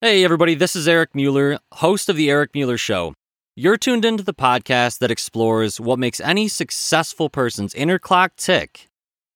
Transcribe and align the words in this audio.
Hey, 0.00 0.22
everybody, 0.22 0.54
this 0.54 0.76
is 0.76 0.86
Eric 0.86 1.12
Mueller, 1.12 1.58
host 1.72 2.08
of 2.08 2.14
The 2.14 2.30
Eric 2.30 2.54
Mueller 2.54 2.78
Show. 2.78 3.14
You're 3.56 3.76
tuned 3.76 4.04
into 4.04 4.22
the 4.22 4.32
podcast 4.32 5.00
that 5.00 5.10
explores 5.10 5.80
what 5.80 5.98
makes 5.98 6.20
any 6.20 6.46
successful 6.46 7.28
person's 7.28 7.74
inner 7.74 7.98
clock 7.98 8.36
tick 8.36 8.86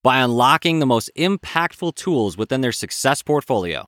by 0.04 0.18
unlocking 0.18 0.78
the 0.78 0.86
most 0.86 1.10
impactful 1.18 1.96
tools 1.96 2.36
within 2.36 2.60
their 2.60 2.70
success 2.70 3.22
portfolio. 3.22 3.86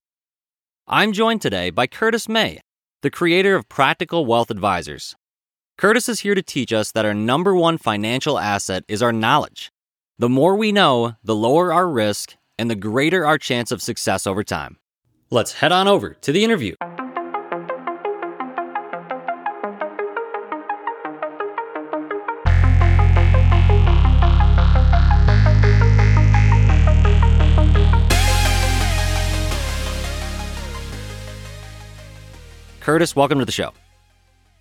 I'm 0.89 1.13
joined 1.13 1.43
today 1.43 1.71
by 1.71 1.87
Curtis 1.87 2.29
May, 2.29 2.59
the 3.03 3.11
creator 3.11 3.55
of 3.55 3.69
Practical 3.69 4.27
Wealth 4.27 4.51
Advisors. 4.51 5.15
Curtis 5.79 6.09
is 6.09 6.21
here 6.21 6.35
to 6.35 6.43
teach 6.43 6.73
us 6.73 6.91
that 6.91 7.05
our 7.05 7.15
number 7.15 7.55
one 7.55 7.79
financial 7.79 8.37
asset 8.37 8.83
is 8.89 9.01
our 9.01 9.13
knowledge. 9.13 9.71
The 10.19 10.29
more 10.29 10.57
we 10.57 10.73
know, 10.73 11.15
the 11.23 11.37
lower 11.37 11.73
our 11.73 11.89
risk 11.89 12.35
and 12.59 12.69
the 12.69 12.75
greater 12.75 13.25
our 13.25 13.39
chance 13.39 13.71
of 13.71 13.81
success 13.81 14.27
over 14.27 14.43
time. 14.43 14.79
Let's 15.31 15.55
head 15.55 15.73
on 15.73 15.89
over 15.89 16.15
to 16.15 16.33
the 16.33 16.45
interview. 16.45 16.75
Curtis, 32.81 33.17
welcome 33.17 33.39
to 33.39 33.47
the 33.47 33.51
show. 33.51 33.73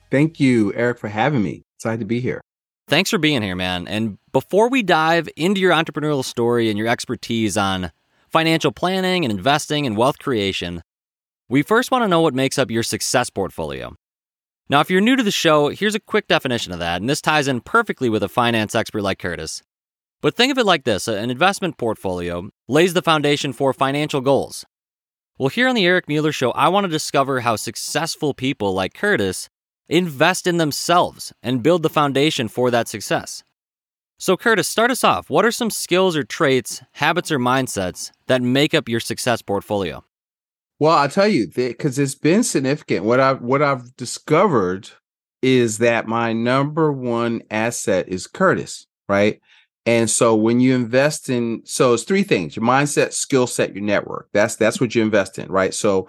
Thank 0.10 0.40
you, 0.40 0.74
Eric, 0.76 0.98
for 0.98 1.10
having 1.10 1.44
me. 1.44 1.64
Excited 1.78 2.00
to 2.00 2.06
be 2.06 2.22
here. 2.22 2.40
Thanks 2.88 3.10
for 3.10 3.18
being 3.18 3.42
here, 3.42 3.56
man. 3.56 3.86
And 3.88 4.18
before 4.32 4.70
we 4.70 4.82
dive 4.82 5.28
into 5.36 5.60
your 5.60 5.74
entrepreneurial 5.74 6.24
story 6.24 6.70
and 6.70 6.78
your 6.78 6.88
expertise 6.88 7.58
on 7.58 7.92
financial 8.34 8.72
planning 8.72 9.24
and 9.24 9.32
investing 9.32 9.86
and 9.86 9.96
wealth 9.96 10.18
creation, 10.18 10.82
we 11.48 11.62
first 11.62 11.92
want 11.92 12.04
to 12.04 12.08
know 12.08 12.22
what 12.22 12.34
makes 12.34 12.58
up 12.58 12.72
your 12.72 12.82
success 12.82 13.30
portfolio. 13.30 13.94
Now, 14.70 14.80
if 14.80 14.90
you're 14.90 15.02
new 15.02 15.16
to 15.16 15.22
the 15.22 15.30
show, 15.30 15.70
here's 15.70 15.94
a 15.94 16.00
quick 16.00 16.28
definition 16.28 16.74
of 16.74 16.80
that, 16.80 17.00
and 17.00 17.08
this 17.08 17.22
ties 17.22 17.48
in 17.48 17.62
perfectly 17.62 18.10
with 18.10 18.24
a 18.24 18.28
finance 18.28 18.74
expert 18.74 19.04
like 19.04 19.20
Curtis. 19.20 19.62
But 20.20 20.36
think 20.36 20.52
of 20.52 20.58
it 20.58 20.66
like 20.66 20.84
this 20.84 21.08
an 21.08 21.30
investment 21.30 21.78
portfolio 21.78 22.50
lays 22.68 22.96
the 22.96 23.04
foundation 23.04 23.54
for 23.54 23.72
financial 23.72 24.20
goals. 24.20 24.66
Well, 25.38 25.50
here 25.50 25.68
on 25.68 25.76
the 25.76 25.86
Eric 25.86 26.08
Mueller 26.08 26.32
Show, 26.32 26.52
I 26.52 26.70
want 26.70 26.86
to 26.86 26.90
discover 26.90 27.42
how 27.42 27.56
successful 27.56 28.34
people 28.34 28.74
like 28.74 28.96
Curtis 28.96 29.48
invest 29.90 30.48
in 30.48 30.58
themselves 30.58 31.34
and 31.44 31.62
build 31.62 31.84
the 31.84 31.90
foundation 31.90 32.48
for 32.48 32.72
that 32.72 32.88
success. 32.88 33.44
So, 34.18 34.38
Curtis, 34.38 34.68
start 34.68 34.92
us 34.92 35.04
off. 35.04 35.30
What 35.30 35.44
are 35.44 35.52
some 35.52 35.70
skills 35.70 36.16
or 36.16 36.24
traits, 36.24 36.82
habits 36.94 37.32
or 37.32 37.40
mindsets 37.40 38.12
that 38.28 38.42
make 38.42 38.74
up 38.74 38.88
your 38.88 39.00
success 39.00 39.42
portfolio? 39.42 40.04
Well, 40.80 40.98
I'll 40.98 41.10
tell 41.10 41.28
you 41.28 41.48
because 41.54 42.00
it's 42.00 42.16
been 42.16 42.44
significant. 42.44 43.06
What 43.06 43.20
I've 43.20 43.42
what 43.42 43.62
I've 43.62 43.96
discovered 43.96 44.90
is 45.42 45.78
that 45.80 46.08
my 46.08 46.34
number 46.34 46.92
one 46.92 47.42
asset 47.52 48.08
is 48.10 48.28
Curtis, 48.28 48.88
right? 49.08 49.40
And 49.86 50.10
so 50.10 50.36
when 50.36 50.62
you 50.62 50.76
invest 50.76 51.30
in, 51.30 51.62
so 51.66 51.94
it's 51.94 52.04
three 52.04 52.24
things: 52.24 52.56
your 52.56 52.66
mindset, 52.66 53.14
skill 53.14 53.48
set, 53.48 53.74
your 53.74 53.84
network. 53.84 54.30
That's 54.34 54.56
that's 54.56 54.80
what 54.80 54.96
you 54.96 55.02
invest 55.02 55.38
in, 55.38 55.52
right? 55.52 55.74
So 55.74 56.08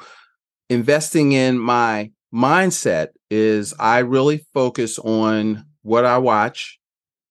investing 0.70 1.32
in 1.32 1.58
my 1.58 2.10
mindset 2.32 3.08
is 3.30 3.75
I 3.78 3.98
really 3.98 4.47
focus 4.55 4.98
on 4.98 5.66
what 5.82 6.05
I 6.05 6.19
watch. 6.19 6.78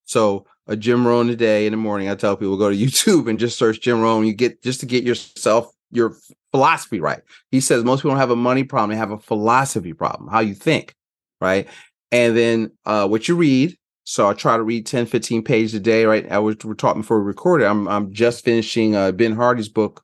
So 0.06 0.46
a 0.68 0.76
Jim 0.76 1.06
Rohn 1.06 1.28
today 1.28 1.66
in 1.66 1.72
the 1.72 1.78
morning. 1.78 2.10
I 2.10 2.16
tell 2.16 2.38
people 2.38 2.58
go 2.58 2.70
to 2.70 2.76
YouTube 2.78 3.30
and 3.30 3.40
just 3.40 3.58
search 3.58 3.82
Jim 3.82 4.02
Rohn. 4.02 4.26
You 4.26 4.34
get 4.34 4.62
just 4.64 4.80
to 4.82 4.86
get 4.86 5.04
yourself 5.04 5.74
your 5.92 6.16
philosophy 6.52 7.00
right. 7.00 7.22
He 7.52 7.60
says 7.60 7.84
most 7.84 8.00
people 8.00 8.12
don't 8.12 8.20
have 8.20 8.32
a 8.32 8.36
money 8.36 8.64
problem; 8.64 8.92
they 8.92 8.98
have 8.98 9.12
a 9.12 9.20
philosophy 9.20 9.94
problem. 9.94 10.30
How 10.30 10.40
you 10.40 10.56
think, 10.56 10.96
right? 11.42 11.68
And 12.12 12.38
then 12.38 12.72
uh, 12.86 13.08
what 13.08 13.28
you 13.28 13.36
read. 13.36 13.78
So 14.06 14.28
I 14.28 14.34
try 14.34 14.58
to 14.58 14.64
read 14.64 14.86
10, 14.86 15.06
15 15.06 15.44
pages 15.44 15.74
a 15.74 15.80
day. 15.80 16.06
Right. 16.06 16.30
I 16.30 16.40
was 16.40 16.58
we're 16.64 16.74
talking 16.74 17.02
before 17.02 17.20
we 17.22 17.26
recorded. 17.28 17.68
I'm 17.68 17.88
I'm 17.88 18.12
just 18.12 18.44
finishing 18.44 18.96
uh, 18.96 19.12
Ben 19.12 19.36
Hardy's 19.36 19.70
book. 19.70 20.04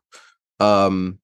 Um, 0.59 1.19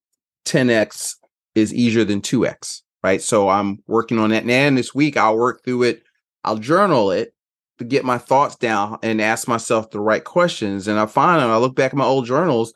10x 0.45 1.15
is 1.55 1.73
easier 1.73 2.03
than 2.03 2.21
2x. 2.21 2.81
Right. 3.03 3.21
So 3.21 3.49
I'm 3.49 3.83
working 3.87 4.19
on 4.19 4.31
that. 4.31 4.49
And 4.49 4.77
this 4.77 4.95
week 4.95 5.15
I'll 5.15 5.37
work 5.37 5.63
through 5.63 5.83
it. 5.83 6.03
I'll 6.43 6.57
journal 6.57 7.11
it 7.11 7.34
to 7.77 7.85
get 7.85 8.05
my 8.05 8.17
thoughts 8.17 8.55
down 8.55 8.97
and 9.03 9.21
ask 9.21 9.47
myself 9.47 9.89
the 9.91 9.99
right 9.99 10.23
questions. 10.23 10.87
And 10.87 10.99
I 10.99 11.05
find 11.05 11.41
when 11.41 11.51
I 11.51 11.57
look 11.57 11.75
back 11.75 11.91
at 11.93 11.97
my 11.97 12.05
old 12.05 12.25
journals, 12.25 12.73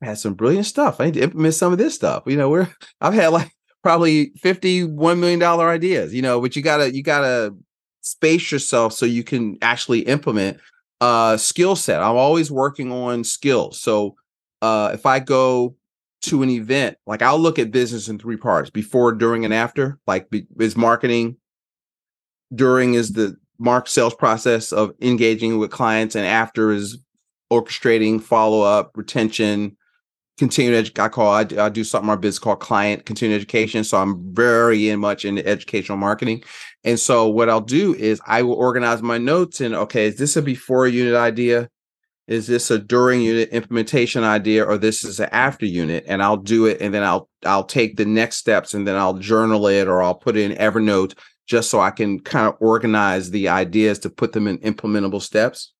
I've 0.00 0.08
had 0.08 0.18
some 0.18 0.34
brilliant 0.34 0.66
stuff. 0.66 1.00
I 1.00 1.06
need 1.06 1.14
to 1.14 1.22
implement 1.22 1.54
some 1.54 1.72
of 1.72 1.78
this 1.78 1.94
stuff. 1.94 2.24
You 2.26 2.36
know, 2.36 2.50
we're 2.50 2.68
I've 3.00 3.14
had 3.14 3.28
like 3.28 3.50
probably 3.82 4.32
fifty-one 4.36 5.20
million 5.20 5.38
dollar 5.38 5.68
ideas, 5.68 6.12
you 6.12 6.22
know, 6.22 6.40
but 6.40 6.56
you 6.56 6.62
gotta 6.62 6.94
you 6.94 7.02
gotta 7.02 7.54
space 8.02 8.52
yourself 8.52 8.92
so 8.92 9.06
you 9.06 9.24
can 9.24 9.58
actually 9.62 10.00
implement 10.00 10.58
uh 11.00 11.36
skill 11.36 11.76
set. 11.76 12.02
I'm 12.02 12.16
always 12.16 12.50
working 12.50 12.92
on 12.92 13.24
skills. 13.24 13.80
So 13.80 14.16
uh 14.62 14.90
if 14.92 15.06
I 15.06 15.18
go 15.18 15.76
to 16.22 16.42
an 16.42 16.50
event, 16.50 16.96
like 17.06 17.22
I'll 17.22 17.38
look 17.38 17.58
at 17.58 17.70
business 17.70 18.08
in 18.08 18.18
three 18.18 18.36
parts 18.36 18.68
before, 18.70 19.12
during, 19.12 19.44
and 19.44 19.54
after. 19.54 19.98
Like 20.06 20.28
is 20.58 20.76
marketing, 20.76 21.36
during 22.54 22.94
is 22.94 23.12
the 23.12 23.36
mark 23.58 23.88
sales 23.88 24.14
process 24.14 24.72
of 24.72 24.92
engaging 25.00 25.58
with 25.58 25.70
clients 25.70 26.14
and 26.14 26.26
after 26.26 26.72
is 26.72 26.98
orchestrating 27.52 28.20
follow 28.20 28.62
up 28.62 28.92
retention 28.94 29.76
continued 30.38 30.76
education 30.76 31.04
i 31.04 31.08
call 31.08 31.32
I, 31.32 31.46
I 31.58 31.68
do 31.68 31.84
something 31.84 32.10
our 32.10 32.16
business 32.16 32.38
called 32.38 32.60
client 32.60 33.06
continued 33.06 33.36
education 33.36 33.84
so 33.84 33.98
i'm 33.98 34.34
very 34.34 34.88
in 34.88 35.00
much 35.00 35.24
into 35.24 35.46
educational 35.46 35.98
marketing. 35.98 36.42
And 36.84 37.00
so 37.00 37.28
what 37.28 37.48
i'll 37.48 37.60
do 37.60 37.94
is 37.94 38.20
i 38.26 38.42
will 38.42 38.54
organize 38.54 39.02
my 39.02 39.18
notes 39.18 39.60
and 39.60 39.74
okay 39.74 40.06
is 40.06 40.18
this 40.18 40.36
a 40.36 40.42
before 40.42 40.86
unit 40.86 41.14
idea? 41.14 41.68
Is 42.26 42.48
this 42.48 42.72
a 42.72 42.78
during 42.78 43.22
unit 43.22 43.50
implementation 43.50 44.24
idea 44.24 44.64
or 44.64 44.76
this 44.78 45.04
is 45.04 45.20
an 45.20 45.28
after 45.30 45.64
unit? 45.64 46.04
And 46.06 46.22
i'll 46.22 46.36
do 46.36 46.66
it 46.66 46.80
and 46.80 46.92
then 46.92 47.02
i'll 47.02 47.28
i'll 47.44 47.64
take 47.64 47.96
the 47.96 48.04
next 48.04 48.36
steps 48.36 48.74
and 48.74 48.86
then 48.86 48.96
i'll 48.96 49.14
journal 49.14 49.66
it 49.68 49.88
or 49.88 50.02
i'll 50.02 50.14
put 50.14 50.36
it 50.36 50.50
in 50.50 50.58
evernote 50.58 51.14
just 51.46 51.70
so 51.70 51.80
I 51.80 51.90
can 51.90 52.20
kind 52.20 52.46
of 52.46 52.56
organize 52.60 53.30
the 53.30 53.48
ideas 53.48 54.00
to 54.00 54.10
put 54.10 54.32
them 54.32 54.46
in 54.46 54.58
implementable 54.58 55.22
steps. 55.22 55.72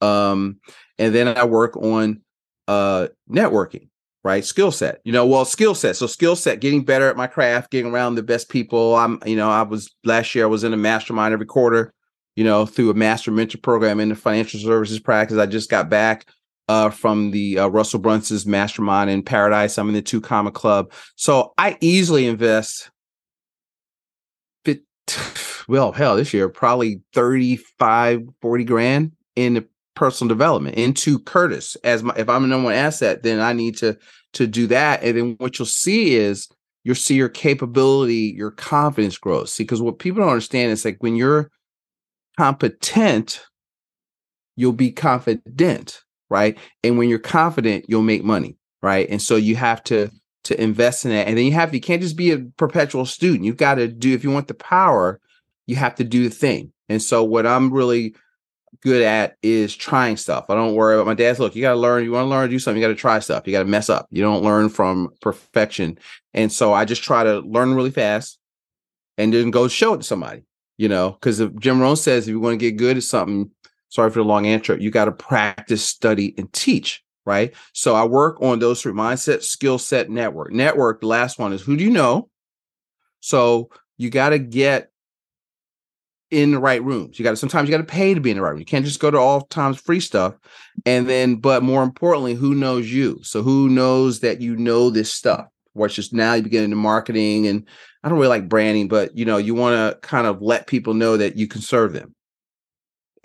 Um, 0.00 0.60
and 0.98 1.14
then 1.14 1.28
I 1.28 1.44
work 1.44 1.76
on 1.76 2.20
uh, 2.68 3.08
networking, 3.30 3.88
right? 4.24 4.44
Skill 4.44 4.70
set, 4.70 5.00
you 5.04 5.12
know, 5.12 5.26
well, 5.26 5.44
skill 5.44 5.74
set. 5.74 5.96
So 5.96 6.06
skill 6.06 6.36
set, 6.36 6.60
getting 6.60 6.84
better 6.84 7.08
at 7.08 7.16
my 7.16 7.26
craft, 7.26 7.70
getting 7.70 7.92
around 7.92 8.14
the 8.14 8.22
best 8.22 8.48
people. 8.48 8.94
I'm, 8.96 9.18
you 9.24 9.36
know, 9.36 9.50
I 9.50 9.62
was 9.62 9.90
last 10.04 10.34
year 10.34 10.44
I 10.44 10.48
was 10.48 10.64
in 10.64 10.74
a 10.74 10.78
mastermind 10.78 11.32
every 11.32 11.46
quarter, 11.46 11.92
you 12.34 12.44
know, 12.44 12.66
through 12.66 12.90
a 12.90 12.94
master 12.94 13.30
mentor 13.30 13.58
program 13.58 14.00
in 14.00 14.10
the 14.10 14.14
financial 14.14 14.60
services 14.60 15.00
practice. 15.00 15.38
I 15.38 15.46
just 15.46 15.70
got 15.70 15.88
back 15.88 16.26
uh, 16.68 16.90
from 16.90 17.30
the 17.30 17.58
uh, 17.60 17.68
Russell 17.68 18.00
Brunson's 18.00 18.46
mastermind 18.46 19.08
in 19.08 19.22
Paradise. 19.22 19.78
I'm 19.78 19.88
in 19.88 19.94
the 19.94 20.02
Two 20.02 20.20
Comma 20.20 20.50
Club, 20.50 20.92
so 21.14 21.54
I 21.56 21.78
easily 21.80 22.26
invest 22.26 22.90
well, 25.68 25.92
hell, 25.92 26.16
this 26.16 26.32
year, 26.32 26.48
probably 26.48 27.02
35, 27.14 28.22
40 28.40 28.64
grand 28.64 29.12
in 29.34 29.66
personal 29.94 30.28
development 30.28 30.76
into 30.76 31.18
Curtis. 31.18 31.76
As 31.82 32.02
my, 32.02 32.14
if 32.16 32.28
I'm 32.28 32.44
a 32.44 32.46
number 32.46 32.66
one 32.66 32.74
asset, 32.74 33.22
then 33.22 33.40
I 33.40 33.52
need 33.52 33.76
to 33.78 33.98
to 34.34 34.46
do 34.46 34.66
that. 34.68 35.02
And 35.02 35.16
then 35.16 35.34
what 35.38 35.58
you'll 35.58 35.66
see 35.66 36.14
is 36.14 36.48
you'll 36.84 36.94
see 36.94 37.14
your 37.14 37.28
capability, 37.28 38.34
your 38.36 38.50
confidence 38.50 39.18
grows. 39.18 39.56
Because 39.56 39.80
what 39.82 39.98
people 39.98 40.20
don't 40.20 40.30
understand 40.30 40.72
is 40.72 40.84
like 40.84 40.98
when 41.00 41.16
you're 41.16 41.50
competent, 42.38 43.44
you'll 44.54 44.72
be 44.72 44.92
confident, 44.92 46.02
right? 46.28 46.58
And 46.84 46.98
when 46.98 47.08
you're 47.08 47.18
confident, 47.18 47.86
you'll 47.88 48.02
make 48.02 48.24
money, 48.24 48.56
right? 48.82 49.08
And 49.08 49.20
so 49.20 49.36
you 49.36 49.56
have 49.56 49.82
to 49.84 50.10
to 50.46 50.60
invest 50.60 51.04
in 51.04 51.12
it. 51.12 51.28
And 51.28 51.36
then 51.36 51.44
you 51.44 51.52
have 51.52 51.74
you 51.74 51.80
can't 51.80 52.02
just 52.02 52.16
be 52.16 52.32
a 52.32 52.38
perpetual 52.56 53.06
student. 53.06 53.44
You've 53.44 53.56
got 53.56 53.76
to 53.76 53.88
do 53.88 54.14
if 54.14 54.24
you 54.24 54.30
want 54.30 54.48
the 54.48 54.54
power, 54.54 55.20
you 55.66 55.76
have 55.76 55.94
to 55.96 56.04
do 56.04 56.24
the 56.24 56.34
thing. 56.34 56.72
And 56.88 57.02
so 57.02 57.24
what 57.24 57.46
I'm 57.46 57.72
really 57.72 58.14
good 58.82 59.02
at 59.02 59.36
is 59.42 59.74
trying 59.74 60.16
stuff. 60.16 60.46
I 60.48 60.54
don't 60.54 60.74
worry 60.74 60.94
about 60.94 61.06
my 61.06 61.14
dad's 61.14 61.38
look, 61.38 61.56
you 61.56 61.62
gotta 61.62 61.78
learn, 61.78 62.04
you 62.04 62.12
want 62.12 62.26
to 62.26 62.28
learn 62.28 62.48
to 62.48 62.54
do 62.54 62.58
something, 62.58 62.80
you 62.80 62.86
gotta 62.86 62.98
try 62.98 63.18
stuff. 63.18 63.46
You 63.46 63.52
gotta 63.52 63.64
mess 63.64 63.88
up. 63.88 64.06
You 64.10 64.22
don't 64.22 64.42
learn 64.42 64.68
from 64.68 65.10
perfection. 65.20 65.98
And 66.34 66.52
so 66.52 66.72
I 66.72 66.84
just 66.84 67.02
try 67.02 67.24
to 67.24 67.40
learn 67.40 67.74
really 67.74 67.90
fast 67.90 68.38
and 69.18 69.32
then 69.32 69.50
go 69.50 69.68
show 69.68 69.94
it 69.94 69.98
to 69.98 70.02
somebody, 70.02 70.44
you 70.76 70.88
know, 70.88 71.12
because 71.12 71.40
if 71.40 71.54
Jim 71.56 71.80
Rohn 71.80 71.96
says 71.96 72.24
if 72.24 72.30
you 72.30 72.40
want 72.40 72.54
to 72.54 72.58
get 72.58 72.76
good 72.76 72.96
at 72.96 73.02
something, 73.02 73.50
sorry 73.88 74.10
for 74.10 74.18
the 74.18 74.24
long 74.24 74.46
answer, 74.46 74.76
you 74.76 74.90
got 74.90 75.06
to 75.06 75.12
practice, 75.12 75.84
study, 75.84 76.34
and 76.36 76.52
teach 76.52 77.02
right? 77.26 77.52
So 77.74 77.94
I 77.94 78.04
work 78.04 78.40
on 78.40 78.58
those 78.58 78.80
three 78.80 78.92
mindset, 78.92 79.42
skill 79.42 79.78
set, 79.78 80.08
network. 80.08 80.52
Network, 80.52 81.00
the 81.00 81.08
last 81.08 81.38
one 81.38 81.52
is 81.52 81.60
who 81.60 81.76
do 81.76 81.84
you 81.84 81.90
know? 81.90 82.30
So 83.20 83.70
you 83.98 84.08
got 84.08 84.30
to 84.30 84.38
get 84.38 84.90
in 86.30 86.52
the 86.52 86.58
right 86.58 86.82
rooms. 86.82 87.18
You 87.18 87.24
got 87.24 87.30
to 87.30 87.36
sometimes 87.36 87.68
you 87.68 87.76
got 87.76 87.78
to 87.78 87.92
pay 87.92 88.14
to 88.14 88.20
be 88.20 88.30
in 88.30 88.36
the 88.36 88.42
right 88.42 88.50
room. 88.50 88.58
You 88.58 88.64
can't 88.64 88.84
just 88.84 89.00
go 89.00 89.10
to 89.10 89.18
all 89.18 89.42
times 89.42 89.78
free 89.78 90.00
stuff. 90.00 90.34
And 90.84 91.08
then, 91.08 91.36
but 91.36 91.62
more 91.62 91.82
importantly, 91.82 92.34
who 92.34 92.54
knows 92.54 92.90
you? 92.90 93.20
So 93.22 93.42
who 93.42 93.68
knows 93.68 94.20
that 94.20 94.40
you 94.40 94.56
know 94.56 94.90
this 94.90 95.12
stuff, 95.12 95.46
which 95.74 95.96
just 95.96 96.12
now 96.12 96.34
you 96.34 96.42
begin 96.42 96.64
into 96.64 96.76
marketing 96.76 97.46
and 97.46 97.66
I 98.02 98.08
don't 98.08 98.18
really 98.18 98.28
like 98.28 98.48
branding, 98.48 98.88
but 98.88 99.16
you 99.16 99.24
know, 99.24 99.36
you 99.36 99.54
want 99.54 99.74
to 99.74 99.98
kind 100.06 100.26
of 100.26 100.42
let 100.42 100.66
people 100.66 100.94
know 100.94 101.16
that 101.16 101.36
you 101.36 101.46
can 101.48 101.60
serve 101.60 101.92
them. 101.92 102.14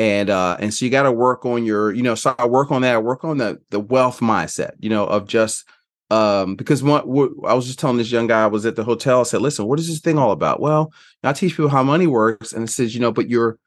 And 0.01 0.31
uh 0.31 0.57
and 0.59 0.73
so 0.73 0.83
you 0.83 0.89
got 0.89 1.03
to 1.03 1.11
work 1.11 1.45
on 1.45 1.63
your, 1.63 1.93
you 1.93 2.01
know, 2.01 2.15
so 2.15 2.33
I 2.39 2.47
work 2.47 2.71
on 2.71 2.81
that. 2.81 2.95
I 2.95 2.97
work 2.97 3.23
on 3.23 3.37
the 3.37 3.61
the 3.69 3.79
wealth 3.79 4.19
mindset, 4.19 4.71
you 4.79 4.89
know, 4.89 5.05
of 5.05 5.27
just 5.27 5.63
um 6.09 6.55
because 6.55 6.83
I 6.83 7.03
was 7.03 7.67
just 7.67 7.77
telling 7.77 7.97
this 7.97 8.11
young 8.11 8.25
guy 8.25 8.41
I 8.41 8.47
was 8.47 8.65
at 8.65 8.75
the 8.75 8.83
hotel, 8.83 9.19
I 9.19 9.23
said, 9.23 9.43
listen, 9.43 9.67
what 9.67 9.77
is 9.77 9.87
this 9.87 9.99
thing 9.99 10.17
all 10.17 10.31
about? 10.31 10.59
Well, 10.59 10.91
I 11.23 11.33
teach 11.33 11.51
people 11.51 11.69
how 11.69 11.83
money 11.83 12.07
works, 12.07 12.51
and 12.51 12.63
it 12.63 12.71
says, 12.71 12.95
you 12.95 12.99
know, 12.99 13.11
but 13.11 13.29
your 13.29 13.59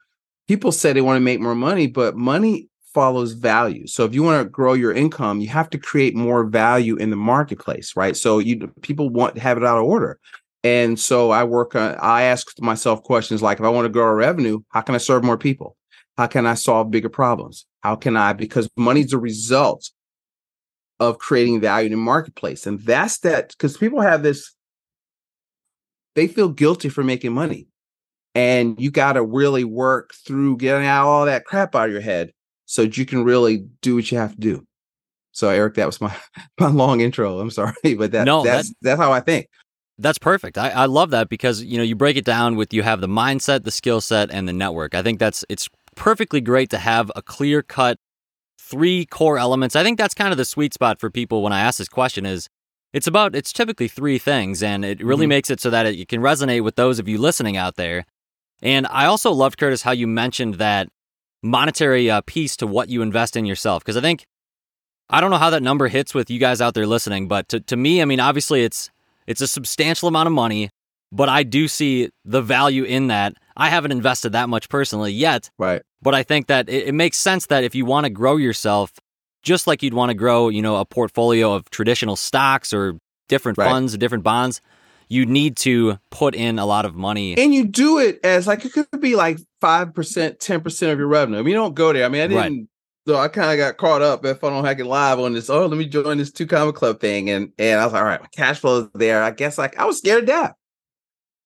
people 0.49 0.73
say 0.73 0.91
they 0.91 0.99
want 0.99 1.15
to 1.15 1.21
make 1.21 1.39
more 1.39 1.55
money, 1.55 1.87
but 1.87 2.17
money 2.17 2.67
follows 2.93 3.31
value. 3.31 3.87
So 3.87 4.03
if 4.03 4.13
you 4.13 4.21
want 4.21 4.43
to 4.43 4.49
grow 4.49 4.73
your 4.73 4.91
income, 4.91 5.39
you 5.39 5.47
have 5.47 5.69
to 5.69 5.77
create 5.77 6.17
more 6.17 6.43
value 6.43 6.97
in 6.97 7.11
the 7.11 7.15
marketplace, 7.15 7.95
right? 7.95 8.17
So 8.17 8.39
you 8.39 8.67
people 8.81 9.09
want 9.09 9.35
to 9.35 9.41
have 9.41 9.55
it 9.55 9.63
out 9.63 9.77
of 9.77 9.85
order. 9.85 10.19
And 10.65 10.99
so 10.99 11.31
I 11.31 11.45
work 11.45 11.75
on 11.75 11.95
I 12.01 12.23
ask 12.23 12.61
myself 12.61 13.03
questions 13.03 13.41
like 13.41 13.59
if 13.59 13.65
I 13.65 13.69
want 13.69 13.85
to 13.85 13.89
grow 13.89 14.07
a 14.07 14.13
revenue, 14.13 14.59
how 14.71 14.81
can 14.81 14.95
I 14.95 14.97
serve 14.97 15.23
more 15.23 15.37
people? 15.37 15.77
How 16.17 16.27
can 16.27 16.45
I 16.45 16.53
solve 16.53 16.91
bigger 16.91 17.09
problems? 17.09 17.65
How 17.81 17.95
can 17.95 18.15
I 18.15 18.33
because 18.33 18.69
money's 18.77 19.13
a 19.13 19.17
result 19.17 19.91
of 20.99 21.17
creating 21.17 21.61
value 21.61 21.87
in 21.87 21.91
the 21.91 21.97
marketplace. 21.97 22.65
And 22.65 22.79
that's 22.81 23.19
that 23.19 23.49
because 23.49 23.77
people 23.77 24.01
have 24.01 24.23
this 24.23 24.53
they 26.15 26.27
feel 26.27 26.49
guilty 26.49 26.87
for 26.87 27.03
making 27.03 27.33
money. 27.33 27.67
And 28.33 28.79
you 28.79 28.91
got 28.91 29.13
to 29.13 29.23
really 29.23 29.63
work 29.63 30.13
through 30.13 30.57
getting 30.57 30.87
out 30.87 31.07
all 31.07 31.25
that 31.25 31.45
crap 31.45 31.75
out 31.75 31.87
of 31.87 31.91
your 31.91 32.01
head 32.01 32.31
so 32.65 32.83
that 32.83 32.97
you 32.97 33.05
can 33.05 33.23
really 33.23 33.65
do 33.81 33.95
what 33.95 34.11
you 34.11 34.17
have 34.17 34.31
to 34.31 34.39
do. 34.39 34.65
So 35.31 35.49
Eric, 35.49 35.75
that 35.75 35.85
was 35.85 35.99
my 35.99 36.15
my 36.59 36.67
long 36.67 37.01
intro. 37.01 37.39
I'm 37.39 37.51
sorry, 37.51 37.73
but 37.97 38.11
that 38.11 38.25
no, 38.25 38.43
that's 38.43 38.69
that, 38.69 38.75
that's 38.81 39.01
how 39.01 39.11
I 39.11 39.19
think. 39.19 39.47
That's 39.97 40.17
perfect. 40.17 40.57
I, 40.57 40.69
I 40.69 40.85
love 40.87 41.11
that 41.11 41.29
because 41.29 41.63
you 41.63 41.77
know 41.77 41.83
you 41.83 41.95
break 41.95 42.17
it 42.17 42.25
down 42.25 42.57
with 42.57 42.73
you 42.73 42.83
have 42.83 42.99
the 42.99 43.07
mindset, 43.07 43.63
the 43.63 43.71
skill 43.71 44.01
set, 44.01 44.29
and 44.31 44.47
the 44.47 44.53
network. 44.53 44.95
I 44.95 45.01
think 45.01 45.19
that's 45.19 45.45
it's 45.47 45.69
perfectly 45.95 46.41
great 46.41 46.69
to 46.69 46.77
have 46.77 47.11
a 47.15 47.21
clear 47.21 47.61
cut 47.61 47.97
three 48.59 49.05
core 49.05 49.37
elements. 49.37 49.75
I 49.75 49.83
think 49.83 49.97
that's 49.97 50.13
kind 50.13 50.31
of 50.31 50.37
the 50.37 50.45
sweet 50.45 50.73
spot 50.73 50.99
for 50.99 51.09
people 51.09 51.41
when 51.41 51.53
I 51.53 51.61
ask 51.61 51.77
this 51.77 51.89
question 51.89 52.25
is 52.25 52.49
it's 52.93 53.07
about 53.07 53.35
it's 53.35 53.53
typically 53.53 53.87
three 53.87 54.17
things 54.17 54.63
and 54.63 54.85
it 54.85 55.03
really 55.03 55.23
mm-hmm. 55.23 55.29
makes 55.29 55.49
it 55.49 55.59
so 55.59 55.69
that 55.69 55.85
it 55.85 56.07
can 56.07 56.21
resonate 56.21 56.63
with 56.63 56.75
those 56.75 56.97
of 56.97 57.07
you 57.07 57.17
listening 57.17 57.57
out 57.57 57.75
there. 57.75 58.05
And 58.61 58.87
I 58.89 59.05
also 59.05 59.31
loved 59.31 59.57
Curtis 59.57 59.81
how 59.81 59.91
you 59.91 60.07
mentioned 60.07 60.55
that 60.55 60.89
monetary 61.43 62.09
uh, 62.09 62.21
piece 62.25 62.55
to 62.57 62.67
what 62.67 62.89
you 62.89 63.01
invest 63.01 63.35
in 63.35 63.45
yourself. 63.45 63.83
Because 63.83 63.97
I 63.97 64.01
think, 64.01 64.25
I 65.09 65.21
don't 65.21 65.29
know 65.29 65.37
how 65.37 65.49
that 65.51 65.61
number 65.61 65.87
hits 65.87 66.13
with 66.13 66.29
you 66.29 66.39
guys 66.39 66.61
out 66.61 66.73
there 66.73 66.87
listening, 66.87 67.27
but 67.27 67.47
to, 67.49 67.59
to 67.59 67.75
me, 67.75 68.01
I 68.01 68.05
mean, 68.05 68.19
obviously 68.19 68.63
it's 68.63 68.89
it's 69.27 69.41
a 69.41 69.47
substantial 69.47 70.07
amount 70.07 70.27
of 70.27 70.33
money, 70.33 70.69
but 71.11 71.29
I 71.29 71.43
do 71.43 71.67
see 71.67 72.09
the 72.23 72.41
value 72.41 72.83
in 72.83 73.07
that. 73.07 73.35
I 73.57 73.69
haven't 73.69 73.91
invested 73.91 74.33
that 74.33 74.49
much 74.49 74.69
personally 74.69 75.13
yet. 75.13 75.49
Right. 75.57 75.81
But 76.01 76.13
I 76.13 76.23
think 76.23 76.47
that 76.47 76.69
it, 76.69 76.89
it 76.89 76.93
makes 76.93 77.17
sense 77.17 77.47
that 77.47 77.63
if 77.63 77.75
you 77.75 77.85
want 77.85 78.05
to 78.05 78.09
grow 78.09 78.37
yourself, 78.37 78.91
just 79.43 79.67
like 79.67 79.83
you'd 79.83 79.93
want 79.93 80.09
to 80.09 80.13
grow, 80.13 80.49
you 80.49 80.61
know, 80.61 80.77
a 80.77 80.85
portfolio 80.85 81.53
of 81.53 81.69
traditional 81.69 82.15
stocks 82.15 82.73
or 82.73 82.97
different 83.29 83.57
right. 83.57 83.69
funds, 83.69 83.97
different 83.97 84.23
bonds, 84.23 84.61
you 85.07 85.25
need 85.25 85.55
to 85.57 85.99
put 86.09 86.35
in 86.35 86.59
a 86.59 86.65
lot 86.65 86.85
of 86.85 86.95
money. 86.95 87.37
And 87.37 87.53
you 87.53 87.65
do 87.65 87.99
it 87.99 88.19
as 88.23 88.47
like 88.47 88.65
it 88.65 88.73
could 88.73 88.87
be 88.99 89.15
like 89.15 89.37
5%, 89.61 89.93
10% 89.93 90.91
of 90.91 90.97
your 90.97 91.07
revenue. 91.07 91.39
I 91.39 91.41
mean, 91.41 91.49
you 91.49 91.55
don't 91.55 91.75
go 91.75 91.93
there. 91.93 92.05
I 92.05 92.09
mean, 92.09 92.21
I 92.21 92.27
didn't 92.27 92.57
right. 92.57 92.67
so 93.07 93.17
I 93.17 93.27
kind 93.27 93.51
of 93.51 93.57
got 93.57 93.77
caught 93.77 94.01
up 94.01 94.25
if 94.25 94.43
I 94.43 94.49
don't 94.49 94.65
hack 94.65 94.79
it 94.79 94.85
live 94.85 95.19
on 95.19 95.33
this. 95.33 95.49
Oh, 95.49 95.67
let 95.67 95.77
me 95.77 95.85
join 95.85 96.17
this 96.17 96.31
two 96.31 96.47
comma 96.47 96.73
club 96.73 96.99
thing. 96.99 97.29
And 97.29 97.51
and 97.57 97.79
I 97.79 97.85
was 97.85 97.93
like, 97.93 98.01
all 98.01 98.07
right, 98.07 98.21
my 98.21 98.27
cash 98.35 98.59
flow 98.59 98.81
is 98.81 98.89
there. 98.93 99.23
I 99.23 99.31
guess 99.31 99.57
like 99.57 99.77
I 99.77 99.85
was 99.85 99.99
scared 99.99 100.23
of 100.23 100.27
death, 100.27 100.55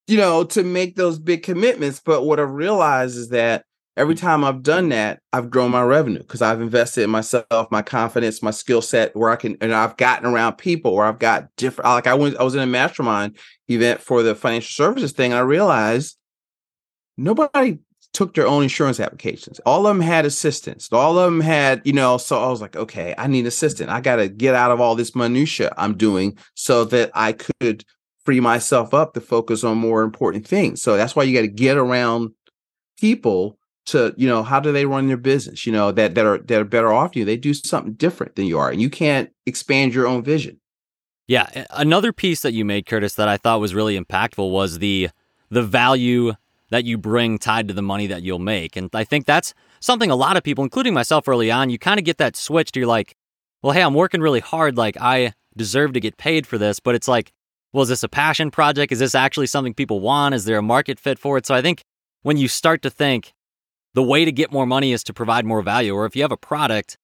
you 0.09 0.17
know, 0.17 0.44
to 0.44 0.63
make 0.63 0.95
those 0.95 1.19
big 1.19 1.44
commitments. 1.44 2.01
But 2.03 2.25
what 2.25 2.39
I 2.39 2.44
realized 2.44 3.17
is 3.17 3.29
that 3.29 3.63
every 3.95 4.15
mm. 4.15 4.19
time 4.19 4.44
I've 4.44 4.63
done 4.63 4.89
that, 4.89 5.21
I've 5.31 5.50
grown 5.50 5.71
my 5.71 5.83
revenue 5.83 6.19
because 6.19 6.41
I've 6.41 6.61
invested 6.61 7.03
in 7.03 7.09
myself, 7.09 7.69
my 7.69 7.81
confidence, 7.81 8.41
my 8.41 8.51
skill 8.51 8.81
set, 8.81 9.15
where 9.15 9.29
I 9.29 9.35
can, 9.35 9.57
and 9.61 9.73
I've 9.73 9.97
gotten 9.97 10.25
around 10.25 10.57
people 10.57 10.95
where 10.95 11.06
I've 11.06 11.19
got 11.19 11.47
different. 11.57 11.89
Like 11.89 12.07
I 12.07 12.15
went, 12.15 12.38
I 12.38 12.44
was 12.44 12.56
in 12.56 12.61
a 12.61 12.65
mastermind 12.65 13.38
event 13.67 14.01
for 14.01 14.23
the 14.23 14.33
financial 14.33 14.71
services 14.71 15.11
thing, 15.11 15.31
and 15.31 15.39
I 15.39 15.44
realized 15.44 16.17
nobody 17.17 17.77
took 18.12 18.33
their 18.33 18.47
own 18.47 18.63
insurance 18.63 19.00
applications. 19.00 19.59
All 19.59 19.85
of 19.85 19.95
them 19.95 20.01
had 20.01 20.25
assistants. 20.25 20.91
All 20.91 21.19
of 21.19 21.25
them 21.25 21.41
had, 21.41 21.81
you 21.85 21.94
know. 21.94 22.17
So 22.17 22.44
I 22.44 22.50
was 22.50 22.62
like, 22.62 22.75
okay, 22.75 23.13
I 23.17 23.27
need 23.27 23.45
assistant. 23.45 23.91
I 23.91 24.01
got 24.01 24.15
to 24.15 24.27
get 24.27 24.55
out 24.55 24.71
of 24.71 24.81
all 24.81 24.95
this 24.95 25.15
minutia 25.15 25.71
I'm 25.77 25.95
doing 25.95 26.38
so 26.55 26.85
that 26.85 27.12
I 27.13 27.33
could 27.33 27.85
free 28.29 28.39
myself 28.39 28.93
up 28.93 29.15
to 29.15 29.21
focus 29.21 29.63
on 29.63 29.75
more 29.75 30.03
important 30.03 30.45
things. 30.45 30.83
So 30.83 30.95
that's 30.95 31.15
why 31.15 31.23
you 31.23 31.33
got 31.33 31.41
to 31.41 31.47
get 31.47 31.77
around 31.77 32.29
people 32.99 33.57
to 33.87 34.13
you 34.17 34.27
know 34.27 34.43
how 34.43 34.59
do 34.59 34.71
they 34.71 34.85
run 34.85 35.07
their 35.07 35.17
business 35.17 35.65
you 35.65 35.71
know 35.71 35.91
that 35.91 36.13
that 36.13 36.23
are 36.23 36.37
that 36.37 36.61
are 36.61 36.65
better 36.65 36.93
off 36.93 37.15
you. 37.15 37.25
They 37.25 37.37
do 37.37 37.55
something 37.55 37.93
different 37.93 38.35
than 38.35 38.45
you 38.45 38.59
are 38.59 38.69
and 38.69 38.79
you 38.79 38.87
can't 38.87 39.31
expand 39.47 39.95
your 39.95 40.05
own 40.05 40.23
vision. 40.23 40.59
Yeah 41.25 41.65
another 41.71 42.13
piece 42.13 42.43
that 42.43 42.53
you 42.53 42.63
made 42.63 42.85
curtis 42.85 43.15
that 43.15 43.27
i 43.27 43.37
thought 43.37 43.59
was 43.59 43.73
really 43.73 43.99
impactful 43.99 44.51
was 44.51 44.77
the 44.77 45.09
the 45.49 45.63
value 45.63 46.33
that 46.69 46.85
you 46.85 46.99
bring 46.99 47.39
tied 47.39 47.67
to 47.67 47.73
the 47.73 47.81
money 47.81 48.05
that 48.05 48.21
you'll 48.21 48.37
make 48.37 48.75
and 48.75 48.89
i 48.93 49.03
think 49.03 49.25
that's 49.25 49.55
something 49.79 50.11
a 50.11 50.15
lot 50.15 50.37
of 50.37 50.43
people 50.43 50.63
including 50.63 50.93
myself 50.93 51.27
early 51.27 51.49
on 51.49 51.69
you 51.69 51.79
kind 51.79 51.99
of 51.99 52.05
get 52.05 52.17
that 52.17 52.35
switch 52.35 52.71
to 52.71 52.79
you're 52.79 52.87
like 52.87 53.15
well 53.63 53.73
hey 53.73 53.81
i'm 53.81 53.95
working 53.95 54.21
really 54.21 54.39
hard 54.39 54.77
like 54.77 54.97
i 55.01 55.33
deserve 55.57 55.93
to 55.93 55.99
get 55.99 56.17
paid 56.17 56.45
for 56.45 56.57
this 56.57 56.79
but 56.79 56.95
it's 56.95 57.07
like 57.07 57.31
well 57.74 57.83
is 57.83 57.89
this 57.89 58.04
a 58.04 58.10
passion 58.10 58.51
project 58.51 58.92
is 58.92 59.00
this 59.00 59.16
actually 59.16 59.48
something 59.48 59.74
people 59.74 60.00
want 60.00 60.36
is 60.36 60.45
there 60.45 60.57
a 60.57 60.62
market 60.62 61.00
fit 61.00 61.19
for 61.19 61.38
it 61.38 61.45
so 61.45 61.54
i 61.56 61.62
think 61.62 61.83
when 62.21 62.38
you 62.38 62.48
start 62.48 62.81
to 62.81 62.89
think 62.89 63.33
the 63.94 64.04
way 64.04 64.25
to 64.25 64.31
get 64.31 64.51
more 64.51 64.66
money 64.66 64.92
is 64.92 65.04
to 65.06 65.13
provide 65.13 65.45
more 65.45 65.62
value. 65.62 65.94
Or 65.94 66.06
if 66.06 66.16
you 66.16 66.21
have 66.21 66.31
a 66.31 66.38
product, 66.38 66.98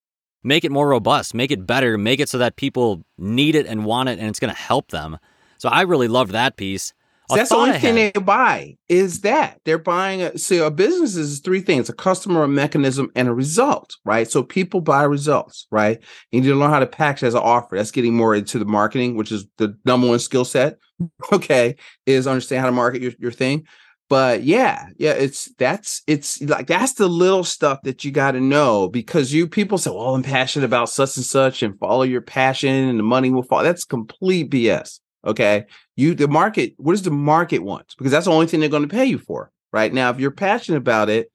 make 0.44 0.64
it 0.64 0.72
more 0.72 0.88
robust, 0.88 1.34
make 1.34 1.52
it 1.52 1.66
better, 1.66 1.98
make 1.98 2.20
it 2.20 2.30
so 2.30 2.38
that 2.38 2.56
people 2.56 3.04
need 3.18 3.56
it 3.56 3.66
and 3.66 3.86
want 3.86 4.10
it 4.10 4.20
and 4.20 4.28
it's 4.28 4.40
going 4.40 4.54
to 4.54 4.60
help 4.60 4.90
them. 4.90 5.18
So 5.58 5.70
I 5.70 5.82
really 5.82 6.08
loved 6.08 6.32
that 6.32 6.58
piece. 6.58 6.94
So 7.30 7.36
that's 7.36 7.50
the 7.50 7.56
only 7.56 7.80
thing 7.80 7.96
they 7.96 8.12
buy 8.12 8.78
is 8.88 9.22
that. 9.22 9.60
They're 9.66 9.80
buying 9.80 10.22
a 10.22 10.38
so 10.38 10.68
a 10.68 10.72
business 10.72 11.16
is 11.16 11.40
three 11.40 11.62
things 11.62 11.90
a 11.90 11.94
customer 11.94 12.44
a 12.44 12.48
mechanism 12.48 13.10
and 13.16 13.28
a 13.28 13.34
result 13.34 13.96
right? 14.06 14.30
So 14.30 14.44
people 14.44 14.82
buy 14.82 15.04
results 15.04 15.68
right? 15.72 16.00
You 16.32 16.42
need 16.42 16.48
to 16.48 16.56
learn 16.56 16.70
how 16.70 16.80
to 16.80 16.88
package 16.88 17.24
as 17.24 17.34
an 17.34 17.42
offer. 17.42 17.78
That's 17.78 17.92
getting 17.92 18.16
more 18.16 18.36
into 18.36 18.60
the 18.60 18.66
marketing 18.66 19.16
which 19.16 19.32
is 19.32 19.46
the 19.58 19.78
number 19.86 20.08
one 20.08 20.20
skill 20.20 20.46
set 20.46 20.78
okay 21.32 21.76
is 22.06 22.28
understand 22.28 22.62
how 22.62 22.68
to 22.68 22.72
market 22.72 23.02
your, 23.02 23.14
your 23.20 23.32
thing. 23.32 23.66
But 24.08 24.44
yeah 24.44 24.86
yeah 24.98 25.14
it's 25.14 25.52
that's 25.58 26.04
it's 26.06 26.40
like 26.44 26.68
that's 26.68 26.94
the 26.94 27.08
little 27.08 27.44
stuff 27.44 27.80
that 27.86 28.06
you 28.06 28.12
got 28.12 28.32
to 28.32 28.40
know 28.40 28.88
because 28.88 29.34
you 29.34 29.48
people 29.48 29.80
say 29.80 29.90
well 29.90 30.14
i'm 30.14 30.22
passionate 30.22 30.66
about 30.66 30.90
such 30.90 31.18
and 31.18 31.26
such 31.26 31.64
and 31.64 31.80
follow 31.80 32.04
your 32.04 32.22
passion 32.22 32.70
and 32.70 33.00
the 33.00 33.04
money 33.04 33.32
will 33.32 33.42
fall. 33.42 33.64
That's 33.64 33.84
complete 33.84 34.52
bs 34.52 35.00
okay 35.26 35.66
you 35.96 36.14
the 36.14 36.28
market 36.28 36.74
what 36.78 36.94
does 36.94 37.04
the 37.04 37.12
market 37.12 37.60
want 37.60 37.96
because 37.98 38.12
that's 38.12 38.26
the 38.26 38.32
only 38.32 38.48
thing 38.48 38.60
they're 38.60 38.70
going 38.70 38.88
to 38.88 38.94
pay 38.94 39.06
you 39.06 39.18
for 39.18 39.52
right 39.72 39.94
now 39.94 40.10
if 40.10 40.20
you're 40.20 40.32
passionate 40.32 40.78
about 40.78 41.10
it 41.10 41.32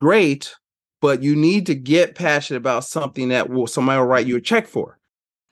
great 0.00 0.54
but 1.00 1.22
you 1.22 1.36
need 1.36 1.66
to 1.66 1.74
get 1.74 2.14
passionate 2.14 2.58
about 2.58 2.84
something 2.84 3.28
that 3.28 3.50
will 3.50 3.66
somebody 3.66 3.98
will 3.98 4.06
write 4.06 4.26
you 4.26 4.36
a 4.36 4.40
check 4.40 4.66
for 4.66 4.98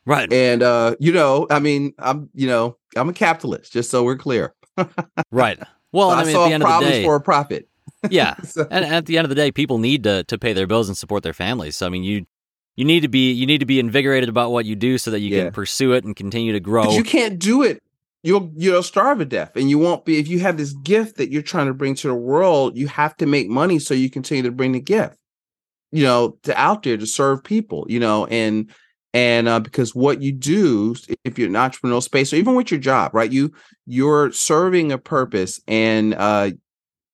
right 0.07 0.33
and 0.33 0.63
uh 0.63 0.95
you 0.99 1.13
know 1.13 1.47
i 1.51 1.59
mean 1.59 1.93
i'm 1.99 2.29
you 2.35 2.47
know 2.47 2.77
i'm 2.97 3.09
a 3.09 3.13
capitalist 3.13 3.73
just 3.73 3.91
so 3.91 4.03
we're 4.03 4.17
clear 4.17 4.55
right 5.31 5.61
well, 5.93 6.11
so 6.11 6.17
I, 6.17 6.25
mean, 6.25 6.37
at 6.37 6.47
the 6.47 6.55
end 6.55 6.63
of 6.63 6.81
the 6.81 6.91
day, 6.91 7.05
for 7.05 7.17
a 7.17 7.21
profit. 7.21 7.69
yeah, 8.11 8.37
so. 8.43 8.67
and 8.71 8.85
at 8.85 9.07
the 9.07 9.19
end 9.19 9.27
of 9.27 9.29
the 9.29 9.35
day, 9.35 9.53
people 9.53 9.79
need 9.79 10.05
to 10.05 10.25
to 10.25 10.39
pay 10.39 10.53
their 10.53 10.67
bills 10.67 10.89
and 10.89 10.97
support 10.97 11.23
their 11.23 11.35
families. 11.35 11.77
So 11.77 11.87
I 11.87 11.89
mean, 11.89 12.03
you 12.03 12.27
you 12.77 12.85
need 12.85 13.01
to 13.01 13.09
be 13.09 13.33
you 13.33 13.47
need 13.47 13.59
to 13.59 13.67
be 13.67 13.79
invigorated 13.79 14.29
about 14.29 14.51
what 14.51 14.65
you 14.65 14.75
do 14.75 14.99
so 14.99 15.11
that 15.11 15.21
you 15.21 15.37
yeah. 15.37 15.45
can 15.45 15.53
pursue 15.53 15.93
it 15.93 16.05
and 16.05 16.17
continue 16.17 16.53
to 16.53 16.61
grow. 16.61 16.93
You 16.93 17.05
can't 17.05 17.39
do 17.39 17.63
it. 17.63 17.83
You'll 18.23 18.53
you'll 18.55 18.83
starve 18.85 19.19
to 19.19 19.25
death, 19.25 19.57
and 19.57 19.69
you 19.69 19.79
won't 19.79 20.05
be 20.05 20.19
if 20.19 20.29
you 20.29 20.39
have 20.41 20.57
this 20.57 20.73
gift 20.73 21.17
that 21.17 21.31
you're 21.31 21.43
trying 21.43 21.67
to 21.67 21.75
bring 21.75 21.95
to 21.97 22.09
the 22.09 22.15
world. 22.15 22.77
You 22.77 22.87
have 22.89 23.17
to 23.17 23.27
make 23.27 23.49
money 23.49 23.79
so 23.79 23.95
you 23.95 24.11
continue 24.11 24.45
to 24.45 24.53
bring 24.53 24.73
the 24.73 24.81
gift, 24.81 25.17
you 25.91 26.05
know, 26.05 26.39
to 26.45 26.59
out 26.59 26.85
there 26.85 26.97
to 26.97 27.07
serve 27.07 27.43
people, 27.43 27.85
you 27.89 27.99
know, 27.99 28.27
and 28.27 28.71
and 29.15 29.49
uh, 29.49 29.61
because 29.61 29.95
what 29.95 30.23
you 30.23 30.33
do 30.33 30.95
if 31.25 31.39
you're 31.39 31.49
in 31.49 31.57
an 31.57 31.71
entrepreneurial 31.71 32.03
space 32.03 32.33
or 32.33 32.37
even 32.37 32.55
with 32.55 32.71
your 32.71 32.81
job 32.81 33.15
right 33.15 33.33
you 33.33 33.53
you're 33.87 34.33
serving 34.33 34.91
a 34.93 34.99
purpose 34.99 35.61
and 35.69 36.15
uh, 36.15 36.51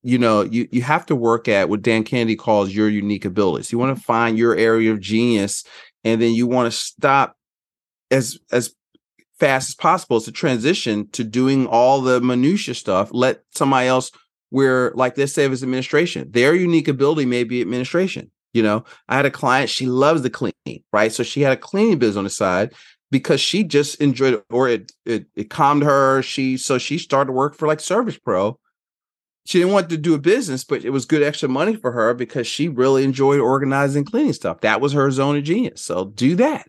you 0.01 0.17
know 0.17 0.41
you 0.41 0.67
you 0.71 0.81
have 0.81 1.05
to 1.05 1.15
work 1.15 1.47
at 1.47 1.69
what 1.69 1.81
dan 1.81 2.03
kennedy 2.03 2.35
calls 2.35 2.73
your 2.73 2.87
unique 2.87 3.25
abilities 3.25 3.71
you 3.71 3.77
want 3.77 3.95
to 3.95 4.03
find 4.03 4.37
your 4.37 4.55
area 4.55 4.91
of 4.91 4.99
genius 4.99 5.63
and 6.03 6.21
then 6.21 6.33
you 6.33 6.47
want 6.47 6.71
to 6.71 6.77
stop 6.77 7.35
as 8.11 8.39
as 8.51 8.73
fast 9.39 9.69
as 9.69 9.75
possible 9.75 10.17
is 10.17 10.23
to 10.23 10.31
transition 10.31 11.07
to 11.09 11.23
doing 11.23 11.65
all 11.67 12.01
the 12.01 12.19
minutia 12.21 12.73
stuff 12.73 13.09
let 13.13 13.41
somebody 13.53 13.87
else 13.87 14.11
where 14.49 14.91
like 14.95 15.17
let's 15.17 15.33
say 15.33 15.45
it 15.45 15.51
administration 15.51 16.29
their 16.31 16.53
unique 16.53 16.87
ability 16.87 17.25
may 17.25 17.43
be 17.43 17.61
administration 17.61 18.29
you 18.53 18.63
know, 18.63 18.83
I 19.07 19.15
had 19.15 19.25
a 19.25 19.31
client, 19.31 19.69
she 19.69 19.85
loves 19.85 20.21
to 20.23 20.29
clean, 20.29 20.53
right? 20.91 21.11
So 21.11 21.23
she 21.23 21.41
had 21.41 21.53
a 21.53 21.57
cleaning 21.57 21.99
business 21.99 22.17
on 22.17 22.23
the 22.23 22.29
side. 22.29 22.73
because 23.11 23.41
she 23.41 23.63
just 23.63 23.99
enjoyed 24.01 24.35
it 24.35 24.45
or 24.51 24.69
it, 24.69 24.91
it 25.05 25.25
it 25.35 25.49
calmed 25.49 25.83
her. 25.83 26.21
She 26.21 26.57
so 26.57 26.77
she 26.77 26.97
started 26.97 27.27
to 27.27 27.33
work 27.33 27.55
for 27.55 27.67
like 27.67 27.79
Servpro. 27.79 28.55
She 29.45 29.59
didn't 29.59 29.73
want 29.73 29.89
to 29.89 29.97
do 29.97 30.13
a 30.13 30.19
business, 30.19 30.63
but 30.63 30.85
it 30.85 30.91
was 30.91 31.05
good 31.05 31.23
extra 31.23 31.49
money 31.49 31.75
for 31.75 31.91
her 31.91 32.13
because 32.13 32.45
she 32.45 32.67
really 32.67 33.03
enjoyed 33.03 33.39
organizing 33.39 34.05
cleaning 34.05 34.33
stuff. 34.33 34.61
That 34.61 34.79
was 34.79 34.93
her 34.93 35.09
zone 35.09 35.37
of 35.37 35.43
genius. 35.43 35.81
So 35.81 36.05
do 36.05 36.35
that. 36.35 36.67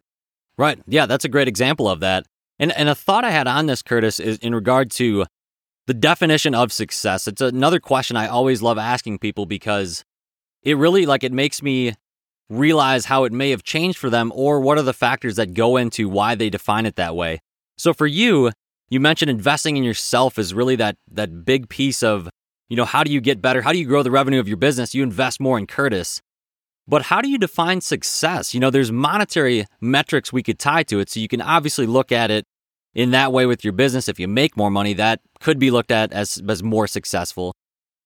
Right. 0.56 0.80
Yeah, 0.86 1.04
that's 1.04 1.26
a 1.26 1.28
great 1.28 1.48
example 1.48 1.88
of 1.88 2.00
that. 2.00 2.24
And 2.60 2.70
and 2.72 2.90
a 2.90 2.94
thought 2.94 3.24
I 3.24 3.30
had 3.30 3.48
on 3.48 3.66
this, 3.66 3.82
Curtis, 3.82 4.20
is 4.20 4.36
in 4.38 4.54
regard 4.54 4.90
to 4.92 5.24
the 5.86 5.94
definition 5.94 6.54
of 6.54 6.72
success. 6.72 7.26
It's 7.26 7.40
another 7.40 7.80
question 7.80 8.16
I 8.16 8.28
always 8.28 8.60
love 8.60 8.76
asking 8.78 9.18
people 9.18 9.46
because 9.46 10.04
it 10.62 10.76
really 10.76 11.06
like 11.06 11.24
it 11.24 11.32
makes 11.32 11.62
me 11.62 11.94
realize 12.50 13.06
how 13.06 13.24
it 13.24 13.32
may 13.32 13.50
have 13.50 13.62
changed 13.62 13.96
for 13.96 14.10
them 14.10 14.30
or 14.34 14.60
what 14.60 14.76
are 14.76 14.82
the 14.82 14.92
factors 14.92 15.36
that 15.36 15.54
go 15.54 15.78
into 15.78 16.08
why 16.08 16.34
they 16.34 16.50
define 16.50 16.84
it 16.84 16.96
that 16.96 17.16
way. 17.16 17.40
So 17.78 17.94
for 17.94 18.06
you, 18.06 18.50
you 18.90 19.00
mentioned 19.00 19.30
investing 19.30 19.78
in 19.78 19.84
yourself 19.84 20.38
is 20.38 20.52
really 20.52 20.76
that 20.76 20.96
that 21.10 21.46
big 21.46 21.70
piece 21.70 22.02
of, 22.02 22.28
you 22.68 22.76
know, 22.76 22.84
how 22.84 23.04
do 23.04 23.10
you 23.10 23.22
get 23.22 23.40
better? 23.40 23.62
How 23.62 23.72
do 23.72 23.78
you 23.78 23.86
grow 23.86 24.02
the 24.02 24.10
revenue 24.10 24.38
of 24.38 24.48
your 24.48 24.58
business? 24.58 24.94
You 24.94 25.02
invest 25.02 25.40
more 25.40 25.56
in 25.56 25.66
Curtis. 25.66 26.20
But 26.86 27.02
how 27.02 27.20
do 27.22 27.28
you 27.28 27.38
define 27.38 27.80
success? 27.80 28.52
You 28.52 28.58
know, 28.60 28.68
there's 28.68 28.90
monetary 28.90 29.64
metrics 29.80 30.32
we 30.32 30.42
could 30.42 30.58
tie 30.58 30.82
to 30.84 30.98
it. 30.98 31.08
So 31.08 31.20
you 31.20 31.28
can 31.28 31.40
obviously 31.40 31.86
look 31.86 32.10
at 32.10 32.30
it 32.32 32.46
in 32.94 33.10
that 33.12 33.32
way 33.32 33.46
with 33.46 33.64
your 33.64 33.72
business. 33.72 34.08
If 34.08 34.18
you 34.18 34.28
make 34.28 34.56
more 34.56 34.70
money, 34.70 34.94
that 34.94 35.20
could 35.40 35.58
be 35.58 35.70
looked 35.70 35.90
at 35.90 36.12
as, 36.12 36.42
as 36.48 36.62
more 36.62 36.86
successful 36.86 37.54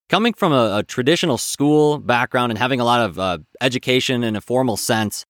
coming 0.09 0.33
from 0.33 0.53
a, 0.53 0.79
a, 0.79 0.83
traditional 0.83 1.39
school 1.39 1.99
background 1.99 2.53
and 2.53 2.59
having 2.59 2.81
a 2.81 2.85
lot 2.85 3.01
of 3.01 3.19
uh, 3.19 3.39
education 3.61 4.23
in 4.23 4.37
a 4.37 4.41
formal 4.41 4.77
sense, 4.77 5.25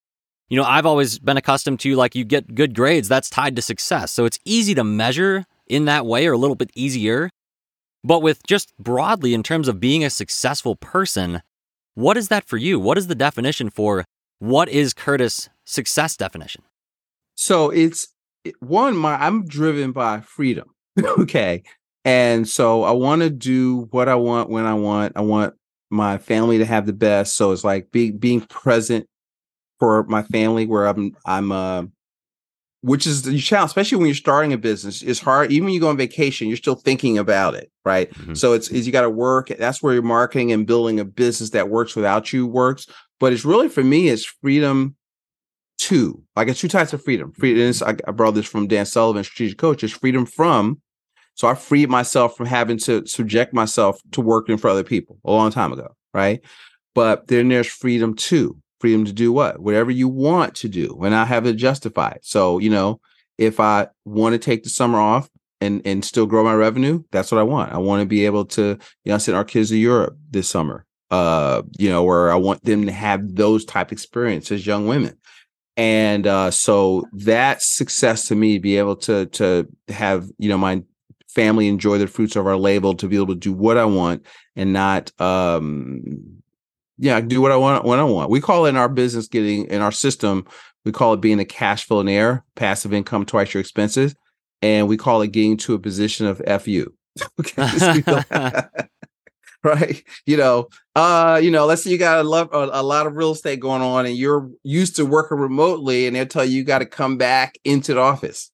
you 0.49 0.56
know, 0.56 0.64
I've 0.64 0.87
always 0.87 1.18
been 1.18 1.37
accustomed 1.37 1.80
to 1.80 1.94
like 1.96 2.14
you 2.14 2.25
get 2.25 2.54
good 2.54 2.75
grades, 2.75 3.08
that's 3.08 3.30
tied 3.30 3.56
to 3.56 3.62
success. 3.62 4.12
So 4.12 4.25
it's 4.25 4.38
easy 4.44 4.75
to 4.75 4.84
measure 4.84 5.46
in 5.66 5.87
that 5.87 6.06
way 6.06 6.26
or 6.26 6.32
a 6.32 6.38
little 6.38 6.56
bit 6.56 6.70
easier. 6.75 7.30
But 8.02 8.20
with 8.20 8.42
just 8.46 8.76
broadly 8.78 9.32
in 9.32 9.42
terms 9.42 9.68
of 9.68 9.80
being 9.80 10.04
a 10.04 10.11
successful 10.11 10.76
person, 10.76 11.40
what 11.94 12.16
is 12.16 12.28
that 12.28 12.44
for 12.44 12.58
you? 12.58 12.78
What 12.78 12.99
is 12.99 13.06
the 13.06 13.14
definition 13.14 13.70
for 13.70 14.04
what 14.38 14.68
is 14.68 14.92
Curtis 14.92 15.49
success 15.64 16.16
definition? 16.16 16.62
So 17.34 17.70
it's 17.70 18.08
one, 18.60 18.96
my 18.96 19.14
I'm 19.14 19.46
driven 19.46 19.92
by 19.92 20.20
freedom. 20.20 20.68
okay. 21.18 21.62
And 22.04 22.46
so 22.46 22.82
I 22.84 22.90
want 22.92 23.22
to 23.22 23.30
do 23.30 23.88
what 23.90 24.08
I 24.08 24.14
want 24.14 24.50
when 24.50 24.66
I 24.66 24.74
want. 24.74 25.14
I 25.16 25.22
want 25.22 25.54
my 25.90 26.18
family 26.18 26.58
to 26.58 26.64
have 26.64 26.86
the 26.86 26.92
best. 26.92 27.36
So 27.36 27.52
it's 27.52 27.64
like 27.64 27.90
being 27.90 28.18
being 28.18 28.42
present 28.42 29.06
for 29.78 30.04
my 30.04 30.22
family 30.22 30.66
where 30.66 30.86
I'm 30.86 31.16
I'm 31.24 31.52
uh 31.52 31.84
which 32.84 33.06
is 33.06 33.22
the 33.22 33.38
challenge, 33.38 33.70
especially 33.70 33.96
when 33.96 34.08
you're 34.08 34.14
starting 34.14 34.52
a 34.52 34.58
business, 34.58 35.00
it's 35.00 35.18
hard. 35.18 35.50
Even 35.50 35.64
when 35.64 35.72
you 35.72 35.80
go 35.80 35.88
on 35.88 35.96
vacation, 35.96 36.48
you're 36.48 36.58
still 36.58 36.74
thinking 36.74 37.16
about 37.16 37.54
it, 37.54 37.72
right? 37.82 38.10
Mm-hmm. 38.10 38.34
So 38.34 38.52
it's, 38.52 38.68
it's 38.68 38.84
you 38.84 38.92
got 38.92 39.00
to 39.02 39.10
work. 39.10 39.48
That's 39.58 39.82
where 39.82 39.94
your 39.94 40.02
marketing 40.02 40.52
and 40.52 40.66
building 40.66 41.00
a 41.00 41.04
business 41.06 41.48
that 41.50 41.70
works 41.70 41.96
without 41.96 42.30
you 42.30 42.46
works. 42.46 42.86
But 43.20 43.32
it's 43.32 43.46
really 43.46 43.70
for 43.70 43.82
me, 43.82 44.08
it's 44.10 44.26
freedom 44.26 44.96
two. 45.78 46.23
Like 46.37 46.49
it's 46.49 46.61
two 46.61 46.69
types 46.69 46.93
of 46.93 47.02
freedom. 47.02 47.33
Freedom. 47.33 47.73
I, 47.87 47.97
I 48.09 48.12
brought 48.12 48.35
this 48.35 48.47
from 48.47 48.69
Dan 48.69 48.87
Sullivan, 48.87 49.25
strategic 49.25 49.59
coach. 49.59 49.85
Is 49.85 49.93
freedom 49.93 50.26
from 50.26 50.81
so 51.35 51.49
I 51.49 51.54
freed 51.54 51.90
myself 51.90 52.37
from 52.37 52.47
having 52.47 52.78
to 52.78 53.07
subject 53.07 53.52
myself 53.52 54.00
to 54.12 54.21
working 54.21 54.57
for 54.57 54.69
other 54.71 54.85
people 54.85 55.19
a 55.25 55.33
long 55.33 55.50
time 55.50 55.73
ago, 55.73 55.95
right? 56.12 56.40
But 56.95 57.26
then 57.26 57.49
there's 57.49 57.66
freedom 57.66 58.14
too. 58.14 58.57
Freedom 58.81 59.04
to 59.04 59.12
do 59.12 59.33
what? 59.33 59.61
Whatever 59.61 59.90
you 59.90 60.09
want 60.09 60.54
to 60.57 60.69
do 60.69 61.00
and 61.02 61.14
I 61.14 61.25
have 61.25 61.47
it 61.47 61.54
justified. 61.54 62.21
So, 62.23 62.59
you 62.59 62.71
know, 62.71 63.00
if 63.38 63.59
I 63.59 63.88
want 64.04 64.35
to 64.35 64.38
take 64.38 64.62
the 64.62 64.71
summer 64.71 64.99
off 65.00 65.28
and 65.61 65.83
and 65.85 66.04
still 66.04 66.26
grow 66.26 66.45
my 66.45 66.54
revenue, 66.54 67.02
that's 67.11 67.33
what 67.33 67.40
I 67.40 67.45
want. 67.45 67.73
I 67.73 67.78
want 67.78 68.00
to 68.00 68.07
be 68.07 68.26
able 68.26 68.45
to, 68.47 68.78
you 69.04 69.12
know, 69.12 69.19
send 69.19 69.37
our 69.37 69.45
kids 69.45 69.71
to 69.71 69.76
Europe 69.76 70.16
this 70.31 70.49
summer. 70.49 70.87
Uh, 71.11 71.62
you 71.78 71.88
know, 71.88 72.02
where 72.02 72.33
I 72.33 72.37
want 72.37 72.64
them 72.64 72.87
to 72.87 72.93
have 72.93 73.35
those 73.37 73.64
type 73.64 73.93
experiences, 73.93 74.66
young 74.66 74.87
women 74.87 75.16
and 75.76 76.26
uh, 76.26 76.50
so 76.50 77.04
that 77.12 77.62
success 77.62 78.26
to 78.28 78.35
me 78.35 78.59
be 78.59 78.78
able 78.78 78.97
to 78.97 79.26
to 79.26 79.69
have 79.88 80.28
you 80.38 80.49
know 80.49 80.59
my 80.59 80.83
family 81.28 81.66
enjoy 81.66 81.99
the 81.99 82.07
fruits 82.07 82.37
of 82.37 82.47
our 82.47 82.57
labor 82.57 82.95
to 82.95 83.09
be 83.09 83.16
able 83.16 83.26
to 83.26 83.35
do 83.35 83.52
what 83.52 83.76
I 83.76 83.85
want 83.85 84.25
and 84.54 84.73
not 84.73 85.11
um 85.21 86.02
yeah, 86.99 87.21
do 87.21 87.40
what 87.40 87.52
I 87.52 87.57
want 87.57 87.85
when 87.85 87.99
I 87.99 88.04
want. 88.04 88.31
We 88.31 88.40
call 88.40 88.66
it 88.66 88.71
in 88.71 88.76
our 88.76 88.88
business 88.88 89.26
getting 89.26 89.66
in 89.66 89.83
our 89.83 89.93
system, 89.93 90.47
we 90.85 90.93
call 90.93 91.14
it 91.14 91.21
being 91.21 91.40
a 91.40 91.45
cash 91.45 91.85
flow 91.87 92.07
air, 92.07 92.45
passive 92.54 92.93
income 92.93 93.25
twice 93.26 93.54
your 93.54 93.61
expenses. 93.61 94.14
And 94.62 94.88
we 94.88 94.97
call 94.97 95.21
it 95.23 95.33
getting 95.33 95.57
to 95.59 95.75
a 95.75 95.78
position 95.78 96.26
of 96.26 96.40
FU. 96.62 96.93
right? 99.68 100.02
You 100.26 100.37
know, 100.37 100.68
uh, 100.94 101.40
you 101.42 101.50
know, 101.50 101.64
let's 101.64 101.83
say 101.83 101.90
you 101.90 101.97
got 101.97 102.25
a, 102.25 102.28
a, 102.28 102.80
a, 102.80 102.83
lot 102.83 103.06
of 103.06 103.16
real 103.16 103.33
estate 103.33 103.61
going 103.61 103.80
on 103.80 104.04
and 104.04 104.14
you're 104.14 104.50
used 104.62 104.97
to 104.97 105.06
working 105.06 105.38
remotely 105.38 106.06
and 106.06 106.14
they'll 106.14 106.26
tell 106.26 106.44
you 106.44 106.59
you 106.59 106.64
got 106.64 106.80
to 106.80 106.87
come 106.87 107.16
back 107.16 107.59
into 107.64 107.94
the 107.94 108.00
office. 108.00 108.50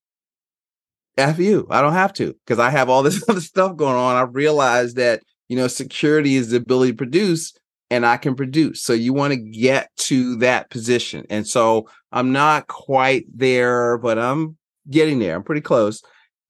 F 1.18 1.40
you. 1.40 1.66
I 1.68 1.82
don't 1.82 1.94
have 1.94 2.12
to 2.14 2.34
because 2.46 2.60
I 2.60 2.70
have 2.70 2.88
all 2.88 3.02
this 3.02 3.24
other 3.28 3.40
stuff 3.40 3.76
going 3.76 3.96
on. 3.96 4.14
I 4.14 4.22
realized 4.22 4.96
that, 4.96 5.22
you 5.48 5.56
know, 5.56 5.66
security 5.66 6.36
is 6.36 6.50
the 6.50 6.58
ability 6.58 6.92
to 6.92 6.96
produce 6.96 7.52
and 7.90 8.06
I 8.06 8.16
can 8.16 8.36
produce. 8.36 8.80
So 8.80 8.92
you 8.92 9.12
want 9.12 9.32
to 9.32 9.36
get 9.36 9.90
to 9.96 10.36
that 10.36 10.70
position. 10.70 11.26
And 11.28 11.44
so 11.44 11.88
I'm 12.12 12.30
not 12.30 12.68
quite 12.68 13.24
there, 13.34 13.98
but 13.98 14.16
I'm 14.16 14.56
getting 14.88 15.18
there. 15.18 15.34
I'm 15.34 15.42
pretty 15.42 15.60
close. 15.60 16.02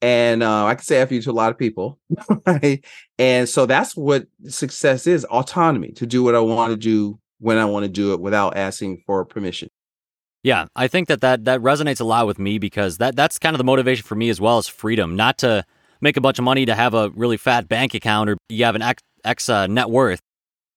And 0.03 0.43
uh, 0.43 0.67
I 0.67 0.75
can 0.75 0.85
say 0.85 0.99
F 0.99 1.13
you 1.13 1.21
to 1.23 1.31
a 1.31 1.33
lot 1.33 1.51
of 1.51 1.59
people. 1.59 1.99
Right? 2.47 2.85
And 3.19 3.49
so 3.49 3.67
that's 3.67 3.97
what 3.97 4.27
success 4.49 5.07
is 5.07 5.25
autonomy 5.27 5.93
to 5.93 6.07
do 6.07 6.23
what 6.23 6.35
I 6.35 6.41
want 6.41 6.73
to 6.73 6.77
do 6.77 7.21
when 7.39 7.59
I 7.59 7.65
want 7.65 7.85
to 7.85 7.89
do 7.89 8.13
it 8.13 8.21
without 8.21 8.57
asking 8.57 9.03
for 9.07 9.25
permission. 9.25 9.69
Yeah, 10.43 10.67
I 10.75 10.89
think 10.89 11.09
that, 11.09 11.21
that 11.21 11.45
that 11.45 11.61
resonates 11.61 12.01
a 12.01 12.05
lot 12.05 12.27
with 12.27 12.39
me 12.39 12.59
because 12.59 12.97
that 12.99 13.15
that's 13.15 13.39
kind 13.39 13.55
of 13.55 13.59
the 13.59 13.65
motivation 13.65 14.05
for 14.05 14.15
me 14.15 14.31
as 14.31 14.41
well 14.41 14.57
as 14.57 14.69
freedom, 14.69 15.17
not 15.17 15.39
to 15.39 15.65
make 16.01 16.17
a 16.17 16.21
bunch 16.21 16.39
of 16.39 16.45
money 16.45 16.65
to 16.65 16.75
have 16.75 16.95
a 16.95 17.11
really 17.11 17.37
fat 17.37 17.69
bank 17.69 17.93
account 17.95 18.31
or 18.31 18.39
you 18.49 18.65
have 18.65 18.75
an 18.75 18.83
X, 18.83 19.03
X 19.25 19.49
uh, 19.49 19.67
net 19.67 19.91
worth, 19.91 20.21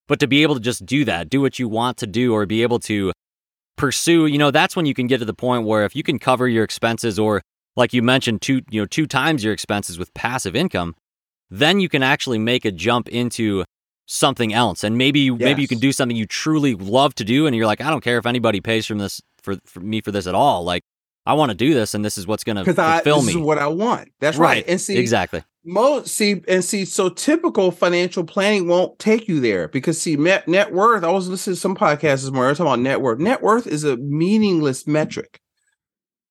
but 0.07 0.19
to 0.19 0.27
be 0.27 0.43
able 0.43 0.55
to 0.55 0.61
just 0.61 0.85
do 0.85 1.05
that, 1.05 1.29
do 1.29 1.39
what 1.39 1.59
you 1.59 1.69
want 1.69 1.97
to 1.97 2.07
do, 2.07 2.33
or 2.33 2.45
be 2.45 2.61
able 2.61 2.79
to 2.79 3.13
pursue. 3.77 4.25
You 4.25 4.37
know, 4.37 4.51
that's 4.51 4.75
when 4.75 4.85
you 4.85 4.93
can 4.93 5.07
get 5.07 5.19
to 5.19 5.25
the 5.25 5.33
point 5.33 5.65
where 5.65 5.85
if 5.85 5.95
you 5.95 6.03
can 6.03 6.19
cover 6.19 6.47
your 6.47 6.65
expenses, 6.65 7.17
or 7.17 7.41
like 7.75 7.93
you 7.93 8.01
mentioned, 8.01 8.41
two 8.41 8.61
you 8.69 8.81
know 8.81 8.85
two 8.85 9.07
times 9.07 9.43
your 9.43 9.53
expenses 9.53 9.97
with 9.97 10.13
passive 10.13 10.55
income, 10.55 10.95
then 11.49 11.79
you 11.79 11.89
can 11.89 12.03
actually 12.03 12.39
make 12.39 12.65
a 12.65 12.71
jump 12.71 13.07
into 13.09 13.63
something 14.05 14.53
else, 14.53 14.83
and 14.83 14.97
maybe 14.97 15.21
yes. 15.21 15.39
maybe 15.39 15.61
you 15.61 15.67
can 15.67 15.79
do 15.79 15.91
something 15.91 16.15
you 16.15 16.25
truly 16.25 16.75
love 16.75 17.15
to 17.15 17.23
do, 17.23 17.47
and 17.47 17.55
you're 17.55 17.67
like, 17.67 17.81
I 17.81 17.89
don't 17.89 18.03
care 18.03 18.17
if 18.17 18.25
anybody 18.25 18.61
pays 18.61 18.85
from 18.85 18.97
this 18.97 19.21
for, 19.41 19.57
for 19.65 19.79
me 19.79 20.01
for 20.01 20.11
this 20.11 20.27
at 20.27 20.35
all. 20.35 20.63
Like 20.63 20.83
I 21.25 21.33
want 21.33 21.51
to 21.51 21.55
do 21.55 21.73
this, 21.73 21.93
and 21.93 22.03
this 22.03 22.17
is 22.17 22.27
what's 22.27 22.43
going 22.43 22.57
to 22.57 22.65
fulfill 22.65 23.19
I, 23.19 23.23
me. 23.23 23.31
Is 23.31 23.37
what 23.37 23.57
I 23.57 23.67
want. 23.67 24.11
That's 24.19 24.37
right. 24.37 24.57
right. 24.57 24.65
And 24.67 24.79
see 24.79 24.97
exactly. 24.97 25.43
Most 25.65 26.07
see 26.07 26.41
and 26.47 26.63
see. 26.63 26.83
So 26.83 27.07
typical 27.07 27.71
financial 27.71 28.25
planning 28.25 28.67
won't 28.67 28.99
take 28.99 29.29
you 29.29 29.39
there 29.39 29.69
because 29.69 30.01
see 30.01 30.17
net 30.17 30.47
net 30.47 30.73
worth. 30.73 31.03
I 31.03 31.11
was 31.11 31.29
listening 31.29 31.55
to 31.55 31.59
some 31.59 31.75
podcasts 31.75 32.23
this 32.23 32.31
morning. 32.31 32.55
Talking 32.55 32.67
about 32.67 32.79
net 32.79 33.01
worth. 33.01 33.19
Net 33.19 33.41
worth 33.41 33.65
is 33.67 33.85
a 33.85 33.95
meaningless 33.97 34.85
metric. 34.85 35.39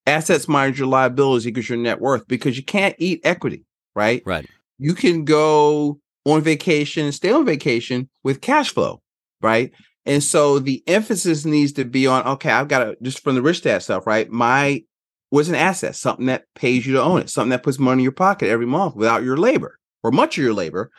Assets 0.07 0.49
minus 0.49 0.79
your 0.79 0.89
liabilities 0.89 1.47
equals 1.47 1.69
your 1.69 1.79
net 1.79 2.01
worth 2.01 2.27
because 2.27 2.57
you 2.57 2.65
can't 2.65 2.97
eat 2.99 3.21
equity. 3.25 3.65
Right. 3.95 4.23
Right. 4.25 4.49
You 4.79 4.95
can 4.95 5.25
go 5.25 6.01
on 6.25 6.43
vacation 6.43 7.05
and 7.05 7.15
stay 7.15 7.31
on 7.31 7.45
vacation 7.45 8.09
with 8.25 8.41
cash 8.41 8.73
flow. 8.73 9.01
Right. 9.41 9.73
And 10.05 10.23
so 10.23 10.59
the 10.59 10.83
emphasis 10.87 11.45
needs 11.45 11.73
to 11.75 11.85
be 11.85 12.07
on 12.07 12.27
okay, 12.27 12.51
I've 12.51 12.69
got 12.69 12.85
to 12.85 12.97
just 13.03 13.23
from 13.23 13.35
the 13.35 13.43
rich 13.43 13.63
dad 13.63 13.83
stuff, 13.83 14.07
right? 14.07 14.29
My 14.31 14.83
was 15.31 15.49
an 15.49 15.55
asset, 15.55 15.97
something 15.97 16.27
that 16.27 16.45
pays 16.55 16.87
you 16.87 16.93
to 16.93 17.03
own 17.03 17.21
it, 17.21 17.31
something 17.31 17.51
that 17.51 17.63
puts 17.63 17.79
money 17.79 18.01
in 18.01 18.05
your 18.05 18.13
pocket 18.13 18.49
every 18.49 18.67
month 18.67 18.95
without 18.95 19.23
your 19.23 19.37
labor 19.37 19.79
or 20.03 20.11
much 20.11 20.37
of 20.37 20.45
your 20.45 20.53
labor. 20.53 20.91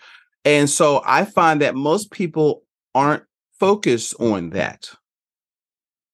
And 0.43 0.69
so 0.69 1.01
I 1.05 1.25
find 1.25 1.61
that 1.61 1.75
most 1.75 2.11
people 2.11 2.63
aren't 2.95 3.23
focused 3.59 4.15
on 4.19 4.49
that. 4.51 4.89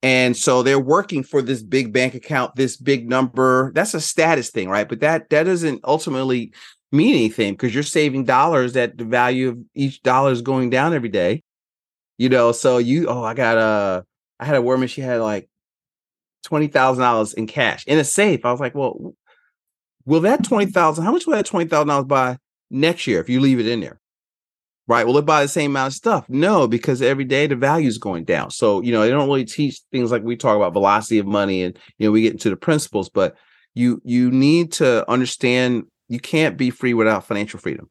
And 0.01 0.35
so 0.35 0.63
they're 0.63 0.79
working 0.79 1.23
for 1.23 1.41
this 1.41 1.61
big 1.61 1.91
bank 1.91 2.15
account, 2.15 2.55
this 2.55 2.77
big 2.77 3.09
number. 3.09 3.71
That's 3.73 3.93
a 3.93 3.99
status 3.99 4.49
thing, 4.49 4.69
right? 4.69 4.87
But 4.87 5.01
that 5.01 5.29
that 5.29 5.43
doesn't 5.43 5.81
ultimately 5.83 6.53
mean 6.91 7.15
anything 7.15 7.53
because 7.53 7.73
you're 7.73 7.83
saving 7.83 8.23
dollars 8.23 8.73
that 8.73 8.97
the 8.97 9.03
value 9.03 9.49
of 9.49 9.59
each 9.75 10.01
dollar 10.01 10.31
is 10.31 10.41
going 10.41 10.69
down 10.69 10.93
every 10.93 11.09
day 11.09 11.43
you 12.19 12.27
know, 12.27 12.51
so 12.51 12.77
you 12.77 13.07
oh, 13.07 13.23
I 13.23 13.33
got 13.33 13.57
a 13.57 14.05
I 14.39 14.45
had 14.45 14.57
a 14.57 14.61
woman, 14.61 14.89
she 14.89 15.01
had 15.01 15.21
like 15.21 15.49
twenty 16.43 16.67
thousand 16.67 17.01
dollars 17.01 17.33
in 17.33 17.47
cash 17.47 17.85
in 17.87 17.97
a 17.97 18.03
safe. 18.03 18.45
I 18.45 18.51
was 18.51 18.59
like, 18.59 18.75
well, 18.75 19.15
will 20.05 20.19
that 20.21 20.43
twenty 20.43 20.69
thousand, 20.69 21.05
how 21.05 21.13
much 21.13 21.25
will 21.25 21.35
that 21.35 21.45
twenty 21.45 21.69
thousand 21.69 21.87
dollars 21.87 22.05
buy 22.05 22.37
next 22.69 23.07
year 23.07 23.21
if 23.21 23.29
you 23.29 23.39
leave 23.39 23.59
it 23.59 23.67
in 23.67 23.79
there? 23.79 24.01
Right. 24.89 25.05
Will 25.05 25.19
it 25.19 25.25
buy 25.25 25.43
the 25.43 25.47
same 25.47 25.69
amount 25.69 25.93
of 25.93 25.93
stuff? 25.93 26.25
No, 26.29 26.67
because 26.67 27.03
every 27.03 27.23
day 27.23 27.45
the 27.45 27.55
value 27.55 27.87
is 27.87 27.99
going 27.99 28.23
down. 28.23 28.49
So, 28.49 28.81
you 28.81 28.91
know, 28.91 29.01
they 29.01 29.11
don't 29.11 29.27
really 29.27 29.45
teach 29.45 29.81
things 29.91 30.11
like 30.11 30.23
we 30.23 30.35
talk 30.35 30.55
about 30.55 30.73
velocity 30.73 31.19
of 31.19 31.27
money 31.27 31.61
and 31.61 31.77
you 31.99 32.07
know, 32.07 32.11
we 32.11 32.23
get 32.23 32.31
into 32.31 32.49
the 32.49 32.55
principles, 32.55 33.07
but 33.07 33.35
you 33.75 34.01
you 34.03 34.31
need 34.31 34.71
to 34.73 35.07
understand 35.07 35.83
you 36.07 36.19
can't 36.19 36.57
be 36.57 36.71
free 36.71 36.95
without 36.95 37.23
financial 37.23 37.59
freedom. 37.59 37.87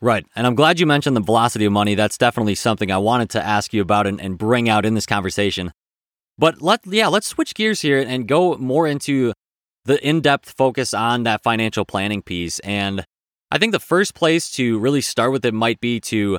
Right. 0.00 0.24
And 0.34 0.46
I'm 0.46 0.54
glad 0.54 0.80
you 0.80 0.86
mentioned 0.86 1.18
the 1.18 1.20
velocity 1.20 1.66
of 1.66 1.72
money. 1.72 1.94
That's 1.94 2.16
definitely 2.16 2.54
something 2.54 2.90
I 2.90 2.96
wanted 2.96 3.28
to 3.30 3.44
ask 3.44 3.74
you 3.74 3.82
about 3.82 4.06
and, 4.06 4.18
and 4.18 4.38
bring 4.38 4.70
out 4.70 4.86
in 4.86 4.94
this 4.94 5.04
conversation. 5.04 5.70
But 6.38 6.62
let 6.62 6.80
yeah, 6.86 7.08
let's 7.08 7.26
switch 7.26 7.54
gears 7.54 7.82
here 7.82 8.00
and 8.00 8.26
go 8.26 8.56
more 8.56 8.86
into 8.86 9.34
the 9.84 10.02
in-depth 10.02 10.54
focus 10.56 10.94
on 10.94 11.24
that 11.24 11.42
financial 11.42 11.84
planning 11.84 12.22
piece. 12.22 12.58
And 12.60 13.04
I 13.52 13.58
think 13.58 13.72
the 13.72 13.80
first 13.80 14.14
place 14.14 14.50
to 14.52 14.78
really 14.78 15.02
start 15.02 15.30
with 15.30 15.44
it 15.44 15.52
might 15.52 15.78
be 15.78 16.00
to 16.00 16.38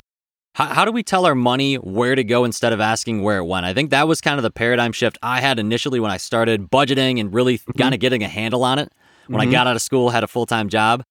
how, 0.55 0.65
how 0.65 0.83
do 0.83 0.91
we 0.91 1.03
tell 1.03 1.27
our 1.27 1.35
money 1.35 1.75
where 1.75 2.15
to 2.15 2.23
go 2.23 2.43
instead 2.43 2.73
of 2.73 2.81
asking 2.81 3.21
where 3.21 3.37
it 3.37 3.45
went? 3.45 3.67
I 3.67 3.73
think 3.75 3.91
that 3.91 4.07
was 4.07 4.19
kind 4.19 4.39
of 4.39 4.43
the 4.43 4.49
paradigm 4.49 4.91
shift 4.93 5.19
I 5.21 5.39
had 5.39 5.59
initially 5.59 5.99
when 5.99 6.09
I 6.09 6.17
started 6.17 6.71
budgeting 6.71 7.19
and 7.19 7.31
really 7.31 7.59
mm-hmm. 7.59 7.79
kind 7.79 7.93
of 7.93 7.99
getting 7.99 8.23
a 8.23 8.27
handle 8.27 8.63
on 8.63 8.79
it. 8.79 8.91
When 9.27 9.39
mm-hmm. 9.39 9.49
I 9.49 9.51
got 9.51 9.67
out 9.67 9.75
of 9.75 9.83
school, 9.83 10.09
had 10.09 10.23
a 10.23 10.27
full-time 10.27 10.69
job. 10.69 11.03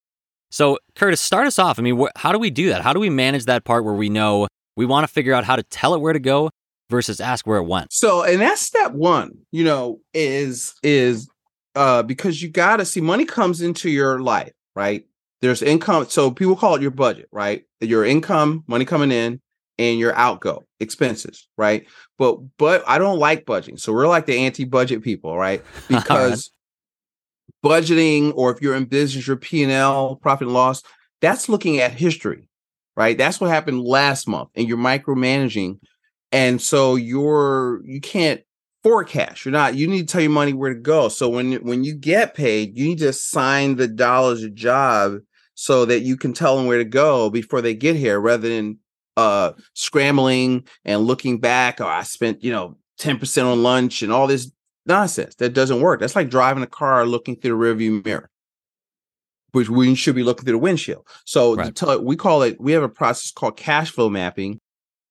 So, 0.51 0.77
Curtis, 0.97 1.21
start 1.21 1.47
us 1.47 1.61
off. 1.61 1.79
I 1.79 1.83
mean, 1.83 2.01
wh- 2.01 2.19
how 2.19 2.33
do 2.33 2.39
we 2.41 2.51
do 2.51 2.71
that? 2.71 2.83
How 2.83 2.93
do 2.93 2.99
we 2.99 3.09
manage 3.09 3.45
that 3.45 3.65
part 3.65 3.85
where 3.85 3.95
we 3.95 4.09
know 4.09 4.49
we 4.77 4.85
want 4.85 5.07
to 5.07 5.09
figure 5.13 5.35
out 5.35 5.45
how 5.45 5.55
to 5.55 5.63
tell 5.63 5.95
it 5.95 6.01
where 6.01 6.13
to 6.13 6.19
go 6.19 6.51
versus 6.91 7.21
ask 7.21 7.47
where 7.47 7.59
it 7.59 7.67
went? 7.67 7.93
So, 7.93 8.25
and 8.25 8.41
that's 8.41 8.61
step 8.61 8.91
one. 8.91 9.39
You 9.53 9.63
know, 9.63 10.01
is 10.13 10.75
is 10.83 11.29
uh 11.77 12.03
because 12.03 12.43
you 12.43 12.51
got 12.51 12.79
to 12.79 12.85
see 12.85 13.01
money 13.01 13.25
comes 13.25 13.63
into 13.63 13.89
your 13.89 14.19
life, 14.19 14.53
right? 14.75 15.05
There's 15.43 15.61
income. 15.61 16.07
So 16.09 16.31
people 16.31 16.57
call 16.57 16.77
it 16.77 16.83
your 16.83 16.91
budget, 16.91 17.29
right? 17.31 17.65
Your 17.81 18.05
income, 18.05 18.65
money 18.67 18.85
coming 18.85 19.13
in, 19.13 19.41
and 19.79 19.99
your 19.99 20.15
outgo 20.15 20.65
expenses, 20.81 21.49
right? 21.59 21.87
But 22.17 22.39
but 22.57 22.83
I 22.87 22.99
don't 22.99 23.19
like 23.19 23.45
budgeting. 23.45 23.79
So 23.79 23.93
we're 23.93 24.09
like 24.09 24.27
the 24.27 24.39
anti-budget 24.39 25.03
people, 25.03 25.37
right? 25.37 25.63
Because 25.89 26.53
budgeting 27.63 28.33
or 28.35 28.51
if 28.51 28.61
you're 28.61 28.75
in 28.75 28.85
business 28.85 29.27
your 29.27 29.37
p&l 29.37 30.17
profit 30.17 30.47
and 30.47 30.55
loss 30.55 30.83
that's 31.21 31.49
looking 31.49 31.79
at 31.79 31.93
history 31.93 32.49
right 32.97 33.17
that's 33.17 33.41
what 33.41 33.51
happened 33.51 33.81
last 33.81 34.27
month 34.27 34.49
and 34.55 34.69
you're 34.69 34.77
micromanaging 34.77 35.79
and 36.33 36.61
so 36.61 36.97
you're 36.97 37.81
you 37.85 38.01
can't 38.01 38.43
forecast 38.83 39.45
you're 39.45 39.53
not 39.53 39.77
you 39.77 39.87
need 39.87 40.09
to 40.09 40.13
tell 40.13 40.21
your 40.21 40.31
money 40.31 40.53
where 40.53 40.75
to 40.75 40.81
go 40.81 41.09
so 41.09 41.29
when 41.29 41.53
when 41.65 41.85
you 41.85 41.95
get 41.95 42.35
paid 42.35 42.77
you 42.77 42.85
need 42.85 42.99
to 42.99 43.09
assign 43.09 43.77
the 43.77 43.87
dollars 43.87 44.43
a 44.43 44.51
job 44.51 45.19
so 45.55 45.85
that 45.85 46.01
you 46.01 46.17
can 46.17 46.33
tell 46.33 46.57
them 46.57 46.67
where 46.67 46.79
to 46.79 46.85
go 46.85 47.31
before 47.31 47.61
they 47.61 47.75
get 47.75 47.97
here 47.97 48.21
rather 48.21 48.49
than 48.49 48.79
uh 49.17 49.53
scrambling 49.75 50.65
and 50.85 51.03
looking 51.03 51.39
back 51.39 51.81
oh 51.81 51.87
i 51.87 52.03
spent 52.03 52.43
you 52.43 52.51
know 52.51 52.77
10% 52.99 53.45
on 53.45 53.63
lunch 53.63 54.03
and 54.03 54.13
all 54.13 54.27
this 54.27 54.51
Nonsense. 54.87 55.35
That 55.37 55.51
doesn't 55.51 55.81
work. 55.81 56.01
That's 56.01 56.17
like 56.17 56.31
driving 56.31 56.63
a 56.63 56.69
car 56.69 57.07
looking 57.07 57.37
through 57.37 57.59
the 57.59 57.65
rearview 57.65 58.05
mirror, 58.05 58.31
which 59.53 59.69
we 59.69 59.95
should 59.95 60.15
be 60.15 60.23
looking 60.23 60.45
through 60.45 60.53
the 60.53 60.59
windshield. 60.59 61.07
So 61.25 61.55
right. 61.55 62.03
we 62.03 62.17
call 62.17 62.43
it. 62.43 62.61
We 62.61 62.73
have 62.73 62.83
a 62.83 62.89
process 62.89 63.31
called 63.31 63.57
cash 63.57 63.91
flow 63.91 64.11
mapping, 64.11 64.61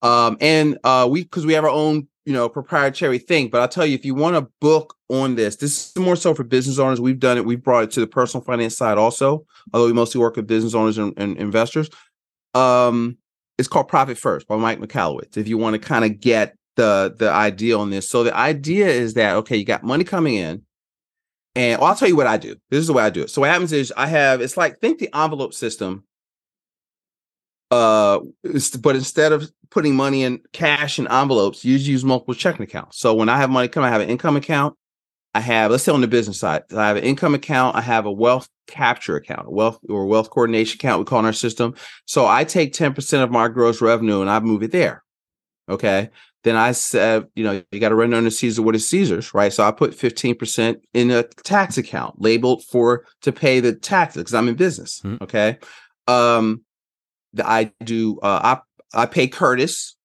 um, 0.02 0.38
and 0.42 0.78
uh, 0.84 1.08
we 1.10 1.24
because 1.24 1.46
we 1.46 1.54
have 1.54 1.64
our 1.64 1.70
own 1.70 2.08
you 2.26 2.34
know 2.34 2.50
proprietary 2.50 3.18
thing. 3.18 3.50
But 3.50 3.62
I'll 3.62 3.68
tell 3.68 3.86
you, 3.86 3.96
if 3.96 4.06
you 4.06 4.16
want 4.16 4.36
a 4.36 4.48
book 4.60 4.96
on 5.10 5.36
this, 5.36 5.56
this 5.58 5.90
is 5.90 5.98
more 5.98 6.16
so 6.16 6.34
for 6.34 6.44
business 6.44 6.80
owners. 6.80 7.02
We've 7.02 7.20
done 7.20 7.38
it. 7.38 7.46
We've 7.46 7.64
brought 7.64 7.84
it 7.84 7.92
to 7.92 8.00
the 8.00 8.08
personal 8.08 8.44
finance 8.44 8.78
side 8.78 8.98
also, 8.98 9.46
although 9.74 9.88
we 9.88 9.94
mostly 9.94 10.22
work 10.22 10.36
with 10.36 10.48
business 10.48 10.74
owners 10.74 10.98
and, 10.98 11.14
and 11.18 11.38
investors. 11.38 11.90
Um, 12.54 13.18
it's 13.58 13.68
called 13.68 13.88
Profit 13.88 14.18
First 14.18 14.48
by 14.48 14.58
Mike 14.58 14.80
Michalowicz 14.80 15.38
If 15.38 15.48
you 15.48 15.58
want 15.58 15.76
to 15.76 15.80
kind 15.80 16.04
of 16.04 16.20
get 16.20 16.56
the 16.76 17.16
the 17.18 17.30
idea 17.30 17.78
on 17.78 17.90
this. 17.90 18.10
So 18.10 18.24
the 18.24 18.36
idea 18.36 18.88
is 18.88 19.16
that 19.16 19.36
okay, 19.38 19.58
you 19.58 19.66
got 19.66 19.84
money 19.84 20.04
coming 20.04 20.36
in, 20.36 20.64
and 21.56 21.80
well, 21.80 21.90
I'll 21.90 21.96
tell 21.96 22.08
you 22.08 22.16
what 22.16 22.28
I 22.28 22.38
do. 22.38 22.56
This 22.70 22.80
is 22.80 22.88
the 22.88 22.94
way 22.94 23.04
I 23.04 23.10
do 23.10 23.24
it. 23.24 23.30
So 23.30 23.42
what 23.42 23.50
happens 23.50 23.74
is 23.74 23.94
I 23.96 24.08
have 24.08 24.42
it's 24.42 24.58
like 24.58 24.80
think 24.80 25.00
the 25.00 25.10
envelope 25.16 25.54
system. 25.54 26.04
Uh, 27.72 28.20
but 28.80 28.96
instead 28.96 29.32
of 29.32 29.50
putting 29.70 29.96
money 29.96 30.24
in 30.24 30.42
cash 30.52 31.00
and 31.00 31.08
envelopes, 31.08 31.66
you 31.66 31.78
use 31.78 32.04
multiple 32.04 32.34
checking 32.34 32.64
accounts. 32.64 33.00
So 33.00 33.14
when 33.14 33.30
I 33.30 33.38
have 33.38 33.50
money 33.50 33.70
come, 33.70 33.84
I 33.84 33.90
have 33.90 34.02
an 34.02 34.10
income 34.10 34.36
account. 34.36 34.76
I 35.34 35.40
have, 35.40 35.72
let's 35.72 35.84
say 35.84 35.94
on 35.94 36.02
the 36.02 36.10
business 36.10 36.40
side, 36.40 36.64
I 36.76 36.88
have 36.88 36.98
an 36.98 37.04
income 37.04 37.34
account. 37.34 37.78
I 37.78 37.82
have 37.82 38.06
a 38.06 38.12
wealth 38.12 38.50
capture 38.68 39.16
account, 39.16 39.50
wealth 39.50 39.80
or 39.88 40.06
wealth 40.06 40.30
coordination 40.30 40.76
account, 40.76 41.00
we 41.00 41.06
call 41.06 41.20
in 41.20 41.26
our 41.26 41.32
system. 41.32 41.74
So 42.06 42.28
I 42.28 42.44
take 42.44 42.74
10% 42.74 43.24
of 43.24 43.32
my 43.32 43.48
gross 43.48 43.82
revenue 43.82 44.20
and 44.20 44.30
I 44.30 44.42
move 44.42 44.62
it 44.62 44.72
there. 44.72 45.04
Okay 45.70 46.10
then 46.44 46.56
I 46.56 46.72
said, 46.72 47.28
you 47.36 47.44
know, 47.44 47.62
you 47.72 47.80
got 47.80 47.90
to 47.90 47.96
run 47.96 48.14
under 48.14 48.30
Caesar 48.30 48.62
what 48.62 48.76
is 48.76 48.88
Caesar's, 48.90 49.34
right? 49.34 49.54
So 49.54 49.64
I 49.64 49.72
put 49.72 49.92
15% 49.92 50.82
in 50.94 51.12
a 51.12 51.24
tax 51.24 51.78
account 51.78 52.22
labeled 52.22 52.64
for 52.66 53.06
to 53.22 53.32
pay 53.32 53.60
the 53.60 53.74
taxes 53.74 54.24
because 54.24 54.34
I'm 54.34 54.48
in 54.48 54.56
business. 54.56 55.02
Mm-hmm. 55.02 55.24
Okay. 55.24 55.58
Um 56.08 56.64
I 57.40 57.72
do 57.84 58.20
uh 58.22 58.60
I 58.94 59.02
I 59.04 59.06
pay 59.06 59.28
Curtis. 59.28 59.96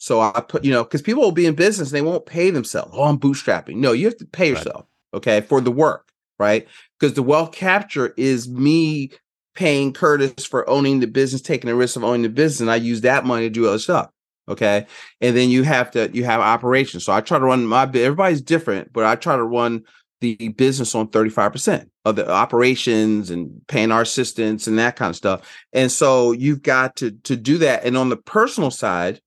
So 0.00 0.20
I 0.20 0.40
put, 0.40 0.64
you 0.64 0.70
know, 0.70 0.84
because 0.84 1.02
people 1.02 1.24
will 1.24 1.32
be 1.32 1.46
in 1.46 1.56
business 1.56 1.88
and 1.88 1.96
they 1.96 2.02
won't 2.02 2.24
pay 2.24 2.50
themselves. 2.50 2.92
Oh, 2.94 3.04
I'm 3.04 3.18
bootstrapping. 3.18 3.76
No, 3.76 3.90
you 3.90 4.04
have 4.04 4.16
to 4.18 4.26
pay 4.26 4.50
yourself, 4.50 4.86
right. 5.12 5.16
okay, 5.16 5.40
for 5.40 5.60
the 5.60 5.72
work, 5.72 6.12
right? 6.38 6.68
Because 6.98 7.14
the 7.14 7.22
wealth 7.22 7.50
capture 7.50 8.14
is 8.16 8.48
me 8.48 9.10
paying 9.56 9.92
Curtis 9.92 10.44
for 10.44 10.68
owning 10.70 11.00
the 11.00 11.08
business, 11.08 11.42
taking 11.42 11.66
the 11.66 11.74
risk 11.74 11.96
of 11.96 12.04
owning 12.04 12.22
the 12.22 12.28
business, 12.28 12.60
and 12.60 12.70
I 12.70 12.76
use 12.76 13.00
that 13.00 13.24
money 13.24 13.46
to 13.46 13.50
do 13.50 13.66
other 13.66 13.80
stuff 13.80 14.10
okay 14.48 14.86
and 15.20 15.36
then 15.36 15.50
you 15.50 15.62
have 15.62 15.90
to 15.90 16.10
you 16.12 16.24
have 16.24 16.40
operations 16.40 17.04
so 17.04 17.12
i 17.12 17.20
try 17.20 17.38
to 17.38 17.44
run 17.44 17.66
my 17.66 17.82
everybody's 17.82 18.40
different 18.40 18.92
but 18.92 19.04
i 19.04 19.14
try 19.14 19.36
to 19.36 19.44
run 19.44 19.82
the 20.20 20.48
business 20.48 20.94
on 20.94 21.08
35% 21.08 21.88
of 22.04 22.16
the 22.16 22.28
operations 22.28 23.30
and 23.30 23.60
paying 23.68 23.92
our 23.92 24.02
assistants 24.02 24.66
and 24.66 24.78
that 24.78 24.96
kind 24.96 25.10
of 25.10 25.16
stuff. 25.16 25.48
And 25.72 25.90
so 25.92 26.32
you've 26.32 26.62
got 26.62 26.96
to 26.96 27.12
to 27.24 27.36
do 27.36 27.58
that. 27.58 27.84
And 27.84 27.96
on 27.96 28.08
the 28.08 28.16
personal 28.16 28.70
side 28.70 29.20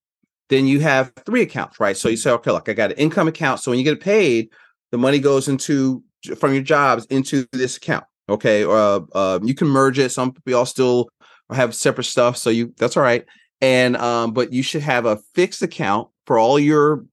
then 0.50 0.68
you 0.68 0.82
have 0.82 1.14
three 1.26 1.42
accounts 1.42 1.80
right? 1.80 1.96
So 1.96 2.10
you 2.10 2.18
say 2.18 2.32
okay 2.32 2.52
look 2.52 2.68
i 2.68 2.74
got 2.74 2.92
an 2.92 2.98
income 2.98 3.28
account. 3.28 3.60
So 3.60 3.72
when 3.72 3.80
you 3.80 3.86
get 3.86 4.02
paid 4.02 4.50
the 4.92 4.98
money 4.98 5.20
goes 5.20 5.48
into 5.48 6.04
from 6.38 6.54
your 6.54 6.64
jobs 6.64 7.06
into 7.06 7.46
this 7.52 7.78
account 7.78 8.06
okay? 8.30 8.64
Uh, 8.64 9.02
uh 9.14 9.40
you 9.44 9.54
can 9.54 9.68
merge 9.68 10.00
it. 10.00 10.12
Some 10.12 10.34
people 10.34 10.60
all 10.60 10.66
still 10.66 11.10
have 11.52 11.76
separate 11.76 12.06
stuff 12.06 12.38
so 12.38 12.50
you 12.50 12.74
that's 12.78 12.98
all 12.98 13.04
right. 13.04 13.26
And 13.62 13.96
um, 13.98 14.34
but 14.34 14.52
you 14.52 14.64
should 14.64 14.82
have 14.82 15.06
a 15.06 15.18
fixed 15.36 15.62
account 15.62 16.10
for 16.26 16.40
all 16.40 16.60
your 16.60 17.06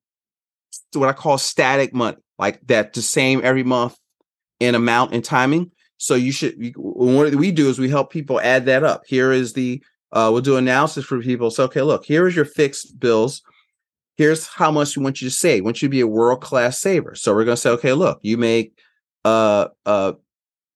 what 0.95 1.09
I 1.09 1.12
call 1.12 1.38
static 1.38 1.93
money, 1.93 2.17
like 2.38 2.64
that 2.66 2.92
the 2.92 3.03
same 3.03 3.40
every 3.42 3.64
month 3.64 3.96
in 4.61 4.74
amount 4.74 5.14
and 5.14 5.24
timing. 5.24 5.70
So 5.96 6.14
you 6.14 6.33
should 6.33 6.72
what 6.77 7.35
we 7.35 7.51
do 7.51 7.68
is 7.68 7.79
we 7.79 7.88
help 7.88 8.11
people 8.11 8.40
add 8.40 8.66
that 8.66 8.85
up. 8.85 9.03
Here 9.07 9.33
is 9.33 9.53
the 9.53 9.83
uh, 10.12 10.31
we'll 10.33 10.40
do 10.40 10.57
analysis 10.57 11.05
for 11.05 11.20
people. 11.20 11.51
So 11.51 11.64
okay, 11.64 11.83
look, 11.83 12.05
here 12.05 12.27
is 12.27 12.37
your 12.37 12.44
fixed 12.44 12.98
bills. 12.98 13.42
Here's 14.16 14.46
how 14.46 14.70
much 14.70 14.96
we 14.96 15.03
want 15.03 15.20
you 15.20 15.29
to 15.29 15.35
save. 15.35 15.62
We 15.62 15.66
want 15.66 15.83
you 15.83 15.88
to 15.88 15.90
be 15.90 16.01
a 16.01 16.07
world 16.07 16.40
class 16.40 16.81
saver. 16.81 17.14
So 17.14 17.35
we're 17.35 17.44
gonna 17.44 17.57
say, 17.57 17.70
okay, 17.70 17.92
look, 17.92 18.20
you 18.22 18.37
make 18.37 18.79
uh 19.24 19.68
uh 19.85 20.12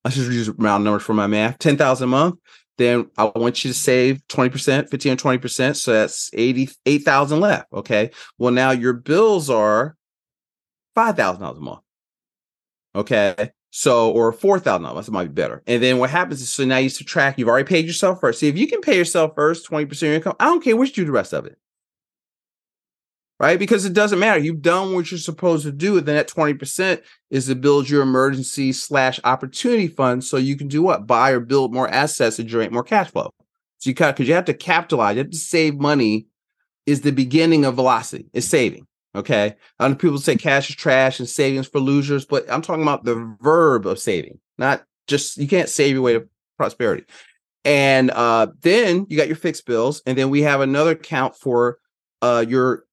I 0.04 0.10
should 0.10 0.32
use 0.32 0.48
round 0.50 0.84
numbers 0.84 1.04
for 1.04 1.14
my 1.14 1.28
math, 1.28 1.58
ten 1.58 1.76
thousand 1.76 2.04
a 2.04 2.08
month 2.08 2.38
then 2.78 3.10
I 3.18 3.24
want 3.34 3.64
you 3.64 3.70
to 3.70 3.78
save 3.78 4.26
20%, 4.28 4.88
15 4.88 5.12
or 5.12 5.16
20%. 5.16 5.76
So 5.76 5.92
that's 5.92 6.30
88,000 6.32 7.40
left. 7.40 7.72
Okay. 7.72 8.10
Well, 8.38 8.52
now 8.52 8.70
your 8.70 8.94
bills 8.94 9.50
are 9.50 9.96
$5,000 10.96 11.56
a 11.56 11.60
month. 11.60 11.80
Okay. 12.94 13.50
So, 13.70 14.10
or 14.10 14.32
$4,000, 14.32 15.06
that 15.06 15.12
might 15.12 15.24
be 15.24 15.32
better. 15.32 15.62
And 15.66 15.82
then 15.82 15.98
what 15.98 16.10
happens 16.10 16.42
is, 16.42 16.50
so 16.50 16.64
now 16.64 16.76
you 16.76 16.90
subtract, 16.90 17.38
you've 17.38 17.48
already 17.48 17.66
paid 17.66 17.86
yourself 17.86 18.20
first. 18.20 18.40
See, 18.40 18.48
if 18.48 18.58
you 18.58 18.66
can 18.66 18.82
pay 18.82 18.96
yourself 18.96 19.32
first, 19.34 19.70
20% 19.70 19.90
of 19.90 20.02
your 20.02 20.14
income, 20.14 20.36
I 20.38 20.44
don't 20.46 20.62
care 20.62 20.76
what 20.76 20.88
you 20.88 20.94
do 20.94 21.06
the 21.06 21.12
rest 21.12 21.32
of 21.32 21.46
it 21.46 21.58
right? 23.42 23.58
Because 23.58 23.84
it 23.84 23.92
doesn't 23.92 24.20
matter. 24.20 24.38
You've 24.38 24.62
done 24.62 24.94
what 24.94 25.10
you're 25.10 25.18
supposed 25.18 25.64
to 25.64 25.72
do. 25.72 25.98
And 25.98 26.06
then 26.06 26.14
that 26.14 26.28
20% 26.28 27.02
is 27.30 27.46
to 27.46 27.56
build 27.56 27.90
your 27.90 28.02
emergency 28.02 28.72
slash 28.72 29.18
opportunity 29.24 29.88
fund 29.88 30.22
so 30.22 30.36
you 30.36 30.56
can 30.56 30.68
do 30.68 30.80
what? 30.80 31.08
Buy 31.08 31.30
or 31.30 31.40
build 31.40 31.74
more 31.74 31.88
assets 31.88 32.38
and 32.38 32.48
generate 32.48 32.70
more 32.70 32.84
cash 32.84 33.10
flow. 33.10 33.34
So 33.78 33.90
you 33.90 33.96
kind 33.96 34.14
because 34.14 34.28
you 34.28 34.34
have 34.34 34.44
to 34.44 34.54
capitalize, 34.54 35.16
you 35.16 35.22
have 35.22 35.30
to 35.30 35.36
save 35.36 35.74
money 35.74 36.28
is 36.86 37.00
the 37.00 37.10
beginning 37.10 37.64
of 37.64 37.74
velocity, 37.74 38.26
is 38.32 38.48
saving. 38.48 38.86
Okay. 39.14 39.54
I 39.78 39.88
know 39.88 39.94
people 39.94 40.18
say 40.18 40.36
cash 40.36 40.70
is 40.70 40.76
trash 40.76 41.18
and 41.18 41.28
savings 41.28 41.68
for 41.68 41.80
losers, 41.80 42.24
but 42.24 42.50
I'm 42.50 42.62
talking 42.62 42.82
about 42.82 43.04
the 43.04 43.36
verb 43.42 43.86
of 43.86 43.98
saving, 43.98 44.38
not 44.56 44.84
just 45.06 45.36
you 45.36 45.46
can't 45.48 45.68
save 45.68 45.94
your 45.94 46.02
way 46.02 46.14
to 46.14 46.28
prosperity. 46.56 47.04
And 47.64 48.10
uh, 48.10 48.48
then 48.62 49.06
you 49.08 49.16
got 49.16 49.28
your 49.28 49.36
fixed 49.36 49.66
bills, 49.66 50.02
and 50.06 50.16
then 50.16 50.30
we 50.30 50.42
have 50.42 50.60
another 50.60 50.92
account 50.92 51.36
for 51.36 51.78
uh, 52.22 52.44
your 52.48 52.84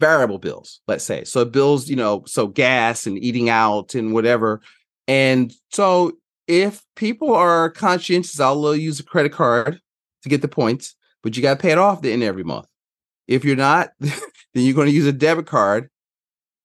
variable 0.00 0.38
bills, 0.38 0.80
let's 0.86 1.04
say. 1.04 1.24
So 1.24 1.44
bills, 1.44 1.88
you 1.88 1.96
know, 1.96 2.24
so 2.26 2.46
gas 2.46 3.06
and 3.06 3.18
eating 3.18 3.48
out 3.48 3.94
and 3.94 4.12
whatever. 4.12 4.60
And 5.06 5.52
so 5.70 6.12
if 6.46 6.82
people 6.96 7.34
are 7.34 7.70
conscientious, 7.70 8.40
I'll 8.40 8.74
use 8.74 9.00
a 9.00 9.04
credit 9.04 9.32
card 9.32 9.80
to 10.22 10.28
get 10.28 10.42
the 10.42 10.48
points, 10.48 10.94
but 11.22 11.36
you 11.36 11.42
got 11.42 11.54
to 11.54 11.62
pay 11.62 11.72
it 11.72 11.78
off 11.78 12.02
the 12.02 12.12
end 12.12 12.22
every 12.22 12.44
month. 12.44 12.66
If 13.26 13.44
you're 13.44 13.56
not, 13.56 13.90
then 14.54 14.64
you're 14.64 14.74
going 14.74 14.88
to 14.88 14.92
use 14.92 15.06
a 15.06 15.12
debit 15.12 15.46
card 15.46 15.90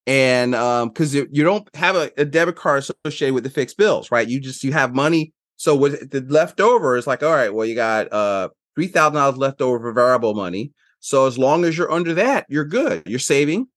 and 0.06 0.54
um 0.54 0.88
because 0.88 1.14
you, 1.14 1.28
you 1.30 1.44
don't 1.44 1.68
have 1.74 1.94
a, 1.94 2.10
a 2.16 2.24
debit 2.24 2.56
card 2.56 2.84
associated 3.04 3.34
with 3.34 3.44
the 3.44 3.50
fixed 3.50 3.76
bills 3.76 4.10
right? 4.10 4.28
You 4.28 4.40
just 4.40 4.64
you 4.64 4.72
have 4.72 4.94
money. 4.94 5.32
So 5.56 5.74
what 5.76 6.10
the 6.10 6.22
leftover 6.22 6.96
is 6.96 7.06
like 7.06 7.22
all 7.22 7.32
right 7.32 7.52
well 7.52 7.66
you 7.66 7.74
got 7.74 8.12
uh 8.12 8.48
three 8.74 8.86
thousand 8.86 9.14
dollars 9.14 9.36
left 9.36 9.60
over 9.60 9.78
for 9.78 9.92
variable 9.92 10.34
money. 10.34 10.72
So 11.00 11.26
as 11.26 11.38
long 11.38 11.64
as 11.64 11.76
you're 11.76 11.92
under 11.92 12.14
that 12.14 12.46
you're 12.48 12.64
good. 12.64 13.02
You're 13.06 13.18
saving. 13.18 13.68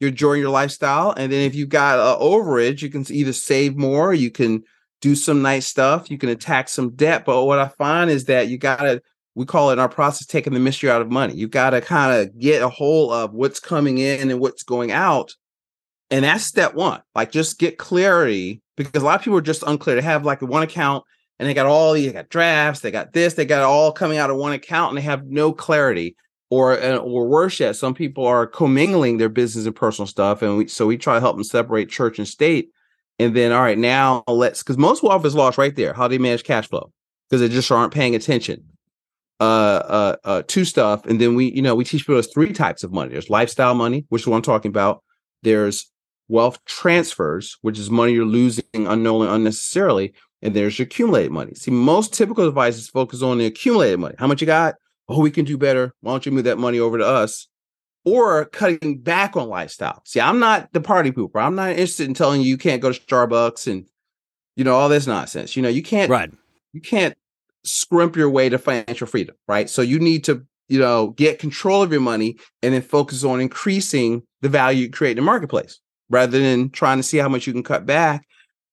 You're 0.00 0.10
enjoying 0.10 0.40
your 0.40 0.50
lifestyle. 0.50 1.12
And 1.16 1.32
then 1.32 1.40
if 1.40 1.54
you've 1.54 1.68
got 1.70 1.98
a 1.98 2.22
overage 2.22 2.82
you 2.82 2.90
can 2.90 3.04
either 3.10 3.32
save 3.32 3.76
more 3.76 4.12
you 4.12 4.30
can 4.30 4.62
do 5.00 5.14
some 5.14 5.42
nice 5.42 5.66
stuff 5.66 6.10
you 6.10 6.18
can 6.18 6.28
attack 6.28 6.68
some 6.68 6.90
debt. 6.90 7.24
But 7.24 7.44
what 7.46 7.58
i 7.58 7.68
find 7.68 8.10
is 8.10 8.26
that 8.26 8.48
you 8.48 8.58
gotta 8.58 9.00
we 9.34 9.44
call 9.44 9.70
it 9.70 9.74
in 9.74 9.78
our 9.78 9.88
process 9.88 10.26
taking 10.26 10.54
the 10.54 10.60
mystery 10.60 10.90
out 10.90 11.02
of 11.02 11.10
money 11.10 11.34
you 11.34 11.48
gotta 11.48 11.80
kind 11.80 12.20
of 12.20 12.38
get 12.38 12.62
a 12.62 12.68
hold 12.68 13.12
of 13.12 13.32
what's 13.32 13.60
coming 13.60 13.98
in 13.98 14.30
and 14.30 14.40
what's 14.40 14.62
going 14.62 14.92
out 14.92 15.34
and 16.10 16.24
that's 16.24 16.44
step 16.44 16.74
one. 16.74 17.02
Like 17.14 17.32
just 17.32 17.58
get 17.58 17.78
clarity 17.78 18.62
because 18.76 19.02
a 19.02 19.04
lot 19.04 19.16
of 19.16 19.24
people 19.24 19.38
are 19.38 19.42
just 19.42 19.64
unclear. 19.64 19.96
They 19.96 20.02
have 20.02 20.24
like 20.24 20.42
one 20.42 20.62
account 20.62 21.04
and 21.38 21.48
they 21.48 21.54
got 21.54 21.66
all 21.66 21.92
these, 21.92 22.06
they 22.06 22.12
got 22.12 22.28
drafts, 22.28 22.82
they 22.82 22.90
got 22.90 23.12
this, 23.12 23.34
they 23.34 23.44
got 23.44 23.62
all 23.62 23.90
coming 23.90 24.18
out 24.18 24.30
of 24.30 24.36
one 24.36 24.52
account 24.52 24.90
and 24.90 24.98
they 24.98 25.02
have 25.02 25.26
no 25.26 25.52
clarity. 25.52 26.16
Or 26.50 26.80
or 26.80 27.26
worse 27.26 27.58
yet, 27.58 27.74
some 27.74 27.94
people 27.94 28.24
are 28.26 28.46
commingling 28.46 29.16
their 29.16 29.30
business 29.30 29.66
and 29.66 29.74
personal 29.74 30.06
stuff. 30.06 30.40
And 30.40 30.58
we, 30.58 30.68
so 30.68 30.86
we 30.86 30.96
try 30.96 31.14
to 31.14 31.20
help 31.20 31.34
them 31.34 31.42
separate 31.42 31.88
church 31.88 32.18
and 32.18 32.28
state. 32.28 32.68
And 33.18 33.34
then, 33.34 33.50
all 33.50 33.62
right, 33.62 33.78
now 33.78 34.22
let's 34.28 34.62
because 34.62 34.78
most 34.78 35.02
wealth 35.02 35.24
is 35.24 35.34
lost 35.34 35.58
right 35.58 35.74
there. 35.74 35.94
How 35.94 36.06
do 36.06 36.14
you 36.14 36.20
manage 36.20 36.44
cash 36.44 36.68
flow? 36.68 36.92
Because 37.28 37.40
they 37.40 37.52
just 37.52 37.72
aren't 37.72 37.94
paying 37.94 38.14
attention 38.14 38.62
uh, 39.40 39.42
uh, 39.42 40.16
uh, 40.24 40.42
to 40.46 40.64
stuff. 40.64 41.04
And 41.06 41.20
then 41.20 41.34
we, 41.34 41.50
you 41.52 41.62
know, 41.62 41.74
we 41.74 41.84
teach 41.84 42.02
people 42.02 42.14
there's 42.14 42.32
three 42.32 42.52
types 42.52 42.84
of 42.84 42.92
money. 42.92 43.12
There's 43.12 43.30
lifestyle 43.30 43.74
money, 43.74 44.06
which 44.08 44.22
is 44.22 44.28
what 44.28 44.36
I'm 44.36 44.42
talking 44.42 44.68
about. 44.68 45.02
There's 45.42 45.90
wealth 46.28 46.64
transfers, 46.64 47.58
which 47.62 47.78
is 47.78 47.90
money 47.90 48.12
you're 48.12 48.24
losing 48.24 48.64
unknowingly, 48.74 49.28
unnecessarily, 49.28 50.14
and 50.42 50.54
there's 50.54 50.78
your 50.78 50.86
accumulated 50.86 51.32
money. 51.32 51.54
See, 51.54 51.70
most 51.70 52.14
typical 52.14 52.46
advisors 52.46 52.88
focus 52.88 53.22
on 53.22 53.38
the 53.38 53.46
accumulated 53.46 53.98
money. 53.98 54.14
How 54.18 54.26
much 54.26 54.40
you 54.40 54.46
got? 54.46 54.76
Oh, 55.08 55.20
we 55.20 55.30
can 55.30 55.44
do 55.44 55.58
better. 55.58 55.92
Why 56.00 56.12
don't 56.12 56.24
you 56.24 56.32
move 56.32 56.44
that 56.44 56.58
money 56.58 56.78
over 56.78 56.98
to 56.98 57.06
us? 57.06 57.48
Or 58.06 58.44
cutting 58.46 58.98
back 58.98 59.36
on 59.36 59.48
lifestyle. 59.48 60.02
See, 60.04 60.20
I'm 60.20 60.38
not 60.38 60.72
the 60.72 60.80
party 60.80 61.10
pooper. 61.10 61.42
I'm 61.42 61.54
not 61.54 61.70
interested 61.70 62.06
in 62.06 62.14
telling 62.14 62.42
you 62.42 62.48
you 62.48 62.58
can't 62.58 62.82
go 62.82 62.92
to 62.92 63.00
Starbucks 63.00 63.66
and 63.66 63.86
you 64.56 64.64
know 64.64 64.74
all 64.74 64.90
this 64.90 65.06
nonsense. 65.06 65.56
You 65.56 65.62
know, 65.62 65.70
you 65.70 65.82
can't 65.82 66.10
right. 66.10 66.30
You 66.74 66.82
can't 66.82 67.14
scrimp 67.64 68.16
your 68.16 68.30
way 68.30 68.48
to 68.48 68.58
financial 68.58 69.06
freedom, 69.06 69.34
right? 69.48 69.68
So 69.68 69.82
you 69.82 69.98
need 69.98 70.24
to, 70.24 70.44
you 70.68 70.78
know, 70.78 71.08
get 71.10 71.38
control 71.38 71.82
of 71.82 71.92
your 71.92 72.00
money 72.00 72.36
and 72.62 72.74
then 72.74 72.82
focus 72.82 73.24
on 73.24 73.40
increasing 73.40 74.22
the 74.42 74.48
value 74.48 74.82
you 74.82 74.90
create 74.90 75.12
in 75.12 75.16
the 75.16 75.22
marketplace 75.22 75.80
rather 76.10 76.38
than 76.38 76.70
trying 76.70 76.98
to 76.98 77.02
see 77.02 77.18
how 77.18 77.28
much 77.28 77.46
you 77.46 77.52
can 77.52 77.62
cut 77.62 77.86
back 77.86 78.26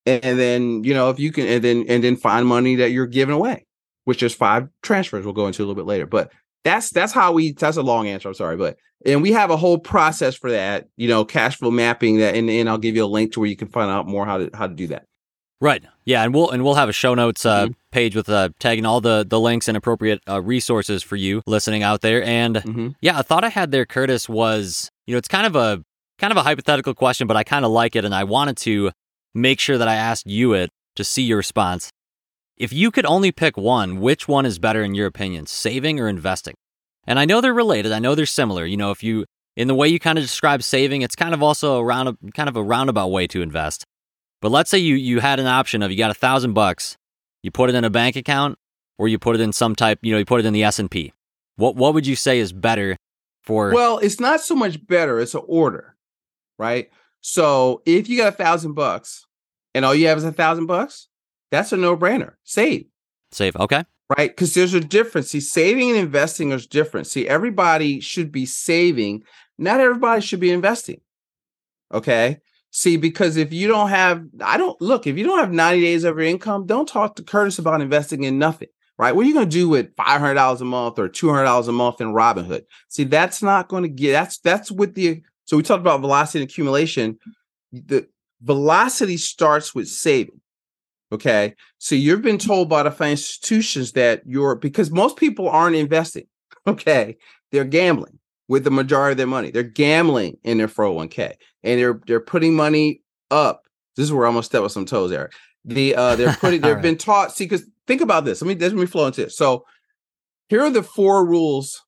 and 0.06 0.40
then 0.40 0.84
you 0.84 0.94
know 0.94 1.10
if 1.10 1.20
you 1.20 1.32
can 1.32 1.48
and 1.48 1.64
then 1.64 1.86
and 1.88 2.04
then 2.04 2.16
find 2.16 2.48
money 2.48 2.76
that 2.76 2.92
you're 2.92 3.08
giving 3.08 3.36
away 3.36 3.66
which 4.06 4.24
is 4.24 4.34
five 4.34 4.68
transfers 4.82 5.26
we'll 5.26 5.34
go 5.34 5.48
into 5.48 5.62
a 5.62 5.64
little 5.66 5.76
bit 5.76 5.86
later 5.86 6.06
but 6.06 6.32
that's 6.64 6.90
that's 6.90 7.14
how 7.14 7.32
we 7.32 7.52
that's 7.54 7.78
a 7.78 7.82
long 7.82 8.08
answer 8.08 8.28
i'm 8.28 8.34
sorry 8.34 8.58
but 8.58 8.78
and 9.06 9.22
we 9.22 9.32
have 9.32 9.50
a 9.50 9.58
whole 9.58 9.80
process 9.80 10.36
for 10.36 10.52
that 10.52 10.88
you 10.98 11.08
know 11.08 11.24
cash 11.24 11.58
flow 11.58 11.72
mapping 11.72 12.18
that 12.18 12.36
and, 12.36 12.50
and 12.50 12.70
i'll 12.70 12.78
give 12.78 12.96
you 12.96 13.04
a 13.04 13.08
link 13.08 13.32
to 13.32 13.40
where 13.40 13.50
you 13.50 13.56
can 13.56 13.68
find 13.68 13.92
out 13.92 14.08
more 14.08 14.26
how 14.26 14.38
to 14.38 14.50
how 14.54 14.68
to 14.68 14.74
do 14.74 14.88
that 14.88 15.04
right 15.62 15.84
yeah 16.04 16.24
and 16.24 16.34
we'll 16.34 16.50
and 16.50 16.64
we'll 16.64 16.76
have 16.76 16.90
a 16.90 16.94
show 16.94 17.14
notes 17.14 17.46
uh, 17.46 17.66
mm-hmm. 17.66 17.72
page 17.92 18.16
with 18.16 18.28
uh, 18.28 18.50
tagging 18.60 18.86
all 18.86 19.00
the 19.00 19.26
the 19.26 19.40
links 19.40 19.70
and 19.70 19.78
appropriate 19.78 20.22
uh, 20.28 20.42
resources 20.42 21.02
for 21.02 21.16
you 21.16 21.42
listening 21.48 21.84
out 21.84 22.02
there 22.02 22.22
and 22.24 22.58
mm-hmm. 22.58 22.90
yeah 23.00 23.20
a 23.20 23.24
thought 23.24 23.46
i 23.46 23.50
had 23.50 23.72
there 23.72 23.86
curtis 23.86 24.28
was 24.28 24.90
you 25.08 25.14
know 25.14 25.18
it's 25.18 25.30
kind 25.30 25.46
of 25.46 25.56
a 25.56 25.82
kind 26.22 26.32
of 26.32 26.38
a 26.38 26.44
hypothetical 26.44 26.94
question, 26.94 27.28
but 27.28 27.36
I 27.36 27.44
kind 27.44 27.66
of 27.66 27.72
like 27.72 27.96
it. 27.96 28.06
And 28.06 28.14
I 28.14 28.24
wanted 28.24 28.56
to 28.58 28.92
make 29.34 29.60
sure 29.60 29.78
that 29.78 29.88
I 29.88 29.96
asked 29.96 30.28
you 30.28 30.54
it 30.54 30.70
to 30.96 31.04
see 31.04 31.24
your 31.24 31.38
response. 31.38 31.90
If 32.56 32.72
you 32.72 32.92
could 32.92 33.08
only 33.08 33.32
pick 33.32 33.58
one, 33.58 34.00
which 34.00 34.28
one 34.28 34.46
is 34.46 34.60
better 34.60 34.84
in 34.84 34.94
your 34.94 35.08
opinion, 35.08 35.48
saving 35.48 36.00
or 36.00 36.08
investing? 36.08 36.54
And 37.08 37.18
I 37.18 37.26
know 37.26 37.42
they're 37.42 37.54
related. 37.54 37.92
I 37.92 37.98
know 37.98 38.14
they're 38.14 38.28
similar. 38.28 38.66
You 38.66 38.78
know, 38.78 38.92
if 38.92 39.02
you, 39.02 39.26
in 39.58 39.68
the 39.68 39.74
way 39.74 39.88
you 39.88 40.00
kind 40.00 40.20
of 40.20 40.24
describe 40.24 40.62
saving, 40.62 41.02
it's 41.02 41.16
kind 41.16 41.34
of 41.34 41.42
also 41.42 41.78
a 41.78 41.84
round, 41.84 42.16
kind 42.36 42.48
of 42.48 42.56
a 42.56 42.62
roundabout 42.62 43.08
way 43.08 43.26
to 43.26 43.42
invest. 43.42 43.84
But 44.42 44.52
let's 44.52 44.70
say 44.70 44.78
you 44.78 44.96
you 44.96 45.20
had 45.20 45.40
an 45.40 45.48
option 45.48 45.82
of 45.84 45.92
you 45.92 45.98
got 45.98 46.12
a 46.12 46.16
thousand 46.16 46.54
bucks, 46.54 46.98
you 47.44 47.52
put 47.52 47.70
it 47.70 47.76
in 47.76 47.84
a 47.84 47.90
bank 47.90 48.16
account, 48.16 48.58
or 48.98 49.08
you 49.08 49.20
put 49.20 49.36
it 49.36 49.42
in 49.42 49.54
some 49.54 49.76
type, 49.76 50.00
you 50.02 50.12
know, 50.12 50.18
you 50.18 50.26
put 50.26 50.40
it 50.40 50.46
in 50.46 50.54
the 50.54 50.64
S 50.64 50.80
and 50.80 50.90
P. 50.90 51.14
What 51.56 51.76
what 51.76 51.94
would 51.94 52.08
you 52.08 52.16
say 52.16 52.40
is 52.40 52.52
better 52.52 52.98
for? 53.44 53.72
Well, 53.74 54.00
it's 54.00 54.20
not 54.20 54.42
so 54.42 54.56
much 54.56 54.86
better; 54.86 55.20
it's 55.20 55.36
an 55.36 55.44
order 55.46 55.92
right? 56.62 56.92
So 57.22 57.82
if 57.86 58.08
you 58.08 58.18
got 58.18 58.34
a 58.34 58.38
thousand 58.38 58.74
bucks 58.74 59.26
and 59.74 59.84
all 59.84 59.96
you 59.96 60.08
have 60.08 60.20
is 60.20 60.24
a 60.24 60.32
thousand 60.32 60.68
bucks, 60.68 61.08
that's 61.50 61.74
a 61.74 61.78
no 61.78 61.98
brainer. 61.98 62.36
Save. 62.44 62.86
Save. 63.32 63.56
Okay. 63.56 63.84
Right. 64.18 64.30
Because 64.30 64.54
there's 64.54 64.76
a 64.76 64.80
difference. 64.80 65.32
See, 65.32 65.40
saving 65.40 65.90
and 65.90 65.98
investing 65.98 66.52
is 66.52 66.68
different. 66.68 67.08
See, 67.08 67.28
everybody 67.28 68.00
should 68.00 68.32
be 68.32 68.46
saving. 68.46 69.24
Not 69.58 69.80
everybody 69.80 70.22
should 70.22 70.40
be 70.40 70.52
investing. 70.52 71.02
Okay. 71.92 72.40
See, 72.72 72.96
because 72.98 73.36
if 73.36 73.52
you 73.52 73.68
don't 73.68 73.90
have, 73.90 74.24
I 74.42 74.58
don't 74.58 74.80
look, 74.82 75.06
if 75.06 75.18
you 75.18 75.26
don't 75.26 75.40
have 75.40 75.52
90 75.52 75.82
days 75.82 76.04
of 76.04 76.18
your 76.18 76.26
income, 76.26 76.66
don't 76.66 76.88
talk 76.88 77.16
to 77.18 77.24
Curtis 77.24 77.60
about 77.60 77.82
investing 77.82 78.24
in 78.24 78.40
nothing 78.40 78.70
right? 79.02 79.16
What 79.16 79.26
are 79.26 79.28
you 79.28 79.34
going 79.34 79.50
to 79.50 79.52
do 79.52 79.68
with 79.68 79.96
five 79.96 80.22
hundred 80.22 80.36
dollars 80.36 80.62
a 80.62 80.66
month 80.66 81.00
or 81.00 81.10
two 81.10 81.30
hundred 81.30 81.46
dollars 81.46 81.68
a 81.68 81.72
month 81.72 82.00
in 82.02 82.14
Robinhood? 82.14 82.62
See, 82.88 83.04
that's 83.04 83.42
not 83.42 83.68
going 83.68 83.82
to 83.82 83.90
get 83.90 84.12
that's 84.12 84.38
that's 84.38 84.72
with 84.72 84.94
the 84.94 85.24
so 85.46 85.58
we 85.58 85.64
talked 85.64 85.82
about 85.82 86.02
velocity 86.02 86.42
and 86.42 86.50
accumulation. 86.50 87.18
The 87.74 88.08
velocity 88.42 89.18
starts 89.18 89.74
with 89.74 89.88
saving. 89.88 90.40
Okay. 91.12 91.56
So 91.80 91.96
you've 91.96 92.22
been 92.22 92.38
told 92.38 92.70
by 92.70 92.84
the 92.84 92.92
financial 92.92 93.24
institutions 93.24 93.94
that 93.94 94.22
you're 94.26 94.56
because 94.56 94.92
most 94.92 95.18
people 95.18 95.50
aren't 95.50 95.76
investing. 95.76 96.26
Okay. 96.68 97.18
They're 97.52 97.64
gambling 97.64 98.20
with 98.48 98.66
the 98.66 98.70
majority 98.70 99.14
of 99.14 99.18
their 99.18 99.26
money. 99.26 99.50
They're 99.50 99.64
gambling 99.64 100.38
in 100.44 100.60
their 100.60 100.68
401k 100.68 101.34
and 101.64 101.80
they're 101.80 102.02
they're 102.08 102.20
putting 102.20 102.56
money 102.56 103.02
up. 103.30 103.64
This 103.96 104.06
is 104.06 104.14
where 104.14 104.26
I'm 104.26 104.34
gonna 104.34 104.44
step 104.44 104.62
on 104.62 104.70
some 104.70 104.86
toes, 104.86 105.12
Eric. 105.12 105.34
The 105.66 105.96
uh 105.96 106.16
they're 106.16 106.34
putting 106.34 106.62
they've 106.62 106.76
right. 106.76 106.82
been 106.82 106.98
taught. 106.98 107.32
See, 107.32 107.46
because 107.46 107.66
think 107.88 108.02
about 108.02 108.26
this. 108.26 108.42
Let 108.42 108.48
me 108.48 108.56
let 108.56 108.74
me 108.74 108.86
flow 108.86 109.08
into 109.08 109.24
it. 109.24 109.32
So 109.32 109.66
here 110.50 110.62
are 110.62 110.70
the 110.70 110.84
four 110.84 111.26
rules 111.26 111.82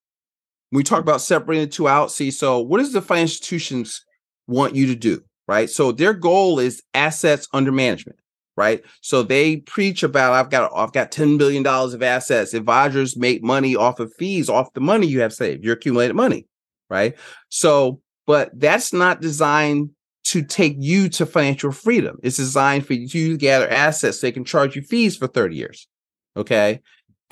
we 0.73 0.83
talk 0.83 1.01
about 1.01 1.21
separating 1.21 1.65
the 1.65 1.71
two 1.71 1.87
out. 1.87 2.11
See, 2.11 2.31
so 2.31 2.59
what 2.59 2.79
does 2.79 2.93
the 2.93 3.01
financial 3.01 3.33
institutions 3.33 4.03
want 4.47 4.75
you 4.75 4.87
to 4.87 4.95
do? 4.95 5.21
Right. 5.47 5.69
So 5.69 5.91
their 5.91 6.13
goal 6.13 6.59
is 6.59 6.81
assets 6.93 7.47
under 7.53 7.71
management. 7.71 8.17
Right. 8.55 8.83
So 9.01 9.23
they 9.23 9.57
preach 9.57 10.03
about 10.03 10.33
I've 10.33 10.49
got 10.49 10.71
I've 10.75 10.93
got 10.93 11.11
$10 11.11 11.37
billion 11.37 11.65
of 11.65 12.03
assets. 12.03 12.53
Advisors 12.53 13.17
make 13.17 13.43
money 13.43 13.75
off 13.75 13.99
of 13.99 14.13
fees, 14.17 14.49
off 14.49 14.73
the 14.73 14.81
money 14.81 15.07
you 15.07 15.21
have 15.21 15.33
saved, 15.33 15.63
your 15.63 15.73
accumulated 15.73 16.15
money. 16.15 16.47
Right. 16.89 17.15
So, 17.49 18.01
but 18.25 18.51
that's 18.59 18.93
not 18.93 19.21
designed 19.21 19.89
to 20.25 20.41
take 20.41 20.75
you 20.77 21.09
to 21.09 21.25
financial 21.25 21.71
freedom. 21.71 22.17
It's 22.23 22.37
designed 22.37 22.85
for 22.85 22.93
you 22.93 23.07
to 23.07 23.37
gather 23.37 23.69
assets 23.69 24.19
so 24.19 24.27
they 24.27 24.31
can 24.31 24.45
charge 24.45 24.75
you 24.75 24.81
fees 24.81 25.17
for 25.17 25.27
30 25.27 25.55
years. 25.55 25.87
Okay 26.35 26.81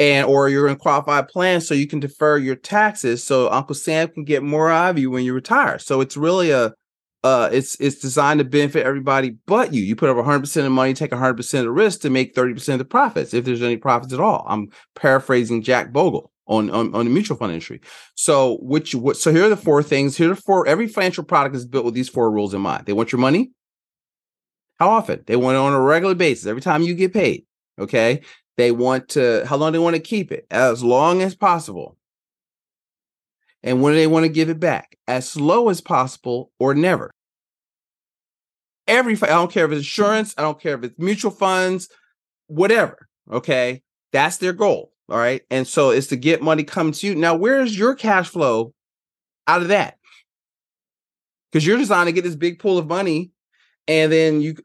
and 0.01 0.25
or 0.25 0.49
you're 0.49 0.67
in 0.67 0.73
a 0.73 0.77
qualified 0.77 1.27
plan 1.27 1.61
so 1.61 1.75
you 1.75 1.85
can 1.85 1.99
defer 1.99 2.35
your 2.35 2.55
taxes 2.55 3.23
so 3.23 3.51
Uncle 3.51 3.75
Sam 3.75 4.07
can 4.07 4.23
get 4.23 4.41
more 4.41 4.71
out 4.71 4.89
of 4.89 4.97
you 4.97 5.11
when 5.11 5.23
you 5.23 5.31
retire. 5.31 5.77
So 5.77 6.01
it's 6.01 6.17
really 6.17 6.49
a 6.49 6.73
uh 7.23 7.49
it's 7.51 7.79
it's 7.79 7.99
designed 7.99 8.39
to 8.39 8.43
benefit 8.43 8.83
everybody 8.83 9.37
but 9.45 9.73
you. 9.73 9.83
You 9.83 9.95
put 9.95 10.09
up 10.09 10.17
100% 10.17 10.65
of 10.65 10.71
money, 10.71 10.95
take 10.95 11.11
100% 11.11 11.59
of 11.59 11.65
the 11.65 11.71
risk 11.71 12.01
to 12.01 12.09
make 12.09 12.33
30% 12.33 12.73
of 12.73 12.79
the 12.79 12.85
profits 12.85 13.35
if 13.35 13.45
there's 13.45 13.61
any 13.61 13.77
profits 13.77 14.11
at 14.11 14.19
all. 14.19 14.43
I'm 14.47 14.69
paraphrasing 14.95 15.61
Jack 15.61 15.93
Bogle 15.93 16.30
on, 16.51 16.69
on, 16.69 16.93
on 16.93 17.05
the 17.05 17.11
mutual 17.11 17.37
fund 17.37 17.51
industry. 17.51 17.79
So 18.15 18.57
which 18.61 18.93
what 18.93 19.17
so 19.17 19.31
here 19.31 19.45
are 19.45 19.49
the 19.49 19.57
four 19.57 19.81
things. 19.81 20.17
Here 20.17 20.31
are 20.31 20.35
four 20.35 20.67
every 20.67 20.87
financial 20.87 21.23
product 21.23 21.55
is 21.55 21.65
built 21.65 21.85
with 21.85 21.93
these 21.93 22.09
four 22.09 22.29
rules 22.29 22.53
in 22.53 22.61
mind. 22.61 22.85
They 22.85 22.93
want 22.93 23.11
your 23.11 23.19
money. 23.19 23.51
How 24.77 24.89
often? 24.89 25.23
They 25.27 25.35
want 25.35 25.55
it 25.55 25.59
on 25.59 25.73
a 25.73 25.79
regular 25.79 26.15
basis, 26.15 26.47
every 26.47 26.61
time 26.61 26.81
you 26.81 26.93
get 26.93 27.13
paid. 27.13 27.45
Okay. 27.79 28.21
They 28.57 28.71
want 28.71 29.09
to, 29.09 29.45
how 29.47 29.55
long 29.55 29.71
they 29.71 29.79
want 29.79 29.95
to 29.95 30.01
keep 30.01 30.31
it? 30.31 30.45
As 30.51 30.83
long 30.83 31.21
as 31.21 31.35
possible. 31.35 31.97
And 33.63 33.81
when 33.81 33.93
do 33.93 33.99
they 33.99 34.07
want 34.07 34.25
to 34.25 34.29
give 34.29 34.49
it 34.49 34.59
back? 34.59 34.97
As 35.07 35.29
slow 35.29 35.69
as 35.69 35.81
possible 35.81 36.51
or 36.59 36.73
never. 36.73 37.11
Every, 38.87 39.13
I 39.21 39.27
don't 39.27 39.51
care 39.51 39.65
if 39.65 39.71
it's 39.71 39.79
insurance, 39.79 40.33
I 40.37 40.41
don't 40.41 40.59
care 40.59 40.75
if 40.75 40.83
it's 40.83 40.99
mutual 40.99 41.31
funds, 41.31 41.87
whatever. 42.47 43.07
Okay. 43.31 43.83
That's 44.11 44.37
their 44.37 44.53
goal. 44.53 44.90
All 45.11 45.17
right. 45.17 45.41
And 45.51 45.67
so 45.67 45.89
it's 45.91 46.07
to 46.07 46.15
get 46.15 46.41
money 46.41 46.63
coming 46.63 46.93
to 46.93 47.07
you. 47.07 47.15
Now, 47.15 47.35
where's 47.35 47.77
your 47.77 47.95
cash 47.95 48.29
flow 48.29 48.73
out 49.47 49.61
of 49.61 49.67
that? 49.67 49.97
Because 51.51 51.65
you're 51.67 51.77
designed 51.77 52.07
to 52.07 52.13
get 52.13 52.23
this 52.23 52.35
big 52.35 52.59
pool 52.59 52.77
of 52.77 52.87
money 52.87 53.31
and 53.87 54.11
then 54.11 54.41
you 54.41 54.55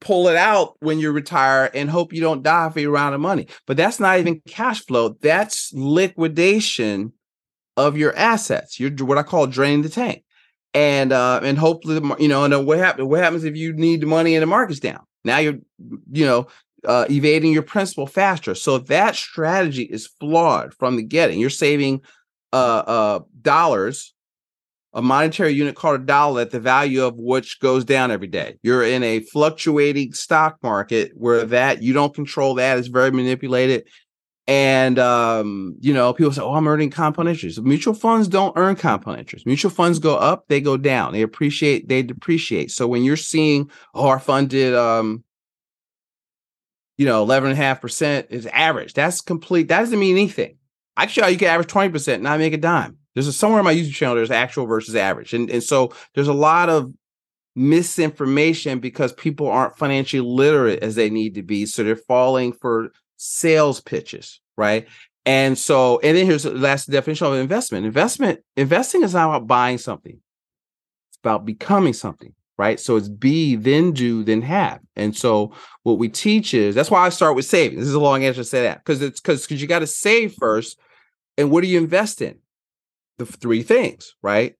pull 0.00 0.28
it 0.28 0.36
out 0.36 0.76
when 0.80 0.98
you 0.98 1.12
retire 1.12 1.70
and 1.72 1.88
hope 1.88 2.12
you 2.12 2.20
don't 2.20 2.42
die 2.42 2.68
for 2.70 2.80
your 2.80 2.90
round 2.90 3.14
of 3.14 3.20
money. 3.20 3.46
But 3.66 3.76
that's 3.76 4.00
not 4.00 4.18
even 4.18 4.42
cash 4.48 4.84
flow. 4.84 5.16
That's 5.20 5.72
liquidation 5.72 7.12
of 7.76 7.96
your 7.96 8.14
assets. 8.16 8.80
You're 8.80 8.90
what 9.06 9.18
I 9.18 9.22
call 9.22 9.46
draining 9.46 9.82
the 9.82 9.88
tank. 9.88 10.24
and 10.74 11.12
uh 11.12 11.40
and 11.42 11.58
hopefully 11.58 12.00
you 12.18 12.28
know 12.28 12.44
and 12.44 12.52
then 12.52 12.66
what 12.66 12.78
happens 12.78 13.06
what 13.06 13.22
happens 13.22 13.44
if 13.44 13.56
you 13.56 13.72
need 13.72 14.00
the 14.00 14.06
money 14.06 14.34
and 14.34 14.42
the 14.42 14.46
market's 14.46 14.80
down 14.80 15.00
now 15.24 15.38
you're 15.38 15.58
you 16.10 16.24
know 16.24 16.46
uh, 16.86 17.06
evading 17.10 17.52
your 17.52 17.62
principal 17.62 18.06
faster 18.06 18.54
so 18.54 18.78
that 18.78 19.14
strategy 19.14 19.82
is 19.82 20.08
flawed 20.20 20.74
from 20.74 20.96
the 20.96 21.02
getting 21.02 21.38
you're 21.38 21.50
saving 21.50 22.00
uh 22.52 22.82
uh 22.86 23.20
dollars 23.40 24.14
a 24.94 25.00
monetary 25.00 25.52
unit 25.52 25.74
called 25.74 26.00
a 26.00 26.04
dollar 26.04 26.42
at 26.42 26.50
the 26.50 26.60
value 26.60 27.02
of 27.02 27.14
which 27.16 27.60
goes 27.60 27.84
down 27.84 28.10
every 28.10 28.26
day 28.26 28.58
you're 28.62 28.84
in 28.84 29.02
a 29.02 29.20
fluctuating 29.20 30.12
stock 30.12 30.58
market 30.62 31.12
where 31.14 31.44
that 31.44 31.82
you 31.82 31.92
don't 31.92 32.14
control 32.14 32.54
that 32.54 32.78
is 32.78 32.88
very 32.88 33.10
manipulated 33.10 33.84
and 34.48 34.98
um, 34.98 35.76
you 35.80 35.94
know, 35.94 36.12
people 36.12 36.32
say, 36.32 36.42
"Oh, 36.42 36.54
I'm 36.54 36.66
earning 36.66 36.90
compound 36.90 37.28
interest." 37.28 37.62
Mutual 37.62 37.94
funds 37.94 38.26
don't 38.26 38.52
earn 38.56 38.74
compound 38.74 39.20
interest. 39.20 39.46
Mutual 39.46 39.70
funds 39.70 39.98
go 39.98 40.16
up, 40.16 40.44
they 40.48 40.60
go 40.60 40.76
down. 40.76 41.12
They 41.12 41.22
appreciate, 41.22 41.88
they 41.88 42.02
depreciate. 42.02 42.72
So 42.72 42.88
when 42.88 43.04
you're 43.04 43.16
seeing, 43.16 43.70
"Oh, 43.94 44.08
our 44.08 44.18
fund 44.18 44.50
did, 44.50 44.74
um, 44.74 45.22
you 46.98 47.06
know, 47.06 47.22
eleven 47.22 47.50
and 47.50 47.58
a 47.58 47.62
half 47.62 47.80
percent 47.80 48.28
is 48.30 48.46
average," 48.46 48.94
that's 48.94 49.20
complete. 49.20 49.68
That 49.68 49.80
doesn't 49.80 49.98
mean 49.98 50.16
anything. 50.16 50.56
I 50.96 51.06
can 51.06 51.12
show 51.12 51.26
you, 51.26 51.38
can 51.38 51.48
average 51.48 51.68
twenty 51.68 51.90
percent, 51.90 52.16
and 52.16 52.24
not 52.24 52.38
make 52.38 52.52
a 52.52 52.58
dime. 52.58 52.98
There's 53.14 53.26
a, 53.26 53.32
somewhere 53.32 53.58
on 53.58 53.64
my 53.64 53.74
YouTube 53.74 53.92
channel. 53.92 54.14
There's 54.14 54.30
actual 54.30 54.66
versus 54.66 54.96
average, 54.96 55.34
and 55.34 55.50
and 55.50 55.62
so 55.62 55.92
there's 56.14 56.28
a 56.28 56.32
lot 56.32 56.68
of 56.68 56.92
misinformation 57.54 58.78
because 58.78 59.12
people 59.12 59.48
aren't 59.48 59.76
financially 59.76 60.20
literate 60.20 60.82
as 60.82 60.94
they 60.94 61.10
need 61.10 61.34
to 61.34 61.42
be. 61.42 61.66
So 61.66 61.84
they're 61.84 61.96
falling 61.96 62.52
for 62.52 62.92
sales 63.16 63.80
pitches, 63.80 64.40
right? 64.56 64.88
And 65.24 65.56
so, 65.56 66.00
and 66.00 66.16
then 66.16 66.26
here's 66.26 66.42
the 66.42 66.50
last 66.50 66.90
definition 66.90 67.26
of 67.26 67.34
investment. 67.34 67.86
Investment, 67.86 68.40
investing 68.56 69.02
is 69.02 69.14
not 69.14 69.28
about 69.28 69.46
buying 69.46 69.78
something. 69.78 70.18
It's 71.10 71.18
about 71.22 71.44
becoming 71.44 71.92
something, 71.92 72.34
right? 72.58 72.78
So 72.78 72.96
it's 72.96 73.08
be, 73.08 73.56
then 73.56 73.92
do, 73.92 74.22
then 74.22 74.42
have. 74.42 74.80
And 74.96 75.16
so 75.16 75.54
what 75.82 75.98
we 75.98 76.08
teach 76.08 76.54
is 76.54 76.74
that's 76.74 76.90
why 76.90 77.04
I 77.04 77.08
start 77.08 77.36
with 77.36 77.44
saving. 77.44 77.78
This 77.78 77.88
is 77.88 77.94
a 77.94 78.00
long 78.00 78.24
answer 78.24 78.42
to 78.42 78.44
say 78.44 78.62
that 78.62 78.78
because 78.78 79.02
it's 79.02 79.20
because 79.20 79.42
because 79.42 79.60
you 79.60 79.68
got 79.68 79.80
to 79.80 79.86
save 79.86 80.34
first. 80.34 80.78
And 81.38 81.50
what 81.50 81.62
do 81.62 81.68
you 81.68 81.78
invest 81.78 82.20
in? 82.20 82.38
The 83.18 83.26
three 83.26 83.62
things, 83.62 84.14
right? 84.22 84.54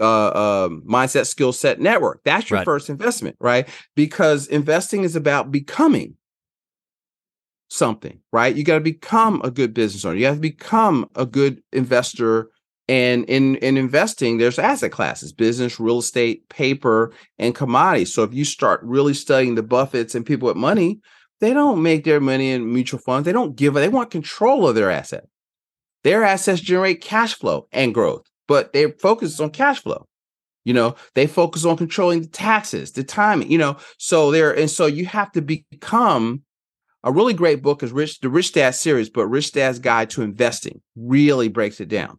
Uh, 0.00 0.64
um, 0.66 0.82
mindset, 0.86 1.26
skill 1.26 1.52
set, 1.52 1.80
network. 1.80 2.20
That's 2.24 2.50
your 2.50 2.58
right. 2.58 2.64
first 2.64 2.88
investment, 2.88 3.36
right? 3.40 3.68
Because 3.94 4.46
investing 4.46 5.04
is 5.04 5.16
about 5.16 5.50
becoming 5.50 6.16
something, 7.68 8.20
right? 8.32 8.54
You 8.54 8.64
got 8.64 8.74
to 8.74 8.80
become 8.80 9.40
a 9.42 9.50
good 9.50 9.72
business 9.72 10.04
owner. 10.04 10.16
You 10.16 10.26
have 10.26 10.36
to 10.36 10.40
become 10.40 11.08
a 11.14 11.24
good 11.24 11.62
investor. 11.72 12.50
And 12.90 13.24
in, 13.26 13.54
in 13.56 13.76
investing, 13.76 14.38
there's 14.38 14.58
asset 14.58 14.90
classes, 14.90 15.32
business, 15.32 15.78
real 15.78 16.00
estate, 16.00 16.48
paper, 16.48 17.12
and 17.38 17.54
commodities. 17.54 18.12
So 18.12 18.24
if 18.24 18.34
you 18.34 18.44
start 18.44 18.80
really 18.82 19.14
studying 19.14 19.54
the 19.54 19.62
Buffetts 19.62 20.16
and 20.16 20.26
people 20.26 20.48
with 20.48 20.56
money, 20.56 20.98
they 21.38 21.52
don't 21.52 21.84
make 21.84 22.02
their 22.02 22.18
money 22.18 22.50
in 22.50 22.72
mutual 22.72 22.98
funds. 22.98 23.26
They 23.26 23.32
don't 23.32 23.54
give, 23.54 23.74
they 23.74 23.88
want 23.88 24.10
control 24.10 24.66
of 24.66 24.74
their 24.74 24.90
asset. 24.90 25.28
Their 26.02 26.24
assets 26.24 26.60
generate 26.60 27.00
cash 27.00 27.34
flow 27.34 27.68
and 27.70 27.94
growth, 27.94 28.24
but 28.48 28.72
they 28.72 28.90
focus 28.90 29.38
on 29.38 29.50
cash 29.50 29.80
flow. 29.80 30.08
You 30.64 30.74
know, 30.74 30.96
they 31.14 31.28
focus 31.28 31.64
on 31.64 31.76
controlling 31.76 32.22
the 32.22 32.28
taxes, 32.28 32.90
the 32.90 33.04
timing, 33.04 33.52
you 33.52 33.58
know. 33.58 33.76
So 33.98 34.32
there, 34.32 34.50
and 34.50 34.68
so 34.68 34.86
you 34.86 35.06
have 35.06 35.30
to 35.32 35.42
become 35.42 36.42
a 37.04 37.12
really 37.12 37.34
great 37.34 37.62
book 37.62 37.84
is 37.84 37.92
Rich, 37.92 38.18
the 38.18 38.28
Rich 38.28 38.54
Dad 38.54 38.74
series, 38.74 39.08
but 39.08 39.28
Rich 39.28 39.52
Dad's 39.52 39.78
Guide 39.78 40.10
to 40.10 40.22
Investing 40.22 40.80
really 40.96 41.46
breaks 41.46 41.80
it 41.80 41.88
down. 41.88 42.18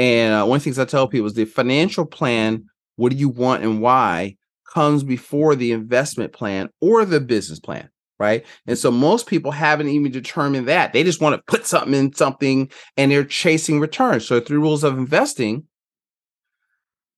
And 0.00 0.32
uh, 0.32 0.46
one 0.46 0.56
of 0.56 0.62
the 0.62 0.64
things 0.64 0.78
I 0.78 0.86
tell 0.86 1.06
people 1.06 1.26
is 1.26 1.34
the 1.34 1.44
financial 1.44 2.06
plan, 2.06 2.64
what 2.96 3.12
do 3.12 3.18
you 3.18 3.28
want 3.28 3.62
and 3.62 3.82
why, 3.82 4.38
comes 4.72 5.02
before 5.02 5.54
the 5.54 5.72
investment 5.72 6.32
plan 6.32 6.70
or 6.80 7.04
the 7.04 7.20
business 7.20 7.60
plan, 7.60 7.90
right? 8.18 8.46
And 8.66 8.78
so 8.78 8.90
most 8.90 9.26
people 9.26 9.50
haven't 9.50 9.88
even 9.88 10.10
determined 10.10 10.68
that. 10.68 10.94
They 10.94 11.04
just 11.04 11.20
want 11.20 11.36
to 11.36 11.42
put 11.46 11.66
something 11.66 11.92
in 11.92 12.14
something 12.14 12.70
and 12.96 13.12
they're 13.12 13.24
chasing 13.24 13.78
returns. 13.78 14.26
So, 14.26 14.40
three 14.40 14.56
rules 14.56 14.84
of 14.84 14.96
investing 14.96 15.64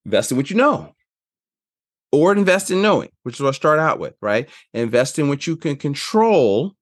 invest 0.05 0.33
in 0.33 0.37
what 0.37 0.51
you 0.51 0.57
know, 0.57 0.93
or 2.11 2.33
invest 2.33 2.73
in 2.73 2.83
knowing, 2.83 3.11
which 3.23 3.37
is 3.37 3.41
what 3.41 3.51
I 3.51 3.53
start 3.53 3.79
out 3.79 4.01
with, 4.01 4.15
right? 4.21 4.49
Invest 4.75 5.21
in 5.21 5.29
what 5.29 5.47
you 5.47 5.57
can 5.57 5.77
control 5.77 6.75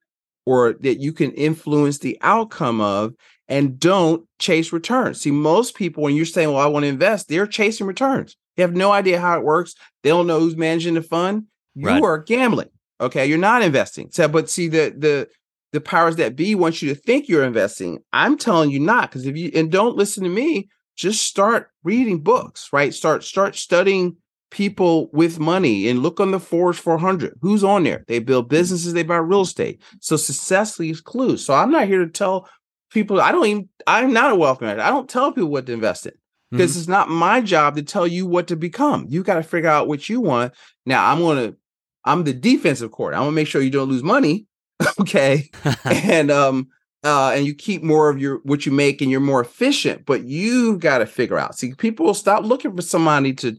or 0.47 0.73
that 0.81 0.99
you 0.99 1.13
can 1.13 1.33
influence 1.33 1.99
the 1.99 2.17
outcome 2.23 2.81
of 2.81 3.13
and 3.51 3.79
don't 3.79 4.25
chase 4.39 4.73
returns. 4.73 5.21
See, 5.21 5.33
most 5.33 5.75
people, 5.75 6.05
when 6.05 6.15
you're 6.15 6.25
saying, 6.25 6.51
Well, 6.53 6.63
I 6.63 6.67
want 6.67 6.85
to 6.85 6.89
invest, 6.89 7.29
they're 7.29 7.47
chasing 7.47 7.87
returns. 7.87 8.37
They 8.57 8.63
have 8.63 8.75
no 8.75 8.93
idea 8.93 9.21
how 9.21 9.37
it 9.37 9.45
works. 9.45 9.75
They 10.03 10.11
don't 10.11 10.27
know 10.27 10.41
who's 10.41 10.57
managing 10.57 10.95
the 10.95 11.03
fund. 11.03 11.45
You 11.75 11.89
right. 11.89 12.03
are 12.03 12.19
gambling. 12.19 12.71
Okay. 13.01 13.27
You're 13.27 13.39
not 13.39 13.63
investing. 13.63 14.09
So, 14.13 14.29
but 14.29 14.49
see, 14.49 14.69
the 14.69 14.95
the 14.97 15.29
the 15.73 15.81
powers 15.81 16.17
that 16.17 16.37
be 16.37 16.55
want 16.55 16.81
you 16.81 16.89
to 16.95 17.01
think 17.01 17.29
you're 17.29 17.45
investing. 17.45 17.99
I'm 18.13 18.39
telling 18.39 18.71
you 18.71 18.81
not, 18.81 19.11
because 19.11 19.27
if 19.27 19.37
you 19.37 19.51
and 19.55 19.71
don't 19.71 19.97
listen 19.97 20.25
to 20.25 20.31
me, 20.31 20.69
just 20.97 21.23
start 21.23 21.71
reading 21.83 22.21
books, 22.21 22.69
right? 22.73 22.95
Start 22.95 23.25
start 23.25 23.57
studying 23.57 24.17
people 24.51 25.09
with 25.13 25.39
money 25.39 25.89
and 25.89 26.03
look 26.03 26.21
on 26.21 26.33
the 26.33 26.41
Forbes 26.41 26.79
400. 26.79 27.39
Who's 27.41 27.63
on 27.63 27.85
there? 27.85 28.05
They 28.09 28.19
build 28.19 28.47
hmm. 28.47 28.51
businesses, 28.51 28.93
they 28.93 29.03
buy 29.03 29.17
real 29.17 29.43
estate. 29.43 29.81
So 30.01 30.17
success 30.17 30.79
leaves 30.79 31.01
clues. 31.01 31.45
So 31.45 31.55
I'm 31.55 31.71
not 31.71 31.87
here 31.87 32.05
to 32.05 32.11
tell 32.11 32.49
people, 32.91 33.21
I 33.21 33.33
don't 33.33 33.47
even, 33.47 33.69
I'm 33.87 34.13
not 34.13 34.33
a 34.33 34.37
wealth 34.37 34.61
manager. 34.61 34.83
I 34.83 34.91
don't 34.91 35.09
tell 35.09 35.33
people 35.33 35.51
what 35.51 35.67
to 35.67 35.73
invest 35.73 36.07
in 36.07 36.13
because 36.51 36.73
mm-hmm. 36.73 36.81
it's 36.81 36.89
not 36.89 37.09
my 37.09 37.41
job 37.41 37.77
to 37.77 37.83
tell 37.83 38.07
you 38.07 38.27
what 38.27 38.49
to 38.49 38.57
become. 38.57 39.07
You 39.09 39.23
got 39.23 39.35
to 39.35 39.43
figure 39.43 39.71
out 39.71 39.89
what 39.89 40.09
you 40.09 40.21
want. 40.21 40.53
Now 40.87 41.11
I'm 41.11 41.19
going 41.19 41.51
to, 41.51 41.57
I'm 42.05 42.25
the 42.25 42.33
defensive 42.33 42.91
court. 42.91 43.15
I'm 43.15 43.21
going 43.21 43.31
to 43.31 43.37
make 43.37 43.47
sure 43.47 43.63
you 43.63 43.71
don't 43.71 43.89
lose 43.89 44.03
money. 44.03 44.47
okay. 45.01 45.51
and, 45.85 46.31
um, 46.31 46.69
uh, 47.03 47.33
and 47.35 47.47
you 47.47 47.55
keep 47.55 47.83
more 47.83 48.11
of 48.11 48.21
your 48.21 48.41
what 48.43 48.67
you 48.67 48.73
make 48.73 49.01
and 49.01 49.11
you're 49.11 49.21
more 49.21 49.41
efficient, 49.41 50.05
but 50.05 50.25
you've 50.25 50.81
got 50.81 50.99
to 50.99 51.07
figure 51.07 51.39
out. 51.39 51.57
See, 51.57 51.73
people 51.75 52.07
will 52.07 52.15
stop 52.15 52.45
looking 52.45 52.77
for 52.77 52.83
somebody 52.83 53.33
to 53.35 53.57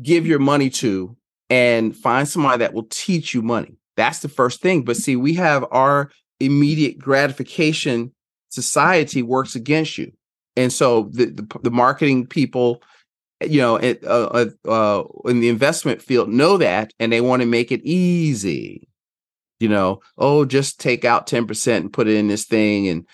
give 0.00 0.26
your 0.26 0.38
money 0.38 0.70
to 0.70 1.16
and 1.50 1.96
find 1.96 2.28
somebody 2.28 2.58
that 2.58 2.74
will 2.74 2.86
teach 2.90 3.34
you 3.34 3.42
money. 3.42 3.78
That's 3.96 4.20
the 4.20 4.28
first 4.28 4.60
thing. 4.60 4.84
But 4.84 4.96
see, 4.96 5.16
we 5.16 5.34
have 5.34 5.64
our 5.72 6.10
immediate 6.38 6.98
gratification 6.98 8.12
society 8.48 9.22
works 9.22 9.54
against 9.54 9.98
you. 9.98 10.12
And 10.56 10.72
so 10.72 11.08
the, 11.12 11.26
the, 11.26 11.58
the 11.62 11.70
marketing 11.70 12.26
people, 12.26 12.82
you 13.40 13.60
know, 13.60 13.76
it, 13.76 14.04
uh, 14.04 14.48
uh, 14.66 14.68
uh, 14.68 15.04
in 15.30 15.40
the 15.40 15.48
investment 15.48 16.02
field 16.02 16.28
know 16.28 16.56
that 16.56 16.92
and 16.98 17.12
they 17.12 17.20
want 17.20 17.42
to 17.42 17.46
make 17.46 17.70
it 17.70 17.82
easy. 17.84 18.88
You 19.60 19.68
know, 19.68 20.00
oh, 20.16 20.44
just 20.44 20.80
take 20.80 21.04
out 21.04 21.26
10% 21.26 21.76
and 21.76 21.92
put 21.92 22.08
it 22.08 22.16
in 22.16 22.28
this 22.28 22.44
thing 22.44 22.88
and, 22.88 23.06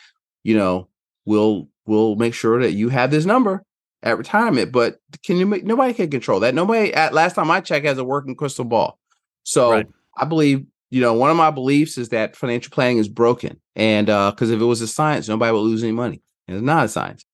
you 0.42 0.56
know, 0.56 0.88
we'll 1.24 1.68
we'll 1.86 2.16
make 2.16 2.34
sure 2.34 2.60
that 2.60 2.72
you 2.72 2.88
have 2.88 3.10
this 3.10 3.24
number 3.24 3.64
at 4.02 4.18
retirement. 4.18 4.72
But 4.72 4.98
can 5.24 5.36
you 5.36 5.46
make 5.46 5.64
nobody 5.64 5.92
can 5.94 6.10
control 6.10 6.40
that? 6.40 6.54
Nobody 6.54 6.92
at 6.94 7.14
last 7.14 7.34
time 7.34 7.50
I 7.50 7.60
checked 7.60 7.86
has 7.86 7.98
a 7.98 8.04
working 8.04 8.36
crystal 8.36 8.64
ball. 8.64 8.98
So 9.42 9.70
right. 9.70 9.86
I 10.16 10.24
believe, 10.24 10.66
you 10.94 11.00
know, 11.00 11.12
one 11.12 11.28
of 11.28 11.36
my 11.36 11.50
beliefs 11.50 11.98
is 11.98 12.10
that 12.10 12.36
financial 12.36 12.70
planning 12.70 12.98
is 12.98 13.08
broken. 13.08 13.60
And 13.74 14.08
uh, 14.08 14.30
because 14.30 14.52
if 14.52 14.60
it 14.60 14.64
was 14.64 14.80
a 14.80 14.86
science, 14.86 15.28
nobody 15.28 15.52
would 15.52 15.58
lose 15.58 15.82
any 15.82 15.92
money. 15.92 16.22
And 16.46 16.56
it's 16.56 16.64
not 16.64 16.84
a 16.84 16.88
science. 16.88 17.24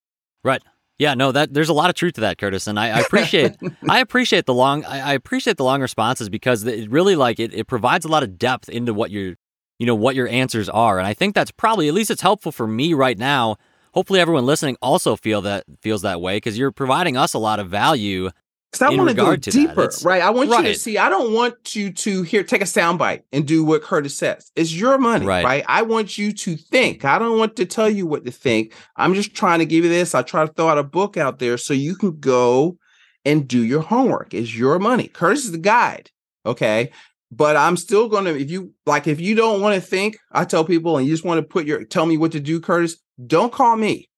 Right. 0.43 0.63
Yeah, 0.99 1.13
no, 1.15 1.31
that 1.33 1.53
there's 1.53 1.69
a 1.69 1.75
lot 1.75 1.91
of 1.91 1.97
truth 1.97 2.15
to 2.15 2.23
that, 2.23 2.39
Curtis, 2.39 2.67
and 2.67 2.79
I, 2.79 2.89
I 2.89 3.01
appreciate 3.01 3.57
I 3.89 4.01
appreciate 4.01 4.47
the 4.47 4.55
long 4.55 4.85
I, 4.85 5.01
I, 5.01 5.13
appreciate 5.15 5.57
the 5.57 5.65
long 5.65 5.81
responses 5.81 6.29
because 6.29 6.65
it 6.65 6.91
really 6.91 7.17
like 7.17 7.41
it, 7.41 7.55
it 7.55 7.67
provides 7.67 8.05
a 8.05 8.09
lot 8.09 8.23
of 8.23 8.39
depth 8.39 8.69
into 8.69 8.93
what 8.93 9.11
your 9.11 9.37
you 9.79 9.87
know 9.87 9.95
what 9.95 10.15
your 10.15 10.29
answers 10.29 10.69
are, 10.69 10.99
and 10.99 11.07
I 11.07 11.15
think 11.15 11.35
that's 11.35 11.51
probably 11.51 11.89
at 11.89 11.95
least 11.95 12.11
it's 12.11 12.21
helpful 12.21 12.53
for 12.53 12.67
me 12.67 12.93
right 12.93 13.17
now 13.17 13.57
hopefully 13.93 14.21
everyone 14.21 14.47
listening 14.47 14.77
also 14.81 15.17
feel 15.17 15.41
that 15.43 15.65
feels 15.81 16.03
that 16.03 16.21
way 16.21 16.37
because 16.37 16.59
you're 16.59 16.73
providing 16.73 17.17
us 17.17 17.35
a 17.35 17.39
lot 17.39 17.61
of 17.61 17.69
value. 17.69 18.31
Because 18.71 18.83
I 18.83 18.97
want 18.97 19.09
to 19.09 19.17
go 19.17 19.35
deeper, 19.35 19.91
right? 20.05 20.23
I 20.23 20.31
want 20.31 20.49
right. 20.51 20.65
you 20.65 20.73
to 20.73 20.79
see. 20.79 20.97
I 20.97 21.09
don't 21.09 21.33
want 21.33 21.75
you 21.75 21.93
to 21.93 22.23
hear 22.23 22.45
take 22.45 22.63
a 22.63 22.67
soundbite 22.67 23.23
and 23.33 23.47
do 23.47 23.65
what 23.65 23.83
Curtis 23.83 24.17
says. 24.17 24.53
It's 24.55 24.73
your 24.73 24.97
money, 24.97 25.27
right. 25.27 25.45
right? 25.45 25.65
I 25.67 25.83
want 25.83 26.17
you 26.17 26.33
to 26.33 26.57
think. 26.57 27.05
I 27.05 27.19
don't 27.19 27.37
want 27.37 27.57
to 27.57 27.67
tell 27.67 27.91
you 27.91 28.07
what 28.07 28.25
to 28.27 28.31
think. 28.31 28.73
I'm 28.95 29.15
just 29.15 29.35
trying 29.35 29.59
to 29.59 29.67
give 29.67 29.83
you 29.83 29.91
this. 29.91 30.15
I 30.15 30.23
try 30.23 30.47
to 30.47 30.53
throw 30.53 30.69
out 30.69 30.79
a 30.79 30.85
book 30.85 31.17
out 31.17 31.41
there 31.41 31.59
so 31.59 31.75
you 31.75 31.97
can 31.97 32.21
go 32.21 32.79
and 33.25 33.49
do 33.49 33.65
your 33.65 33.81
homework. 33.81 34.35
It's 34.35 34.55
your 34.55 34.79
money. 34.79 35.09
Curtis 35.09 35.47
is 35.47 35.53
the 35.53 35.59
guide. 35.59 36.11
Okay 36.47 36.91
but 37.31 37.57
I'm 37.57 37.77
still 37.77 38.09
going 38.09 38.25
to, 38.25 38.37
if 38.37 38.51
you 38.51 38.73
like, 38.87 39.07
if 39.07 39.21
you 39.21 39.35
don't 39.35 39.61
want 39.61 39.75
to 39.77 39.81
think, 39.81 40.19
I 40.33 40.45
tell 40.45 40.65
people 40.65 40.97
and 40.97 41.07
you 41.07 41.13
just 41.13 41.25
want 41.25 41.39
to 41.39 41.47
put 41.47 41.65
your, 41.65 41.85
tell 41.85 42.07
me 42.07 42.17
what 42.17 42.33
to 42.33 42.41
do, 42.41 42.61
Curtis, 42.61 42.97
don't 43.25 43.53
call 43.53 43.77
me. 43.77 44.09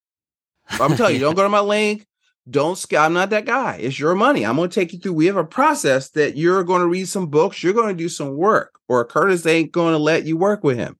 I'm 0.68 0.96
telling 0.96 1.14
you, 1.14 1.20
don't 1.20 1.34
go 1.34 1.42
to 1.42 1.48
my 1.48 1.60
link. 1.60 2.06
Don't, 2.50 2.84
I'm 2.98 3.12
not 3.12 3.30
that 3.30 3.44
guy. 3.44 3.76
It's 3.80 3.98
your 3.98 4.14
money. 4.14 4.44
I'm 4.44 4.56
going 4.56 4.68
to 4.68 4.74
take 4.74 4.92
you 4.92 4.98
through. 4.98 5.12
We 5.12 5.26
have 5.26 5.36
a 5.36 5.44
process 5.44 6.10
that 6.10 6.36
you're 6.36 6.64
going 6.64 6.80
to 6.80 6.88
read 6.88 7.06
some 7.08 7.28
books, 7.28 7.62
you're 7.62 7.72
going 7.72 7.96
to 7.96 8.02
do 8.02 8.08
some 8.08 8.36
work, 8.36 8.80
or 8.88 9.04
Curtis 9.04 9.46
ain't 9.46 9.72
going 9.72 9.92
to 9.92 9.98
let 9.98 10.24
you 10.24 10.36
work 10.36 10.64
with 10.64 10.76
him 10.76 10.98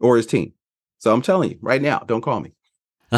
or 0.00 0.16
his 0.16 0.26
team. 0.26 0.52
So 0.98 1.12
I'm 1.12 1.22
telling 1.22 1.50
you 1.50 1.58
right 1.62 1.80
now, 1.80 2.00
don't 2.00 2.20
call 2.20 2.40
me. 2.40 2.52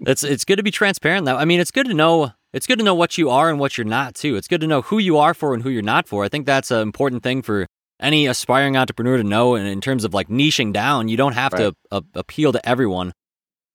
it's 0.00 0.24
it's 0.24 0.44
good 0.44 0.56
to 0.56 0.62
be 0.62 0.70
transparent 0.70 1.26
though. 1.26 1.36
I 1.36 1.44
mean, 1.44 1.60
it's 1.60 1.70
good 1.70 1.86
to 1.86 1.94
know 1.94 2.32
it's 2.52 2.66
good 2.66 2.78
to 2.78 2.84
know 2.84 2.94
what 2.94 3.18
you 3.18 3.30
are 3.30 3.50
and 3.50 3.60
what 3.60 3.76
you're 3.76 3.84
not 3.84 4.14
too. 4.14 4.36
It's 4.36 4.48
good 4.48 4.60
to 4.62 4.66
know 4.66 4.82
who 4.82 4.98
you 4.98 5.18
are 5.18 5.34
for 5.34 5.54
and 5.54 5.62
who 5.62 5.70
you're 5.70 5.82
not 5.82 6.08
for. 6.08 6.24
I 6.24 6.28
think 6.28 6.46
that's 6.46 6.70
an 6.70 6.80
important 6.80 7.22
thing 7.22 7.42
for 7.42 7.66
any 8.00 8.26
aspiring 8.26 8.76
entrepreneur 8.76 9.16
to 9.16 9.24
know. 9.24 9.54
And 9.54 9.66
in 9.66 9.80
terms 9.80 10.04
of 10.04 10.12
like 10.12 10.28
niching 10.28 10.72
down, 10.72 11.08
you 11.08 11.16
don't 11.16 11.34
have 11.34 11.52
right. 11.52 11.60
to 11.60 11.74
uh, 11.90 12.00
appeal 12.14 12.52
to 12.52 12.68
everyone. 12.68 13.12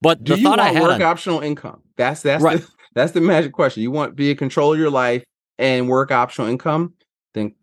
But 0.01 0.23
do 0.23 0.36
the 0.36 0.41
thought 0.43 0.60
I 0.60 0.69
had 0.69 0.83
work 0.83 0.93
on, 0.93 1.01
optional 1.01 1.39
income. 1.39 1.81
That's 1.95 2.21
that's 2.21 2.43
right. 2.43 2.60
the, 2.60 2.67
that's 2.95 3.12
the 3.13 3.21
magic 3.21 3.53
question. 3.53 3.83
You 3.83 3.91
want 3.91 4.12
to 4.12 4.15
be 4.15 4.31
a 4.31 4.36
control 4.36 4.73
of 4.73 4.79
your 4.79 4.89
life 4.89 5.23
and 5.57 5.89
work 5.89 6.12
optional 6.12 6.47
income. 6.47 6.93
Then 7.33 7.55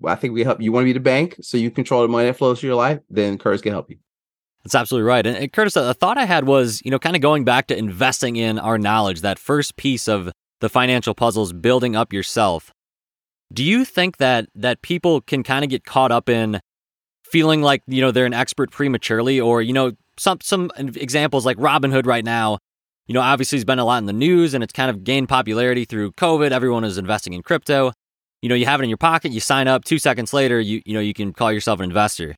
well, 0.00 0.12
I 0.12 0.16
think 0.16 0.34
we 0.34 0.44
help. 0.44 0.60
You 0.60 0.72
want 0.72 0.84
to 0.84 0.86
be 0.86 0.92
the 0.92 1.00
bank, 1.00 1.36
so 1.40 1.56
you 1.56 1.70
control 1.70 2.02
the 2.02 2.08
money 2.08 2.26
that 2.26 2.36
flows 2.36 2.60
through 2.60 2.68
your 2.68 2.76
life. 2.76 3.00
Then 3.08 3.38
Curtis 3.38 3.62
can 3.62 3.72
help 3.72 3.90
you. 3.90 3.98
That's 4.64 4.74
absolutely 4.74 5.08
right. 5.08 5.26
And, 5.26 5.36
and 5.36 5.52
Curtis, 5.52 5.74
a 5.76 5.94
thought 5.94 6.18
I 6.18 6.24
had 6.24 6.46
was, 6.46 6.82
you 6.84 6.90
know, 6.90 6.98
kind 6.98 7.16
of 7.16 7.22
going 7.22 7.44
back 7.44 7.66
to 7.68 7.76
investing 7.76 8.36
in 8.36 8.58
our 8.58 8.78
knowledge, 8.78 9.20
that 9.22 9.38
first 9.38 9.76
piece 9.76 10.06
of 10.08 10.30
the 10.60 10.68
financial 10.68 11.14
puzzles, 11.14 11.52
building 11.52 11.96
up 11.96 12.12
yourself. 12.12 12.72
Do 13.52 13.64
you 13.64 13.84
think 13.84 14.18
that 14.18 14.48
that 14.54 14.82
people 14.82 15.20
can 15.20 15.42
kind 15.42 15.64
of 15.64 15.70
get 15.70 15.84
caught 15.84 16.12
up 16.12 16.28
in 16.28 16.60
feeling 17.24 17.62
like 17.62 17.82
you 17.86 18.00
know 18.00 18.10
they're 18.10 18.26
an 18.26 18.34
expert 18.34 18.70
prematurely, 18.70 19.40
or 19.40 19.62
you 19.62 19.72
know 19.72 19.92
some 20.18 20.38
some 20.42 20.70
examples 20.76 21.46
like 21.46 21.56
Robinhood 21.56 22.06
right 22.06 22.24
now? 22.24 22.58
You 23.06 23.14
know, 23.14 23.20
obviously, 23.20 23.56
has 23.58 23.64
been 23.64 23.78
a 23.78 23.84
lot 23.84 23.98
in 23.98 24.06
the 24.06 24.12
news, 24.12 24.54
and 24.54 24.62
it's 24.62 24.72
kind 24.72 24.90
of 24.90 25.04
gained 25.04 25.28
popularity 25.28 25.84
through 25.84 26.12
COVID. 26.12 26.52
Everyone 26.52 26.84
is 26.84 26.98
investing 26.98 27.32
in 27.32 27.42
crypto. 27.42 27.92
You 28.40 28.48
know, 28.48 28.54
you 28.54 28.66
have 28.66 28.80
it 28.80 28.84
in 28.84 28.90
your 28.90 28.98
pocket, 28.98 29.32
you 29.32 29.40
sign 29.40 29.68
up. 29.68 29.84
Two 29.84 29.98
seconds 29.98 30.32
later, 30.32 30.60
you 30.60 30.82
you 30.84 30.94
know 30.94 31.00
you 31.00 31.14
can 31.14 31.32
call 31.32 31.52
yourself 31.52 31.80
an 31.80 31.84
investor. 31.84 32.34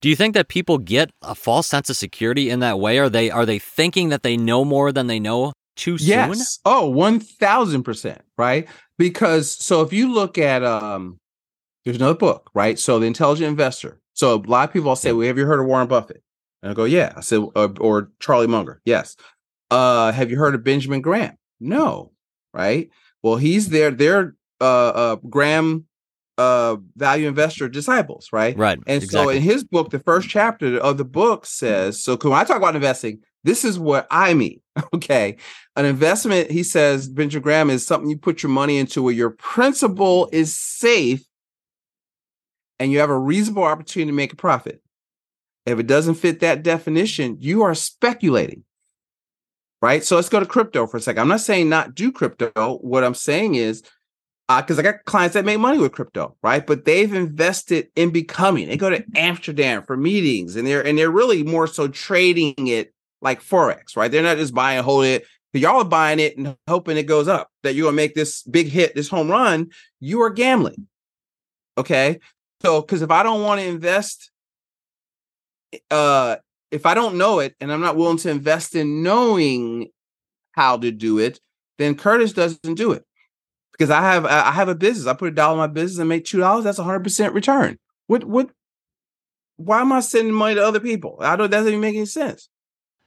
Do 0.00 0.08
you 0.08 0.14
think 0.14 0.34
that 0.34 0.48
people 0.48 0.78
get 0.78 1.10
a 1.22 1.34
false 1.34 1.66
sense 1.66 1.90
of 1.90 1.96
security 1.96 2.50
in 2.50 2.60
that 2.60 2.78
way? 2.78 2.98
Are 2.98 3.08
they 3.08 3.30
are 3.30 3.44
they 3.44 3.58
thinking 3.58 4.10
that 4.10 4.22
they 4.22 4.36
know 4.36 4.64
more 4.64 4.92
than 4.92 5.08
they 5.08 5.18
know 5.18 5.52
too 5.76 5.96
yes. 5.98 6.36
soon? 6.36 6.46
Oh, 6.64 6.92
1000%, 6.92 8.18
right? 8.36 8.68
Because 8.96 9.50
so 9.50 9.82
if 9.82 9.92
you 9.92 10.12
look 10.12 10.38
at 10.38 10.62
um 10.64 11.18
there's 11.84 11.96
another 11.96 12.18
book, 12.18 12.50
right? 12.54 12.78
So 12.78 12.98
the 12.98 13.06
intelligent 13.06 13.48
investor. 13.48 14.00
So 14.12 14.34
a 14.34 14.42
lot 14.46 14.68
of 14.68 14.72
people 14.72 14.88
will 14.88 14.96
say, 14.96 15.12
"Well, 15.12 15.26
have 15.26 15.38
you 15.38 15.46
heard 15.46 15.60
of 15.60 15.66
Warren 15.66 15.86
Buffett?" 15.86 16.22
And 16.62 16.70
I 16.70 16.74
go, 16.74 16.84
"Yeah." 16.84 17.12
I 17.16 17.20
said, 17.20 17.40
uh, 17.54 17.68
"Or 17.80 18.10
Charlie 18.20 18.46
Munger?" 18.46 18.80
Yes. 18.84 19.16
Uh, 19.70 20.12
have 20.12 20.30
you 20.30 20.38
heard 20.38 20.54
of 20.54 20.64
Benjamin 20.64 21.02
Graham? 21.02 21.36
No, 21.60 22.12
right? 22.54 22.88
Well, 23.22 23.36
he's 23.36 23.68
there. 23.68 23.90
They're 23.90 24.34
uh, 24.60 24.88
uh, 24.88 25.16
Graham 25.28 25.86
uh, 26.38 26.76
value 26.96 27.28
investor 27.28 27.68
disciples, 27.68 28.28
right? 28.32 28.56
Right. 28.56 28.78
And 28.86 29.02
exactly. 29.02 29.34
so 29.34 29.36
in 29.36 29.42
his 29.42 29.64
book, 29.64 29.90
the 29.90 29.98
first 29.98 30.28
chapter 30.28 30.78
of 30.78 30.96
the 30.96 31.04
book 31.04 31.44
says, 31.44 32.02
so 32.02 32.16
when 32.16 32.32
I 32.32 32.44
talk 32.44 32.56
about 32.56 32.76
investing, 32.76 33.20
this 33.44 33.64
is 33.64 33.78
what 33.78 34.06
I 34.10 34.34
mean. 34.34 34.60
Okay. 34.94 35.36
An 35.74 35.84
investment, 35.84 36.52
he 36.52 36.62
says, 36.62 37.08
Benjamin 37.08 37.42
Graham 37.42 37.68
is 37.68 37.84
something 37.84 38.08
you 38.08 38.16
put 38.16 38.44
your 38.44 38.50
money 38.50 38.78
into 38.78 39.02
where 39.02 39.12
your 39.12 39.30
principal 39.30 40.28
is 40.32 40.56
safe 40.56 41.24
and 42.78 42.92
you 42.92 43.00
have 43.00 43.10
a 43.10 43.18
reasonable 43.18 43.64
opportunity 43.64 44.08
to 44.08 44.14
make 44.14 44.32
a 44.32 44.36
profit. 44.36 44.80
If 45.70 45.78
it 45.78 45.86
doesn't 45.86 46.14
fit 46.14 46.40
that 46.40 46.62
definition, 46.62 47.36
you 47.40 47.62
are 47.62 47.74
speculating. 47.74 48.64
Right. 49.80 50.04
So 50.04 50.16
let's 50.16 50.28
go 50.28 50.40
to 50.40 50.46
crypto 50.46 50.88
for 50.88 50.96
a 50.96 51.00
second. 51.00 51.20
I'm 51.20 51.28
not 51.28 51.40
saying 51.40 51.68
not 51.68 51.94
do 51.94 52.10
crypto. 52.10 52.78
What 52.82 53.04
I'm 53.04 53.14
saying 53.14 53.54
is 53.54 53.84
because 54.48 54.78
uh, 54.78 54.80
I 54.80 54.82
got 54.82 55.04
clients 55.04 55.34
that 55.34 55.44
make 55.44 55.60
money 55.60 55.78
with 55.78 55.92
crypto, 55.92 56.34
right? 56.42 56.66
But 56.66 56.86
they've 56.86 57.12
invested 57.12 57.88
in 57.96 58.10
becoming. 58.10 58.68
They 58.68 58.78
go 58.78 58.88
to 58.88 59.04
Amsterdam 59.14 59.82
for 59.82 59.96
meetings, 59.96 60.56
and 60.56 60.66
they're 60.66 60.84
and 60.84 60.96
they're 60.96 61.10
really 61.10 61.42
more 61.42 61.66
so 61.66 61.86
trading 61.86 62.54
it 62.66 62.94
like 63.20 63.42
forex, 63.42 63.94
right? 63.94 64.10
They're 64.10 64.22
not 64.22 64.38
just 64.38 64.54
buying, 64.54 64.82
holding 64.82 65.12
it. 65.14 65.26
Y'all 65.52 65.82
are 65.82 65.84
buying 65.84 66.18
it 66.18 66.38
and 66.38 66.56
hoping 66.66 66.96
it 66.96 67.02
goes 67.02 67.28
up. 67.28 67.50
That 67.62 67.74
you're 67.74 67.86
gonna 67.86 67.96
make 67.96 68.14
this 68.14 68.42
big 68.42 68.68
hit, 68.68 68.94
this 68.94 69.08
home 69.08 69.30
run. 69.30 69.68
You 70.00 70.22
are 70.22 70.30
gambling. 70.30 70.88
Okay, 71.76 72.18
so 72.62 72.80
because 72.80 73.02
if 73.02 73.10
I 73.10 73.22
don't 73.22 73.42
want 73.42 73.60
to 73.60 73.66
invest, 73.66 74.30
uh, 75.90 76.36
if 76.70 76.86
I 76.86 76.94
don't 76.94 77.16
know 77.16 77.40
it 77.40 77.54
and 77.60 77.72
I'm 77.72 77.80
not 77.80 77.96
willing 77.96 78.18
to 78.18 78.30
invest 78.30 78.74
in 78.74 79.02
knowing 79.02 79.88
how 80.52 80.76
to 80.76 80.90
do 80.90 81.18
it, 81.18 81.40
then 81.78 81.94
Curtis 81.94 82.32
doesn't 82.32 82.74
do 82.74 82.92
it 82.92 83.04
because 83.72 83.90
I 83.90 84.00
have 84.00 84.26
I 84.26 84.50
have 84.50 84.68
a 84.68 84.74
business. 84.74 85.06
I 85.06 85.14
put 85.14 85.28
a 85.28 85.34
dollar 85.34 85.54
in 85.54 85.58
my 85.58 85.66
business 85.68 85.98
and 85.98 86.08
make 86.08 86.24
two 86.24 86.38
dollars. 86.38 86.64
That's 86.64 86.78
a 86.78 86.84
hundred 86.84 87.04
percent 87.04 87.34
return. 87.34 87.78
What 88.06 88.24
what? 88.24 88.50
Why 89.56 89.80
am 89.80 89.92
I 89.92 90.00
sending 90.00 90.34
money 90.34 90.54
to 90.54 90.64
other 90.64 90.80
people? 90.80 91.18
I 91.20 91.36
don't. 91.36 91.50
That 91.50 91.58
doesn't 91.58 91.72
even 91.72 91.80
make 91.80 91.96
any 91.96 92.06
sense. 92.06 92.48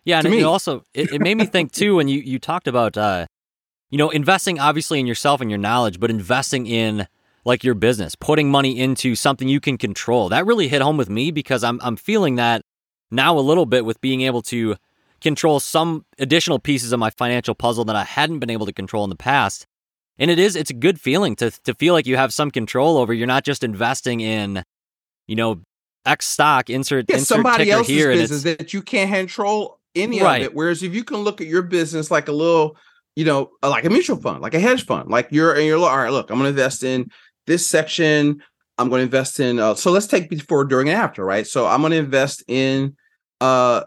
Yeah, 0.04 0.19
and 0.19 0.28
it 0.28 0.43
also 0.43 0.84
it, 0.93 1.12
it 1.13 1.21
made 1.21 1.36
me 1.36 1.45
think 1.45 1.71
too 1.74 1.95
when 1.95 2.08
you 2.08 2.19
you 2.19 2.39
talked 2.39 2.67
about 2.67 2.97
uh, 2.97 3.28
you 3.89 3.97
know 3.97 4.10
investing 4.10 4.60
obviously 4.60 5.00
in 5.00 5.08
yourself 5.08 5.41
and 5.41 5.52
your 5.52 5.60
knowledge, 5.60 6.00
but 6.00 6.10
investing 6.10 6.67
in 6.67 7.08
like 7.45 7.63
your 7.63 7.73
business, 7.75 8.15
putting 8.15 8.49
money 8.49 8.80
into 8.80 9.15
something 9.15 9.47
you 9.47 9.60
can 9.60 9.77
control. 9.77 10.30
That 10.30 10.45
really 10.45 10.67
hit 10.67 10.82
home 10.82 10.97
with 10.97 11.10
me 11.10 11.32
because 11.32 11.63
I'm 11.63 11.80
I'm 11.82 11.95
feeling 11.95 12.36
that 12.36 12.63
now 13.10 13.38
a 13.38 13.41
little 13.41 13.65
bit 13.65 13.86
with 13.86 13.99
being 14.01 14.21
able 14.21 14.41
to 14.43 14.75
control 15.21 15.60
some 15.60 16.06
additional 16.17 16.60
pieces 16.60 16.91
of 16.91 16.99
my 16.99 17.10
financial 17.12 17.54
puzzle 17.54 17.86
that 17.86 17.95
I 17.95 18.04
hadn't 18.04 18.39
been 18.39 18.49
able 18.49 18.65
to 18.65 18.73
control 18.73 19.04
in 19.04 19.10
the 19.10 19.15
past. 19.15 19.67
And 20.17 20.30
it 20.30 20.39
is, 20.39 20.56
it's 20.56 20.69
a 20.69 20.75
good 20.75 20.99
feeling 20.99 21.36
to 21.38 21.51
to 21.51 21.73
feel 21.73 21.93
like 21.93 22.06
you 22.06 22.17
have 22.17 22.34
some 22.34 22.51
control 22.51 22.97
over. 22.97 23.13
You're 23.13 23.27
not 23.27 23.43
just 23.43 23.63
investing 23.63 24.19
in, 24.19 24.63
you 25.27 25.36
know, 25.36 25.62
X 26.06 26.27
stock, 26.27 26.69
insert, 26.69 27.06
yeah, 27.10 27.15
insert 27.15 27.36
somebody 27.36 27.71
else's 27.71 27.95
here 27.95 28.12
business 28.12 28.43
that 28.43 28.73
you 28.73 28.82
can't 28.82 29.12
control 29.12 29.80
any 29.95 30.21
right. 30.21 30.41
of 30.41 30.45
it. 30.47 30.56
Whereas 30.56 30.84
if 30.84 30.93
you 30.93 31.04
can 31.04 31.17
look 31.17 31.41
at 31.41 31.47
your 31.47 31.62
business 31.62 32.12
like 32.12 32.27
a 32.27 32.32
little, 32.32 32.77
you 33.15 33.25
know, 33.25 33.51
like 33.62 33.86
a 33.86 33.89
mutual 33.89 34.17
fund, 34.17 34.41
like 34.41 34.54
a 34.54 34.60
hedge 34.60 34.86
fund, 34.86 35.10
like 35.10 35.27
you're 35.32 35.54
and 35.54 35.65
you're 35.65 35.80
all 35.80 35.97
right, 35.97 36.12
look, 36.12 36.30
I'm 36.30 36.38
gonna 36.38 36.49
invest 36.49 36.84
in 36.84 37.10
this 37.47 37.65
section. 37.65 38.41
I'm 38.77 38.89
going 38.89 38.99
to 38.99 39.04
invest 39.04 39.39
in. 39.39 39.60
Uh, 39.60 39.75
so 39.75 39.91
let's 39.91 40.08
take 40.08 40.30
before, 40.30 40.65
during, 40.65 40.89
and 40.89 40.97
after, 40.97 41.23
right? 41.23 41.45
So 41.45 41.67
I'm 41.67 41.82
going 41.82 41.91
to 41.91 41.97
invest 41.97 42.43
in 42.47 42.95
uh 43.41 43.84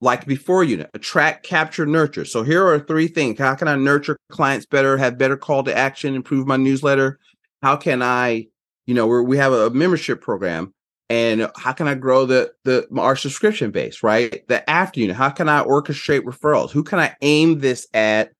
like 0.00 0.26
before 0.26 0.62
unit 0.62 0.90
attract 0.94 1.44
capture 1.44 1.86
nurture 1.86 2.24
so 2.24 2.42
here 2.42 2.64
are 2.64 2.78
three 2.78 3.08
things 3.08 3.38
how 3.38 3.54
can 3.54 3.66
i 3.66 3.74
nurture 3.74 4.16
clients 4.30 4.66
better 4.66 4.96
have 4.96 5.18
better 5.18 5.36
call 5.36 5.64
to 5.64 5.76
action 5.76 6.14
improve 6.14 6.46
my 6.46 6.56
newsletter 6.56 7.18
how 7.62 7.74
can 7.74 8.02
i 8.02 8.46
you 8.86 8.94
know 8.94 9.06
we 9.06 9.36
have 9.36 9.52
a 9.52 9.70
membership 9.70 10.20
program 10.20 10.72
and 11.10 11.50
how 11.56 11.72
can 11.72 11.88
i 11.88 11.94
grow 11.94 12.26
the 12.26 12.52
the 12.64 12.86
our 12.96 13.16
subscription 13.16 13.70
base 13.70 14.02
right 14.02 14.46
the 14.48 14.68
after 14.70 15.00
unit 15.00 15.16
how 15.16 15.30
can 15.30 15.48
i 15.48 15.62
orchestrate 15.62 16.20
referrals 16.20 16.70
who 16.70 16.84
can 16.84 16.98
i 16.98 17.14
aim 17.22 17.58
this 17.58 17.86
at 17.94 18.32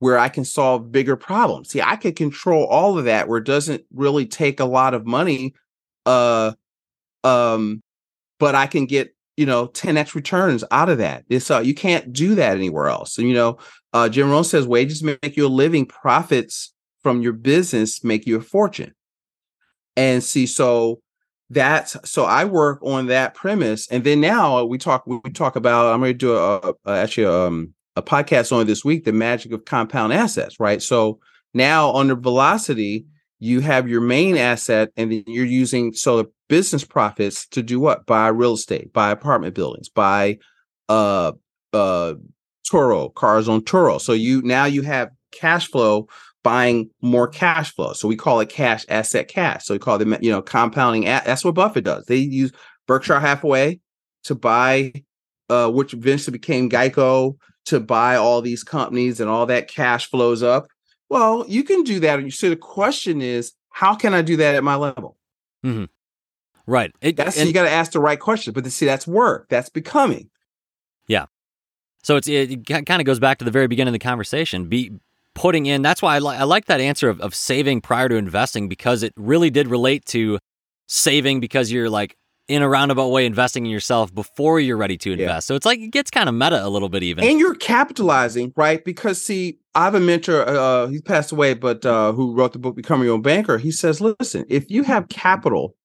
where 0.00 0.18
i 0.18 0.28
can 0.28 0.44
solve 0.44 0.90
bigger 0.90 1.16
problems. 1.16 1.70
See 1.70 1.80
i 1.80 1.96
can 1.96 2.12
control 2.12 2.66
all 2.66 2.98
of 2.98 3.04
that 3.04 3.28
where 3.28 3.38
it 3.38 3.46
doesn't 3.46 3.84
really 3.94 4.26
take 4.26 4.58
a 4.58 4.64
lot 4.64 4.92
of 4.92 5.06
money 5.06 5.54
uh 6.06 6.52
um 7.22 7.82
but 8.38 8.54
i 8.54 8.66
can 8.66 8.86
get 8.86 9.14
you 9.40 9.46
know 9.46 9.68
10x 9.68 10.14
returns 10.14 10.64
out 10.70 10.90
of 10.90 10.98
that. 10.98 11.24
It's 11.30 11.50
uh, 11.50 11.60
you 11.60 11.72
can't 11.72 12.12
do 12.12 12.34
that 12.34 12.56
anywhere 12.56 12.88
else. 12.88 13.16
And 13.16 13.26
you 13.26 13.34
know 13.34 13.56
uh, 13.94 14.08
jim 14.08 14.30
rohn 14.30 14.44
says 14.44 14.66
wages 14.66 15.02
make 15.02 15.34
you 15.36 15.46
a 15.46 15.48
living 15.48 15.86
profits 15.86 16.74
from 17.02 17.22
your 17.22 17.32
business 17.32 18.04
make 18.04 18.26
you 18.26 18.36
a 18.36 18.42
fortune. 18.42 18.92
And 19.96 20.22
see 20.22 20.46
so 20.46 21.00
that's 21.48 21.96
so 22.04 22.24
i 22.24 22.44
work 22.44 22.80
on 22.82 23.06
that 23.06 23.34
premise. 23.34 23.88
And 23.90 24.04
then 24.04 24.20
now 24.20 24.64
we 24.64 24.76
talk 24.76 25.06
we 25.06 25.18
talk 25.30 25.56
about 25.56 25.92
i'm 25.94 26.00
going 26.00 26.12
to 26.12 26.18
do 26.18 26.36
a, 26.36 26.74
a 26.84 26.98
actually 26.98 27.26
um, 27.26 27.72
a 28.00 28.02
podcast 28.02 28.52
on 28.52 28.66
this 28.66 28.84
week 28.84 29.04
the 29.04 29.12
magic 29.12 29.52
of 29.52 29.64
compound 29.64 30.12
assets 30.12 30.58
right? 30.58 30.82
So 30.82 31.18
now 31.54 31.92
under 31.94 32.14
velocity 32.14 33.06
you 33.38 33.60
have 33.60 33.88
your 33.88 34.00
main 34.00 34.36
asset 34.36 34.90
and 34.96 35.10
then 35.10 35.24
you're 35.26 35.44
using 35.44 35.92
so 35.92 36.18
the 36.18 36.30
business 36.48 36.84
profits 36.84 37.46
to 37.48 37.62
do 37.62 37.80
what? 37.80 38.06
Buy 38.06 38.28
real 38.28 38.54
estate 38.54 38.92
buy 38.92 39.10
apartment 39.10 39.54
buildings 39.54 39.88
buy 39.88 40.38
uh 40.88 41.32
uh 41.72 42.14
turo 42.68 43.12
cars 43.14 43.48
on 43.48 43.60
turo 43.62 44.00
so 44.00 44.12
you 44.12 44.42
now 44.42 44.64
you 44.64 44.82
have 44.82 45.10
cash 45.32 45.68
flow 45.68 46.08
buying 46.42 46.88
more 47.02 47.28
cash 47.28 47.74
flow. 47.74 47.92
So 47.92 48.08
we 48.08 48.16
call 48.16 48.40
it 48.40 48.48
cash 48.48 48.84
asset 48.88 49.28
cash. 49.28 49.64
So 49.64 49.74
we 49.74 49.78
call 49.78 49.98
them 49.98 50.16
you 50.20 50.30
know 50.30 50.42
compounding 50.42 51.04
that's 51.04 51.44
what 51.44 51.54
buffett 51.54 51.84
does. 51.84 52.06
They 52.06 52.16
use 52.16 52.52
berkshire 52.86 53.20
hathaway 53.20 53.80
to 54.24 54.34
buy 54.34 54.92
uh 55.48 55.70
which 55.70 55.94
eventually 55.94 56.32
became 56.32 56.70
geico 56.70 57.36
to 57.70 57.80
buy 57.80 58.16
all 58.16 58.42
these 58.42 58.62
companies 58.62 59.20
and 59.20 59.28
all 59.28 59.46
that 59.46 59.68
cash 59.68 60.08
flows 60.08 60.42
up 60.42 60.68
well, 61.10 61.44
you 61.48 61.64
can 61.64 61.82
do 61.82 62.00
that. 62.00 62.20
And 62.20 62.32
so 62.32 62.48
the 62.48 62.56
question 62.56 63.20
is, 63.20 63.52
how 63.70 63.94
can 63.94 64.14
I 64.14 64.22
do 64.22 64.36
that 64.36 64.54
at 64.54 64.64
my 64.64 64.76
level? 64.76 65.18
Mm-hmm. 65.66 65.84
Right. 66.66 66.92
It, 67.00 67.16
that's 67.16 67.36
and, 67.36 67.48
you 67.48 67.52
got 67.52 67.64
to 67.64 67.70
ask 67.70 67.92
the 67.92 68.00
right 68.00 68.18
question. 68.18 68.52
But 68.52 68.64
to 68.64 68.70
see, 68.70 68.86
that's 68.86 69.06
work. 69.06 69.48
That's 69.50 69.68
becoming. 69.68 70.30
Yeah. 71.08 71.26
So 72.02 72.16
it's 72.16 72.28
it 72.28 72.64
kind 72.64 72.90
of 72.90 73.04
goes 73.04 73.18
back 73.18 73.38
to 73.38 73.44
the 73.44 73.50
very 73.50 73.66
beginning 73.66 73.90
of 73.90 74.00
the 74.00 74.04
conversation. 74.04 74.68
Be 74.68 74.92
putting 75.34 75.66
in. 75.66 75.82
That's 75.82 76.00
why 76.00 76.16
I, 76.16 76.18
li- 76.20 76.36
I 76.36 76.44
like 76.44 76.66
that 76.66 76.80
answer 76.80 77.08
of, 77.08 77.20
of 77.20 77.34
saving 77.34 77.80
prior 77.80 78.08
to 78.08 78.14
investing 78.14 78.68
because 78.68 79.02
it 79.02 79.12
really 79.16 79.50
did 79.50 79.68
relate 79.68 80.06
to 80.06 80.38
saving 80.86 81.40
because 81.40 81.72
you're 81.72 81.90
like 81.90 82.16
in 82.50 82.62
a 82.62 82.68
roundabout 82.68 83.08
way 83.08 83.24
investing 83.24 83.64
in 83.64 83.70
yourself 83.70 84.12
before 84.12 84.58
you're 84.58 84.76
ready 84.76 84.98
to 84.98 85.12
invest. 85.12 85.28
Yeah. 85.28 85.38
So 85.38 85.54
it's 85.54 85.64
like 85.64 85.78
it 85.78 85.92
gets 85.92 86.10
kind 86.10 86.28
of 86.28 86.34
meta 86.34 86.66
a 86.66 86.68
little 86.68 86.88
bit 86.88 87.04
even. 87.04 87.22
And 87.22 87.38
you're 87.38 87.54
capitalizing, 87.54 88.52
right? 88.56 88.84
Because 88.84 89.22
see, 89.22 89.60
I 89.76 89.84
have 89.84 89.94
a 89.94 90.00
mentor, 90.00 90.42
uh, 90.48 90.88
he 90.88 91.00
passed 91.00 91.30
away, 91.30 91.54
but 91.54 91.86
uh, 91.86 92.12
who 92.12 92.34
wrote 92.34 92.52
the 92.52 92.58
book 92.58 92.74
Become 92.74 93.04
Your 93.04 93.14
Own 93.14 93.22
Banker. 93.22 93.56
He 93.56 93.70
says, 93.70 94.00
listen, 94.00 94.46
if 94.48 94.68
you 94.68 94.82
have 94.82 95.08
capital, 95.08 95.76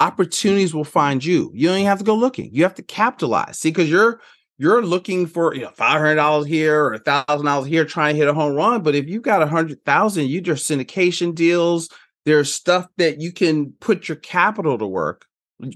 opportunities 0.00 0.74
will 0.74 0.82
find 0.82 1.24
you. 1.24 1.52
You 1.54 1.68
don't 1.68 1.78
even 1.78 1.86
have 1.86 1.98
to 1.98 2.04
go 2.04 2.16
looking. 2.16 2.50
You 2.52 2.64
have 2.64 2.74
to 2.74 2.82
capitalize. 2.82 3.60
See, 3.60 3.70
because 3.70 3.88
you're 3.88 4.20
you're 4.58 4.82
looking 4.82 5.26
for 5.26 5.54
you 5.54 5.62
know 5.62 5.70
five 5.70 6.00
hundred 6.00 6.16
dollars 6.16 6.46
here 6.46 6.84
or 6.84 6.94
a 6.94 6.98
thousand 6.98 7.46
dollars 7.46 7.68
here 7.68 7.84
trying 7.84 8.14
to 8.14 8.18
hit 8.18 8.28
a 8.28 8.34
home 8.34 8.54
run. 8.54 8.82
But 8.82 8.96
if 8.96 9.06
you've 9.06 9.22
got 9.22 9.40
a 9.40 9.46
hundred 9.46 9.84
thousand, 9.84 10.26
you 10.26 10.40
just 10.40 10.68
syndication 10.68 11.32
deals. 11.32 11.88
There's 12.24 12.52
stuff 12.52 12.88
that 12.96 13.20
you 13.20 13.32
can 13.32 13.72
put 13.78 14.08
your 14.08 14.16
capital 14.16 14.78
to 14.78 14.86
work 14.86 15.26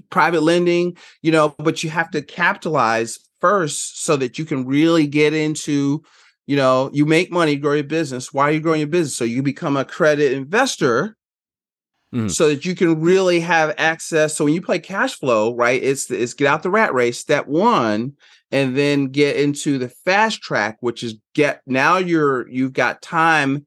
private 0.09 0.41
lending, 0.41 0.97
you 1.21 1.31
know, 1.31 1.55
but 1.57 1.83
you 1.83 1.89
have 1.89 2.11
to 2.11 2.21
capitalize 2.21 3.19
first 3.39 4.03
so 4.03 4.17
that 4.17 4.37
you 4.37 4.45
can 4.45 4.65
really 4.65 5.07
get 5.07 5.33
into, 5.33 6.03
you 6.47 6.55
know, 6.55 6.89
you 6.93 7.05
make 7.05 7.31
money, 7.31 7.55
grow 7.55 7.73
your 7.73 7.83
business. 7.83 8.33
Why 8.33 8.49
are 8.49 8.51
you 8.51 8.59
growing 8.59 8.79
your 8.79 8.87
business? 8.87 9.15
So 9.15 9.23
you 9.23 9.41
become 9.41 9.77
a 9.77 9.85
credit 9.85 10.33
investor 10.33 11.15
mm. 12.13 12.29
so 12.29 12.49
that 12.49 12.65
you 12.65 12.75
can 12.75 13.01
really 13.01 13.39
have 13.39 13.73
access. 13.77 14.35
So 14.35 14.45
when 14.45 14.53
you 14.53 14.61
play 14.61 14.79
cash 14.79 15.15
flow, 15.15 15.55
right, 15.55 15.81
it's 15.81 16.09
it's 16.11 16.33
get 16.33 16.47
out 16.47 16.63
the 16.63 16.69
rat 16.69 16.93
race, 16.93 17.17
step 17.17 17.47
one, 17.47 18.13
and 18.51 18.77
then 18.77 19.07
get 19.07 19.37
into 19.37 19.77
the 19.77 19.89
fast 19.89 20.41
track, 20.41 20.77
which 20.81 21.03
is 21.03 21.15
get 21.33 21.61
now 21.65 21.97
you're 21.97 22.47
you've 22.49 22.73
got 22.73 23.01
time, 23.01 23.65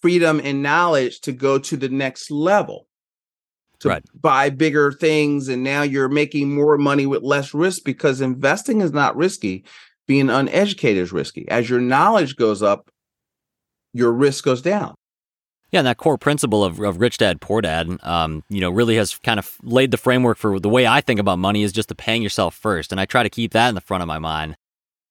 freedom, 0.00 0.40
and 0.42 0.62
knowledge 0.62 1.20
to 1.22 1.32
go 1.32 1.58
to 1.58 1.76
the 1.76 1.88
next 1.88 2.30
level 2.30 2.86
to 3.80 3.88
right. 3.88 4.04
buy 4.14 4.50
bigger 4.50 4.92
things 4.92 5.48
and 5.48 5.62
now 5.62 5.82
you're 5.82 6.08
making 6.08 6.54
more 6.54 6.78
money 6.78 7.06
with 7.06 7.22
less 7.22 7.52
risk 7.54 7.82
because 7.84 8.20
investing 8.20 8.80
is 8.80 8.92
not 8.92 9.16
risky. 9.16 9.64
Being 10.06 10.30
uneducated 10.30 11.02
is 11.02 11.12
risky. 11.12 11.48
As 11.48 11.68
your 11.68 11.80
knowledge 11.80 12.36
goes 12.36 12.62
up 12.62 12.90
your 13.92 14.12
risk 14.12 14.44
goes 14.44 14.62
down. 14.62 14.94
Yeah 15.72 15.80
and 15.80 15.86
that 15.86 15.98
core 15.98 16.18
principle 16.18 16.64
of, 16.64 16.80
of 16.80 17.00
rich 17.00 17.18
dad 17.18 17.40
poor 17.40 17.60
dad 17.60 17.88
um, 18.02 18.42
you 18.48 18.60
know 18.60 18.70
really 18.70 18.96
has 18.96 19.18
kind 19.18 19.38
of 19.38 19.56
laid 19.62 19.92
the 19.92 19.96
framework 19.96 20.36
for 20.36 20.58
the 20.58 20.68
way 20.68 20.84
i 20.86 21.00
think 21.00 21.20
about 21.20 21.38
money 21.38 21.62
is 21.62 21.72
just 21.72 21.88
to 21.88 21.94
paying 21.94 22.22
yourself 22.22 22.56
first 22.56 22.90
and 22.90 23.00
i 23.00 23.04
try 23.04 23.22
to 23.22 23.30
keep 23.30 23.52
that 23.52 23.68
in 23.68 23.74
the 23.76 23.80
front 23.80 24.02
of 24.02 24.08
my 24.08 24.18
mind. 24.18 24.56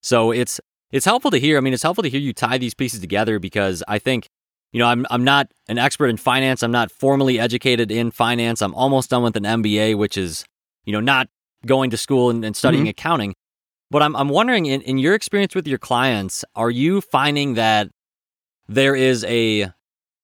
So 0.01 0.31
it's 0.31 0.59
it's 0.91 1.05
helpful 1.05 1.31
to 1.31 1.39
hear 1.39 1.57
i 1.57 1.61
mean 1.61 1.73
it's 1.73 1.83
helpful 1.83 2.03
to 2.03 2.09
hear 2.09 2.19
you 2.19 2.33
tie 2.33 2.57
these 2.57 2.73
pieces 2.73 2.99
together 2.99 3.39
because 3.39 3.83
i 3.87 3.99
think 3.99 4.27
you 4.71 4.79
know, 4.79 4.87
I'm 4.87 5.05
I'm 5.09 5.23
not 5.23 5.51
an 5.67 5.77
expert 5.77 6.07
in 6.07 6.17
finance. 6.17 6.61
I'm 6.61 6.71
not 6.71 6.91
formally 6.91 7.39
educated 7.39 7.91
in 7.91 8.11
finance. 8.11 8.61
I'm 8.61 8.75
almost 8.75 9.09
done 9.09 9.23
with 9.23 9.35
an 9.35 9.43
MBA, 9.43 9.95
which 9.97 10.17
is, 10.17 10.45
you 10.85 10.93
know, 10.93 10.99
not 10.99 11.27
going 11.65 11.89
to 11.89 11.97
school 11.97 12.29
and, 12.29 12.45
and 12.45 12.55
studying 12.55 12.83
mm-hmm. 12.83 12.89
accounting. 12.89 13.33
But 13.89 14.03
I'm 14.03 14.15
I'm 14.15 14.29
wondering, 14.29 14.67
in, 14.67 14.81
in 14.81 14.97
your 14.99 15.15
experience 15.15 15.55
with 15.55 15.67
your 15.67 15.79
clients, 15.79 16.45
are 16.55 16.69
you 16.69 17.01
finding 17.01 17.55
that 17.55 17.89
there 18.67 18.95
is 18.95 19.23
a 19.23 19.71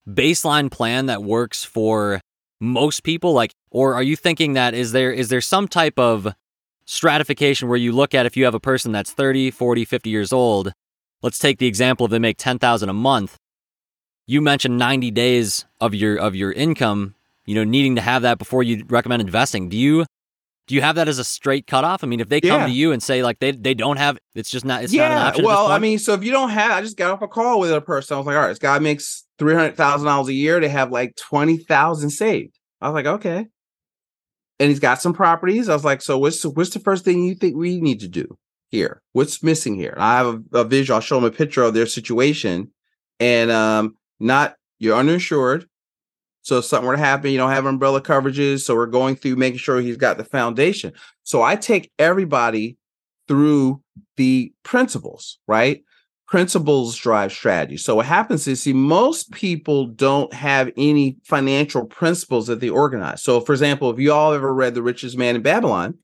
baseline 0.08 0.70
plan 0.70 1.08
that 1.08 1.24
works 1.24 1.64
for 1.64 2.22
most 2.60 3.04
people? 3.04 3.34
Like, 3.34 3.52
or 3.72 3.96
are 3.96 4.04
you 4.04 4.16
thinking 4.16 4.54
that 4.54 4.76
is 4.76 4.92
there 4.92 5.12
is 5.12 5.30
there 5.30 5.42
some 5.42 5.68
type 5.68 5.98
of 5.98 6.34
stratification 6.86 7.68
where 7.68 7.78
you 7.78 7.92
look 7.92 8.14
at 8.14 8.28
if 8.28 8.38
you 8.38 8.46
have 8.46 8.54
a 8.54 8.60
person 8.60 8.92
that's 8.92 9.12
30, 9.12 9.50
40, 9.50 9.86
50 9.86 10.10
years 10.12 10.32
old, 10.32 10.72
let's 11.24 11.40
take 11.40 11.58
the 11.58 11.66
example 11.66 12.06
of 12.06 12.12
they 12.12 12.20
make 12.20 12.38
10,000 12.38 12.88
a 12.88 12.94
month 12.94 13.40
you 14.28 14.42
mentioned 14.42 14.78
90 14.78 15.12
days 15.12 15.66
of 15.80 15.94
your 15.94 16.18
of 16.18 16.36
your 16.36 16.52
income, 16.52 17.16
you 17.46 17.56
know, 17.56 17.64
needing 17.64 17.96
to 17.96 18.02
have 18.02 18.24
that 18.24 18.38
before 18.38 18.64
you 18.64 18.84
recommend 18.88 19.22
investing. 19.22 19.70
Do 19.70 19.78
you 19.78 20.06
do 20.68 20.74
you 20.74 20.82
have 20.82 20.96
that 20.96 21.08
as 21.08 21.20
a 21.20 21.24
straight 21.24 21.68
cutoff? 21.68 22.04
I 22.04 22.08
mean, 22.08 22.20
if 22.20 22.30
they 22.30 22.42
come 22.42 22.62
yeah. 22.62 22.68
to 22.68 22.72
you 22.72 22.92
and 22.92 23.02
say 23.02 23.22
like 23.22 23.40
they 23.40 23.52
they 23.52 23.74
don't 23.74 23.98
have, 23.98 24.18
it's 24.34 24.50
just 24.50 24.66
not. 24.66 24.84
It's 24.84 24.94
yeah. 24.94 25.10
Not 25.10 25.18
an 25.18 25.28
option 25.28 25.46
well, 25.46 25.68
I 25.68 25.80
mean, 25.80 26.00
so 26.00 26.14
if 26.14 26.24
you 26.24 26.32
don't 26.32 26.50
have, 26.50 26.72
I 26.72 26.82
just 26.82 26.98
got 26.98 27.12
off 27.12 27.22
a 27.22 27.28
call 27.28 27.60
with 27.60 27.72
a 27.72 27.82
person. 27.82 28.16
I 28.16 28.18
was 28.18 28.26
like, 28.26 28.36
all 28.36 28.42
right, 28.42 28.50
this 28.50 28.60
guy 28.60 28.80
makes 28.80 29.26
three 29.38 29.54
hundred 29.54 29.76
thousand 29.76 30.08
dollars 30.08 30.28
a 30.30 30.34
year. 30.34 30.60
They 30.60 30.70
have 30.70 30.92
like 30.92 31.16
twenty 31.16 31.58
thousand 31.58 32.10
saved. 32.10 32.58
I 32.82 32.90
was 32.90 32.96
like, 32.96 33.06
okay. 33.06 33.46
And 34.58 34.70
he's 34.70 34.80
got 34.80 35.02
some 35.02 35.14
properties. 35.14 35.68
I 35.68 35.74
was 35.74 35.84
like, 35.84 36.02
so 36.02 36.18
what's 36.18 36.44
what's 36.44 36.72
the 36.72 36.80
first 36.80 37.06
thing 37.06 37.24
you 37.24 37.36
think 37.36 37.56
we 37.56 37.80
need 37.80 38.00
to 38.00 38.08
do 38.08 38.38
here? 38.70 39.02
What's 39.12 39.44
missing 39.44 39.76
here? 39.76 39.92
And 39.92 40.04
I 40.04 40.18
have 40.18 40.42
a, 40.52 40.60
a 40.60 40.64
visual. 40.64 40.96
I'll 40.96 41.02
show 41.02 41.18
him 41.18 41.26
a 41.26 41.32
picture 41.32 41.62
of 41.62 41.76
their 41.76 41.86
situation, 41.86 42.72
and 43.20 43.52
um, 43.52 43.96
not 44.20 44.56
you're 44.80 44.98
uninsured. 44.98 45.68
So 46.42 46.60
if 46.60 46.66
something 46.66 46.88
were 46.88 46.96
to 46.96 47.02
happen, 47.02 47.32
you 47.32 47.38
don't 47.38 47.52
have 47.52 47.66
umbrella 47.66 48.02
coverages. 48.02 48.60
So 48.62 48.76
we're 48.76 48.86
going 48.86 49.16
through 49.16 49.36
making 49.36 49.58
sure 49.58 49.82
he's 49.82 49.98
got 49.98 50.18
the 50.18 50.24
foundation. 50.24 50.94
So 51.24 51.42
I 51.42 51.56
take 51.56 51.92
everybody 51.98 52.78
through 53.28 53.82
the 54.18 54.54
principles, 54.64 55.40
right? 55.48 55.84
Principles 56.28 56.96
drive 56.96 57.32
strategy. 57.32 57.78
So 57.78 57.96
what 57.96 58.06
happens 58.06 58.48
is, 58.48 58.62
see, 58.62 58.74
most 58.74 59.32
people 59.32 59.88
don't 59.88 60.32
have 60.34 60.72
any 60.78 61.18
financial 61.24 61.86
principles 61.86 62.48
that 62.48 62.60
they 62.60 62.70
organize. 62.70 63.24
So, 63.24 63.40
for 63.42 63.54
example, 63.54 63.90
if 63.90 64.00
you 64.00 64.12
all 64.12 64.34
ever 64.34 64.54
read 64.54 64.76
The 64.76 64.84
Richest 64.84 65.18
Man 65.18 65.36
in 65.36 65.42
Babylon, 65.42 65.98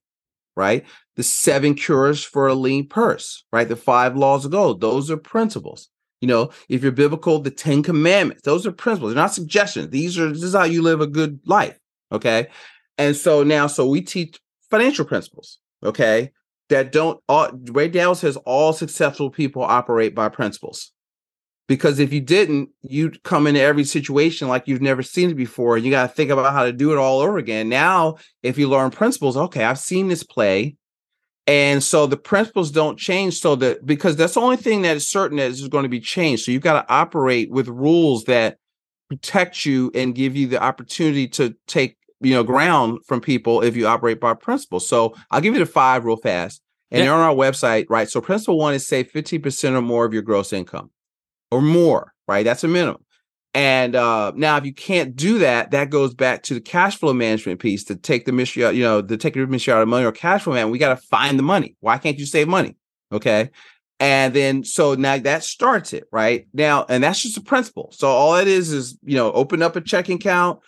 right? 0.56 0.86
The 1.18 1.24
seven 1.24 1.76
cures 1.76 2.24
for 2.24 2.48
a 2.48 2.56
lean 2.56 2.88
purse, 2.88 3.44
right? 3.52 3.68
The 3.68 3.76
five 3.76 4.16
laws 4.16 4.46
of 4.46 4.52
gold, 4.52 4.82
those 4.82 5.12
are 5.12 5.18
principles. 5.18 5.90
You 6.22 6.28
know, 6.28 6.52
if 6.70 6.84
you're 6.84 6.92
biblical, 6.92 7.40
the 7.40 7.52
Ten 7.52 7.84
Commandments, 7.84 8.44
those 8.44 8.66
are 8.66 8.72
principles, 8.72 9.14
they're 9.14 9.22
not 9.22 9.34
suggestions. 9.34 9.90
These 9.90 10.18
are 10.20 10.30
this 10.30 10.44
is 10.44 10.54
how 10.54 10.64
you 10.64 10.82
live 10.82 11.02
a 11.02 11.08
good 11.08 11.40
life. 11.46 11.78
Okay. 12.12 12.48
And 12.98 13.16
so 13.16 13.44
now, 13.44 13.68
so 13.68 13.88
we 13.88 14.02
teach 14.02 14.40
financial 14.70 15.06
principles, 15.06 15.58
okay, 15.84 16.32
that 16.70 16.92
don't 16.92 17.20
all 17.28 17.50
Ray 17.72 17.90
Dalio 17.90 18.16
says 18.16 18.38
all 18.46 18.74
successful 18.74 19.30
people 19.30 19.64
operate 19.64 20.14
by 20.14 20.30
principles. 20.30 20.92
Because 21.68 22.00
if 22.00 22.12
you 22.12 22.20
didn't, 22.20 22.70
you'd 22.82 23.24
come 23.24 23.48
into 23.48 23.62
every 23.62 23.86
situation 23.86 24.50
like 24.50 24.68
you've 24.68 24.82
never 24.82 25.02
seen 25.02 25.30
it 25.30 25.36
before. 25.36 25.78
And 25.78 25.86
you 25.86 25.92
got 25.92 26.10
to 26.10 26.14
think 26.14 26.30
about 26.30 26.52
how 26.52 26.66
to 26.66 26.74
do 26.74 26.92
it 26.92 26.98
all 26.98 27.22
over 27.22 27.38
again. 27.38 27.70
Now, 27.70 28.18
if 28.44 28.58
you 28.58 28.68
learn 28.68 28.92
principles, 28.92 29.38
okay, 29.38 29.64
I've 29.64 29.80
seen 29.80 30.10
this 30.10 30.24
play 30.24 30.76
and 31.48 31.84
so 31.84 32.06
the 32.06 32.18
principles 32.18 32.72
don't 32.72 33.00
change. 33.00 33.40
So 33.40 33.56
that 33.56 33.86
because 33.86 34.16
that's 34.16 34.36
the 34.36 34.42
only 34.42 34.58
thing 34.58 34.84
that 34.84 34.96
is 34.96 35.08
certain 35.08 35.38
that 35.38 35.50
is 35.50 35.68
going 35.68 35.84
to 35.84 35.90
be 35.90 36.00
changed. 36.00 36.46
So 36.46 36.52
you've 36.52 36.62
got 36.62 36.82
to 36.82 36.94
operate 36.94 37.50
with 37.52 37.68
rules 37.68 38.26
that 38.26 38.58
protect 39.10 39.66
you 39.66 39.92
and 39.94 40.16
give 40.16 40.36
you 40.36 40.48
the 40.48 40.62
opportunity 40.62 41.28
to 41.28 41.56
take 41.68 41.98
you 42.22 42.34
know 42.34 42.44
ground 42.44 43.00
from 43.06 43.20
people 43.20 43.62
if 43.62 43.76
you 43.76 43.88
operate 43.88 44.20
by 44.20 44.34
principles. 44.34 44.88
So 44.88 45.16
i'll 45.32 45.42
give 45.42 45.54
you 45.54 45.60
the 45.60 45.66
five 45.66 46.06
real 46.06 46.18
fast. 46.18 46.62
And 46.92 47.00
yeah. 47.00 47.06
they're 47.06 47.14
on 47.16 47.22
our 47.22 47.36
website 47.36 47.86
right? 47.90 48.10
So 48.10 48.22
principle 48.22 48.58
one 48.58 48.74
is 48.74 48.88
save 48.88 49.12
15% 49.12 49.74
or 49.74 49.82
more 49.82 50.06
of 50.06 50.14
your 50.14 50.22
gross 50.22 50.54
income 50.54 50.92
or 51.50 51.62
more 51.62 52.14
right? 52.28 52.44
That's 52.44 52.64
a 52.64 52.68
minimum 52.68 53.04
and 53.54 53.96
uh, 53.96 54.32
now, 54.36 54.56
if 54.58 54.66
you 54.66 54.74
can't 54.74 55.16
do 55.16 55.40
that, 55.40 55.72
that 55.72 55.90
goes 55.90 56.14
back 56.14 56.44
to 56.44 56.54
the 56.54 56.62
cash 56.62 56.98
flow 56.98 57.14
management 57.14 57.60
piece 57.60 57.84
to 57.86 57.96
take 57.96 58.26
the 58.26 58.32
mystery 58.32 58.64
you 58.76 58.84
know, 58.84 59.02
to 59.02 59.18
take 59.18 59.34
the 59.34 59.46
mystery 59.46 59.74
out 59.74 59.82
of 59.82 59.90
money 59.90 60.06
or 60.06 60.12
cash 60.12 60.44
flow 60.44 60.54
man. 60.54 60.72
We 60.72 60.78
got 60.78 60.98
to 60.98 61.08
find 61.08 61.38
the 61.38 61.44
money. 61.44 61.76
Why 61.82 61.98
can't 61.98 62.18
you 62.18 62.26
save 62.26 62.48
money? 62.48 62.78
Okay. 63.12 63.50
And 64.00 64.34
then, 64.34 64.64
so 64.64 64.96
now 64.96 65.18
that 65.18 65.44
starts 65.44 65.94
it 65.94 66.06
right 66.12 66.48
now. 66.54 66.86
And 66.88 67.04
that's 67.04 67.22
just 67.22 67.38
a 67.38 67.42
principle. 67.42 67.90
So 67.92 68.08
all 68.08 68.36
it 68.38 68.48
is 68.48 68.72
is, 68.72 68.98
you 69.04 69.16
know, 69.16 69.32
open 69.34 69.62
up 69.62 69.76
a 69.76 69.82
checking 69.82 70.16
account, 70.16 70.60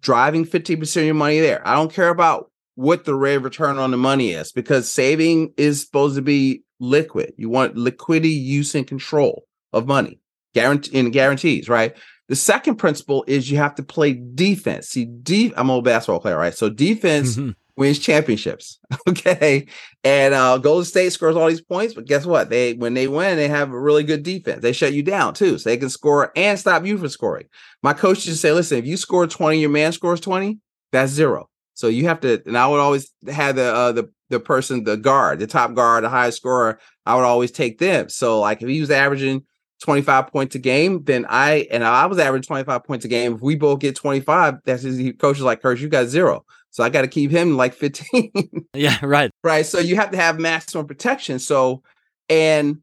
driving 0.00 0.44
15% 0.44 0.96
of 0.96 1.04
your 1.04 1.14
money 1.14 1.40
there. 1.40 1.66
I 1.66 1.74
don't 1.74 1.92
care 1.92 2.10
about 2.10 2.50
what 2.74 3.04
the 3.04 3.14
rate 3.14 3.36
of 3.36 3.44
return 3.44 3.78
on 3.78 3.92
the 3.92 3.96
money 3.96 4.32
is 4.32 4.52
because 4.52 4.90
saving 4.90 5.54
is 5.56 5.80
supposed 5.80 6.16
to 6.16 6.22
be 6.22 6.62
liquid. 6.80 7.32
You 7.38 7.48
want 7.48 7.76
liquidity, 7.76 8.30
use, 8.30 8.74
and 8.74 8.86
control 8.86 9.46
of 9.72 9.86
money, 9.86 10.18
guarantee 10.52 10.98
and 10.98 11.12
guarantees, 11.12 11.68
right? 11.68 11.96
The 12.28 12.36
second 12.36 12.76
principle 12.76 13.24
is 13.26 13.50
you 13.50 13.58
have 13.58 13.74
to 13.74 13.82
play 13.82 14.14
defense. 14.14 14.88
See, 14.88 15.04
de- 15.04 15.52
I'm 15.56 15.70
a 15.70 15.82
basketball 15.82 16.20
player, 16.20 16.38
right? 16.38 16.54
So 16.54 16.70
defense 16.70 17.36
mm-hmm. 17.36 17.50
wins 17.76 17.98
championships. 17.98 18.78
Okay. 19.06 19.66
And 20.02 20.34
uh, 20.34 20.58
Golden 20.58 20.84
State 20.84 21.12
scores 21.12 21.36
all 21.36 21.48
these 21.48 21.60
points, 21.60 21.94
but 21.94 22.06
guess 22.06 22.26
what? 22.26 22.48
They 22.50 22.74
when 22.74 22.94
they 22.94 23.08
win, 23.08 23.36
they 23.36 23.48
have 23.48 23.70
a 23.70 23.78
really 23.78 24.02
good 24.02 24.22
defense. 24.22 24.62
They 24.62 24.72
shut 24.72 24.92
you 24.92 25.02
down 25.02 25.34
too. 25.34 25.58
So 25.58 25.68
they 25.68 25.76
can 25.76 25.90
score 25.90 26.32
and 26.36 26.58
stop 26.58 26.84
you 26.84 26.96
from 26.98 27.08
scoring. 27.08 27.46
My 27.82 27.92
coach 27.92 28.18
used 28.26 28.28
to 28.28 28.36
say, 28.36 28.52
listen, 28.52 28.78
if 28.78 28.86
you 28.86 28.96
score 28.96 29.26
20, 29.26 29.58
your 29.58 29.70
man 29.70 29.92
scores 29.92 30.20
20, 30.20 30.58
that's 30.92 31.12
zero. 31.12 31.48
So 31.74 31.88
you 31.88 32.06
have 32.06 32.20
to, 32.20 32.42
and 32.46 32.56
I 32.56 32.66
would 32.66 32.80
always 32.80 33.10
have 33.28 33.56
the 33.56 33.74
uh, 33.74 33.92
the 33.92 34.10
the 34.30 34.40
person, 34.40 34.84
the 34.84 34.96
guard, 34.96 35.38
the 35.38 35.46
top 35.46 35.74
guard, 35.74 36.04
the 36.04 36.08
highest 36.08 36.38
scorer. 36.38 36.78
I 37.06 37.14
would 37.14 37.24
always 37.24 37.50
take 37.50 37.78
them. 37.78 38.08
So 38.08 38.40
like 38.40 38.62
if 38.62 38.68
he 38.68 38.80
was 38.80 38.90
averaging 38.90 39.44
25 39.84 40.28
points 40.28 40.54
a 40.54 40.58
game, 40.58 41.04
then 41.04 41.26
I 41.28 41.68
and 41.70 41.84
I 41.84 42.06
was 42.06 42.18
averaging 42.18 42.46
25 42.46 42.84
points 42.84 43.04
a 43.04 43.08
game. 43.08 43.34
If 43.34 43.42
we 43.42 43.54
both 43.54 43.80
get 43.80 43.94
25, 43.94 44.60
that's 44.64 44.82
his 44.82 45.12
coach 45.18 45.36
is 45.36 45.42
like, 45.42 45.60
Curtis, 45.60 45.82
you 45.82 45.88
got 45.88 46.06
zero. 46.06 46.44
So 46.70 46.82
I 46.82 46.88
got 46.88 47.02
to 47.02 47.08
keep 47.08 47.30
him 47.30 47.56
like 47.56 47.74
15. 47.74 48.32
yeah, 48.74 48.98
right. 49.02 49.30
Right. 49.44 49.66
So 49.66 49.78
you 49.78 49.96
have 49.96 50.10
to 50.12 50.16
have 50.16 50.40
maximum 50.40 50.86
protection. 50.86 51.38
So, 51.38 51.82
and 52.30 52.78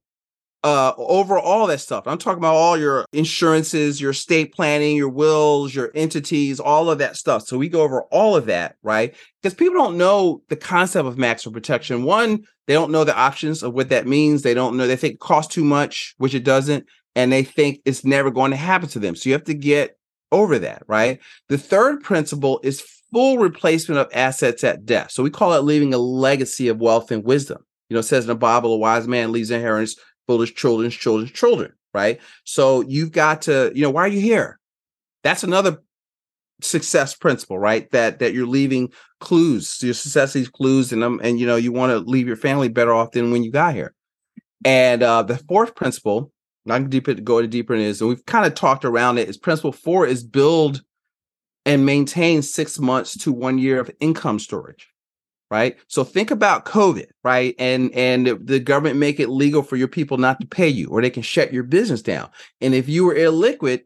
uh 0.63 0.93
over 0.97 1.39
all 1.39 1.67
that 1.67 1.79
stuff. 1.79 2.07
I'm 2.07 2.17
talking 2.17 2.37
about 2.37 2.55
all 2.55 2.77
your 2.77 3.05
insurances, 3.13 3.99
your 3.99 4.11
estate 4.11 4.53
planning, 4.53 4.95
your 4.95 5.09
wills, 5.09 5.73
your 5.73 5.91
entities, 5.95 6.59
all 6.59 6.89
of 6.89 6.99
that 6.99 7.17
stuff. 7.17 7.47
So 7.47 7.57
we 7.57 7.69
go 7.69 7.81
over 7.81 8.03
all 8.11 8.35
of 8.35 8.45
that, 8.45 8.75
right? 8.83 9.15
Because 9.41 9.55
people 9.55 9.75
don't 9.75 9.97
know 9.97 10.43
the 10.49 10.55
concept 10.55 11.07
of 11.07 11.17
maximum 11.17 11.53
protection. 11.53 12.03
One, 12.03 12.43
they 12.67 12.73
don't 12.73 12.91
know 12.91 13.03
the 13.03 13.17
options 13.17 13.63
of 13.63 13.73
what 13.73 13.89
that 13.89 14.07
means. 14.07 14.43
They 14.43 14.53
don't 14.53 14.77
know, 14.77 14.87
they 14.87 14.95
think 14.95 15.15
it 15.15 15.19
costs 15.19 15.53
too 15.53 15.63
much, 15.63 16.13
which 16.17 16.35
it 16.35 16.43
doesn't, 16.43 16.85
and 17.15 17.31
they 17.31 17.43
think 17.43 17.81
it's 17.85 18.05
never 18.05 18.31
going 18.31 18.51
to 18.51 18.57
happen 18.57 18.87
to 18.89 18.99
them. 18.99 19.15
So 19.15 19.29
you 19.29 19.33
have 19.33 19.43
to 19.45 19.53
get 19.53 19.97
over 20.31 20.59
that, 20.59 20.83
right? 20.87 21.19
The 21.49 21.57
third 21.57 22.03
principle 22.03 22.59
is 22.63 22.83
full 23.11 23.37
replacement 23.37 23.99
of 23.99 24.09
assets 24.13 24.63
at 24.63 24.85
death. 24.85 25.11
So 25.11 25.23
we 25.23 25.29
call 25.29 25.53
it 25.53 25.63
leaving 25.63 25.93
a 25.93 25.97
legacy 25.97 26.67
of 26.67 26.79
wealth 26.79 27.11
and 27.11 27.23
wisdom. 27.23 27.65
You 27.89 27.95
know, 27.95 27.99
it 27.99 28.03
says 28.03 28.23
in 28.23 28.29
the 28.29 28.35
Bible, 28.35 28.73
a 28.73 28.77
wise 28.77 29.07
man 29.07 29.33
leaves 29.33 29.51
inheritance 29.51 29.97
for 30.37 30.51
children's 30.51 30.95
children's 30.95 31.31
children, 31.31 31.73
right? 31.93 32.19
So 32.43 32.81
you've 32.81 33.11
got 33.11 33.43
to, 33.43 33.71
you 33.73 33.81
know, 33.81 33.89
why 33.89 34.01
are 34.01 34.09
you 34.09 34.19
here? 34.19 34.59
That's 35.23 35.43
another 35.43 35.81
success 36.61 37.15
principle, 37.15 37.59
right? 37.59 37.89
That 37.91 38.19
that 38.19 38.33
you're 38.33 38.47
leaving 38.47 38.91
clues, 39.19 39.81
your 39.81 39.93
success 39.93 40.33
these 40.33 40.49
clues, 40.49 40.91
and 40.91 41.03
um, 41.03 41.19
and 41.23 41.39
you 41.39 41.45
know, 41.45 41.55
you 41.55 41.71
want 41.71 41.91
to 41.91 41.99
leave 41.99 42.27
your 42.27 42.35
family 42.35 42.69
better 42.69 42.93
off 42.93 43.11
than 43.11 43.31
when 43.31 43.43
you 43.43 43.51
got 43.51 43.73
here. 43.73 43.93
And 44.63 45.03
uh 45.03 45.23
the 45.23 45.37
fourth 45.37 45.75
principle, 45.75 46.31
I 46.69 46.77
can 46.77 46.89
deeper 46.89 47.13
go 47.15 47.45
deeper 47.45 47.73
in 47.73 47.81
is, 47.81 48.01
and 48.01 48.09
we've 48.09 48.25
kind 48.25 48.45
of 48.45 48.53
talked 48.53 48.85
around 48.85 49.17
it, 49.17 49.29
is 49.29 49.37
principle 49.37 49.71
four 49.71 50.05
is 50.05 50.23
build 50.23 50.81
and 51.65 51.85
maintain 51.85 52.41
six 52.41 52.79
months 52.79 53.15
to 53.19 53.31
one 53.31 53.57
year 53.59 53.79
of 53.79 53.91
income 53.99 54.39
storage 54.39 54.90
right? 55.51 55.77
So 55.87 56.03
think 56.03 56.31
about 56.31 56.65
covid 56.65 57.07
right? 57.23 57.53
And 57.59 57.93
and 57.93 58.27
the 58.43 58.59
government 58.59 58.97
make 58.97 59.19
it 59.19 59.29
legal 59.29 59.61
for 59.61 59.75
your 59.75 59.89
people 59.89 60.17
not 60.17 60.39
to 60.41 60.47
pay 60.47 60.69
you 60.69 60.87
or 60.87 61.01
they 61.01 61.09
can 61.11 61.23
shut 61.23 61.53
your 61.53 61.63
business 61.63 62.01
down. 62.01 62.29
And 62.61 62.73
if 62.73 62.89
you 62.89 63.05
were 63.05 63.13
illiquid 63.13 63.81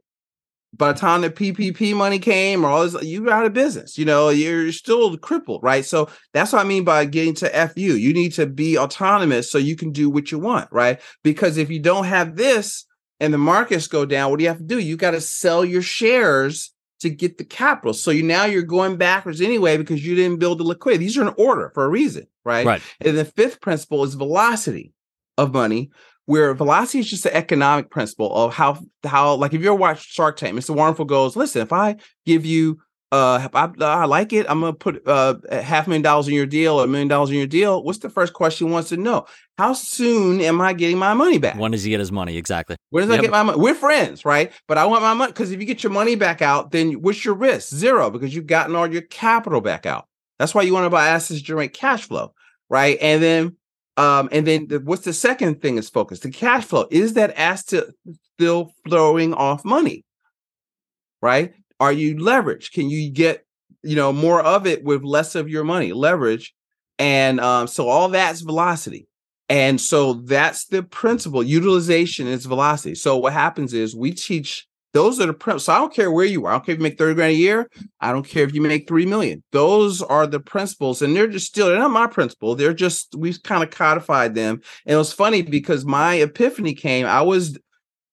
by 0.73 0.91
the 0.91 0.99
time 0.99 1.21
the 1.21 1.29
ppp 1.29 1.95
money 1.95 2.19
came 2.19 2.65
or 2.65 2.69
all 2.69 2.87
this 2.87 3.01
you 3.03 3.23
were 3.23 3.31
out 3.31 3.45
of 3.45 3.53
business 3.53 3.97
you 3.97 4.03
know 4.03 4.29
you're 4.29 4.71
still 4.71 5.17
crippled 5.17 5.63
right? 5.63 5.85
So 5.85 6.09
that's 6.33 6.53
what 6.53 6.61
i 6.61 6.67
mean 6.67 6.83
by 6.83 7.05
getting 7.05 7.33
to 7.35 7.67
fu 7.69 7.81
you 7.81 8.13
need 8.13 8.33
to 8.33 8.45
be 8.45 8.77
autonomous 8.77 9.49
so 9.49 9.57
you 9.57 9.75
can 9.75 9.91
do 9.91 10.09
what 10.09 10.31
you 10.31 10.39
want 10.39 10.69
right? 10.71 10.99
Because 11.23 11.57
if 11.57 11.69
you 11.69 11.79
don't 11.79 12.05
have 12.05 12.35
this 12.35 12.85
and 13.19 13.33
the 13.33 13.37
markets 13.37 13.87
go 13.87 14.05
down 14.05 14.29
what 14.29 14.37
do 14.39 14.43
you 14.43 14.49
have 14.49 14.59
to 14.59 14.63
do? 14.63 14.79
You 14.79 14.97
got 14.97 15.11
to 15.11 15.21
sell 15.21 15.63
your 15.65 15.81
shares 15.81 16.71
to 16.99 17.09
get 17.09 17.37
the 17.37 17.43
capital. 17.43 17.93
So 17.93 18.11
you 18.11 18.23
now 18.23 18.45
you're 18.45 18.63
going 18.63 18.97
backwards 18.97 19.41
anyway 19.41 19.77
because 19.77 20.05
you 20.05 20.15
didn't 20.15 20.39
build 20.39 20.59
the 20.59 20.63
liquidity. 20.63 21.05
These 21.05 21.17
are 21.17 21.27
in 21.27 21.33
order 21.37 21.71
for 21.73 21.85
a 21.85 21.89
reason, 21.89 22.27
right? 22.43 22.65
Right. 22.65 22.81
And 23.01 23.17
the 23.17 23.25
fifth 23.25 23.61
principle 23.61 24.03
is 24.03 24.13
velocity 24.15 24.93
of 25.37 25.53
money, 25.53 25.89
where 26.25 26.53
velocity 26.53 26.99
is 26.99 27.09
just 27.09 27.25
an 27.25 27.33
economic 27.33 27.89
principle 27.89 28.33
of 28.33 28.53
how 28.53 28.79
how 29.03 29.35
like 29.35 29.53
if 29.53 29.61
you 29.61 29.67
ever 29.67 29.75
watch 29.75 30.05
Shark 30.05 30.37
Tank, 30.37 30.57
Mr. 30.57 30.75
Wonderful 30.75 31.05
goes, 31.05 31.35
listen, 31.35 31.61
if 31.61 31.73
I 31.73 31.97
give 32.25 32.45
you 32.45 32.79
uh 33.11 33.47
I, 33.53 33.69
I, 33.81 34.05
like 34.05 34.33
it. 34.33 34.45
I'm 34.49 34.61
gonna 34.61 34.73
put 34.73 35.07
uh 35.07 35.35
half 35.51 35.85
a 35.85 35.89
million 35.89 36.01
dollars 36.01 36.27
in 36.27 36.33
your 36.33 36.45
deal 36.45 36.79
or 36.79 36.85
a 36.85 36.87
million 36.87 37.07
dollars 37.07 37.29
in 37.29 37.37
your 37.37 37.47
deal. 37.47 37.83
What's 37.83 37.99
the 37.99 38.09
first 38.09 38.33
question 38.33 38.67
he 38.67 38.73
wants 38.73 38.89
to 38.89 38.97
know? 38.97 39.25
How 39.57 39.73
soon 39.73 40.41
am 40.41 40.59
i 40.59 40.73
getting 40.73 40.97
my 40.97 41.13
money 41.13 41.37
back? 41.37 41.57
When 41.57 41.71
does 41.71 41.83
he 41.83 41.91
get 41.91 41.99
his 41.99 42.11
money? 42.11 42.35
Exactly. 42.35 42.75
When 42.89 43.01
does 43.01 43.11
yep. 43.11 43.19
i 43.19 43.21
get 43.21 43.31
my 43.31 43.43
money 43.43 43.59
we're 43.59 43.75
friends 43.75 44.25
right? 44.25 44.51
But 44.67 44.77
i 44.77 44.85
want 44.85 45.03
my 45.03 45.13
money 45.13 45.31
because 45.31 45.51
if 45.51 45.59
you 45.59 45.65
get 45.65 45.83
your 45.83 45.91
money 45.91 46.15
back 46.15 46.41
out 46.41 46.71
then 46.71 46.93
what's 46.93 47.23
your 47.23 47.35
risk? 47.35 47.69
Zero 47.73 48.09
because 48.09 48.33
you've 48.33 48.47
gotten 48.47 48.75
all 48.75 48.91
your 48.91 49.03
capital 49.03 49.61
back 49.61 49.85
out. 49.85 50.07
That's 50.39 50.55
why 50.55 50.63
you 50.63 50.73
want 50.73 50.85
to 50.85 50.89
buy 50.89 51.07
assets 51.07 51.39
to 51.39 51.45
generate 51.45 51.73
cash 51.73 52.07
flow 52.07 52.33
right? 52.69 52.97
And 53.01 53.21
then 53.21 53.55
um 53.97 54.29
and 54.31 54.45
then 54.47 54.67
the, 54.67 54.79
what's 54.79 55.05
the 55.05 55.13
second 55.13 55.61
thing 55.61 55.77
is 55.77 55.89
focused? 55.89 56.23
The 56.23 56.31
cash 56.31 56.65
flow. 56.65 56.87
Is 56.89 57.13
that 57.13 57.37
asset 57.37 57.85
still 58.33 58.73
throwing 58.89 59.33
off 59.33 59.63
money? 59.63 60.03
Right 61.21 61.53
are 61.79 61.91
you 61.91 62.15
leveraged? 62.15 62.71
Can 62.71 62.89
you 62.89 63.11
get, 63.11 63.45
you 63.83 63.95
know, 63.95 64.13
more 64.13 64.41
of 64.41 64.65
it 64.65 64.83
with 64.83 65.03
less 65.03 65.35
of 65.35 65.49
your 65.49 65.63
money, 65.63 65.93
leverage? 65.93 66.53
And 66.97 67.39
um, 67.39 67.67
so 67.67 67.87
all 67.87 68.09
that's 68.09 68.41
velocity. 68.41 69.07
And 69.47 69.79
so 69.79 70.13
that's 70.13 70.65
the 70.65 70.81
principle. 70.81 71.43
Utilization 71.43 72.27
is 72.27 72.45
velocity. 72.45 72.95
So 72.95 73.17
what 73.17 73.33
happens 73.33 73.73
is 73.73 73.95
we 73.95 74.11
teach 74.11 74.65
those 74.95 75.19
are 75.19 75.25
the 75.25 75.33
principles. 75.33 75.65
So 75.65 75.73
I 75.73 75.79
don't 75.79 75.93
care 75.93 76.09
where 76.09 76.25
you 76.25 76.45
are. 76.45 76.53
I 76.53 76.55
don't 76.55 76.65
care 76.65 76.73
if 76.73 76.79
you 76.79 76.83
make 76.83 76.97
30 76.97 77.15
grand 77.15 77.31
a 77.33 77.35
year. 77.35 77.69
I 77.99 78.13
don't 78.13 78.25
care 78.25 78.45
if 78.45 78.55
you 78.55 78.61
make 78.61 78.87
3 78.87 79.05
million. 79.05 79.43
Those 79.51 80.01
are 80.01 80.25
the 80.25 80.39
principles. 80.39 81.01
And 81.01 81.13
they're 81.13 81.27
just 81.27 81.47
still, 81.47 81.67
they're 81.67 81.77
not 81.77 81.91
my 81.91 82.07
principle. 82.07 82.55
They're 82.55 82.73
just, 82.73 83.13
we've 83.13 83.43
kind 83.43 83.61
of 83.61 83.71
codified 83.71 84.35
them. 84.35 84.61
And 84.85 84.95
it 84.95 84.97
was 84.97 85.11
funny 85.11 85.41
because 85.41 85.83
my 85.83 86.15
epiphany 86.15 86.73
came. 86.73 87.05
I 87.05 87.23
was 87.23 87.59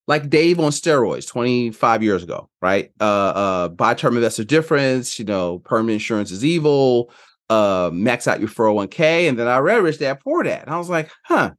like 0.06 0.28
Dave 0.28 0.58
on 0.58 0.72
steroids 0.72 1.26
25 1.28 2.02
years 2.02 2.22
ago, 2.22 2.48
right? 2.60 2.90
Uh 3.00 3.04
uh 3.04 3.68
buy 3.68 3.94
term 3.94 4.16
investor 4.16 4.44
difference, 4.44 5.18
you 5.18 5.24
know, 5.24 5.60
permanent 5.60 5.94
insurance 5.94 6.30
is 6.30 6.44
evil, 6.44 7.12
uh 7.50 7.90
max 7.92 8.26
out 8.26 8.40
your 8.40 8.48
401k. 8.48 9.28
And 9.28 9.38
then 9.38 9.48
I 9.48 9.58
read 9.58 9.82
Rich 9.82 9.98
Dad 9.98 10.20
Poor 10.20 10.42
Dad. 10.42 10.62
And 10.62 10.70
I 10.70 10.78
was 10.78 10.88
like, 10.88 11.10
huh, 11.24 11.52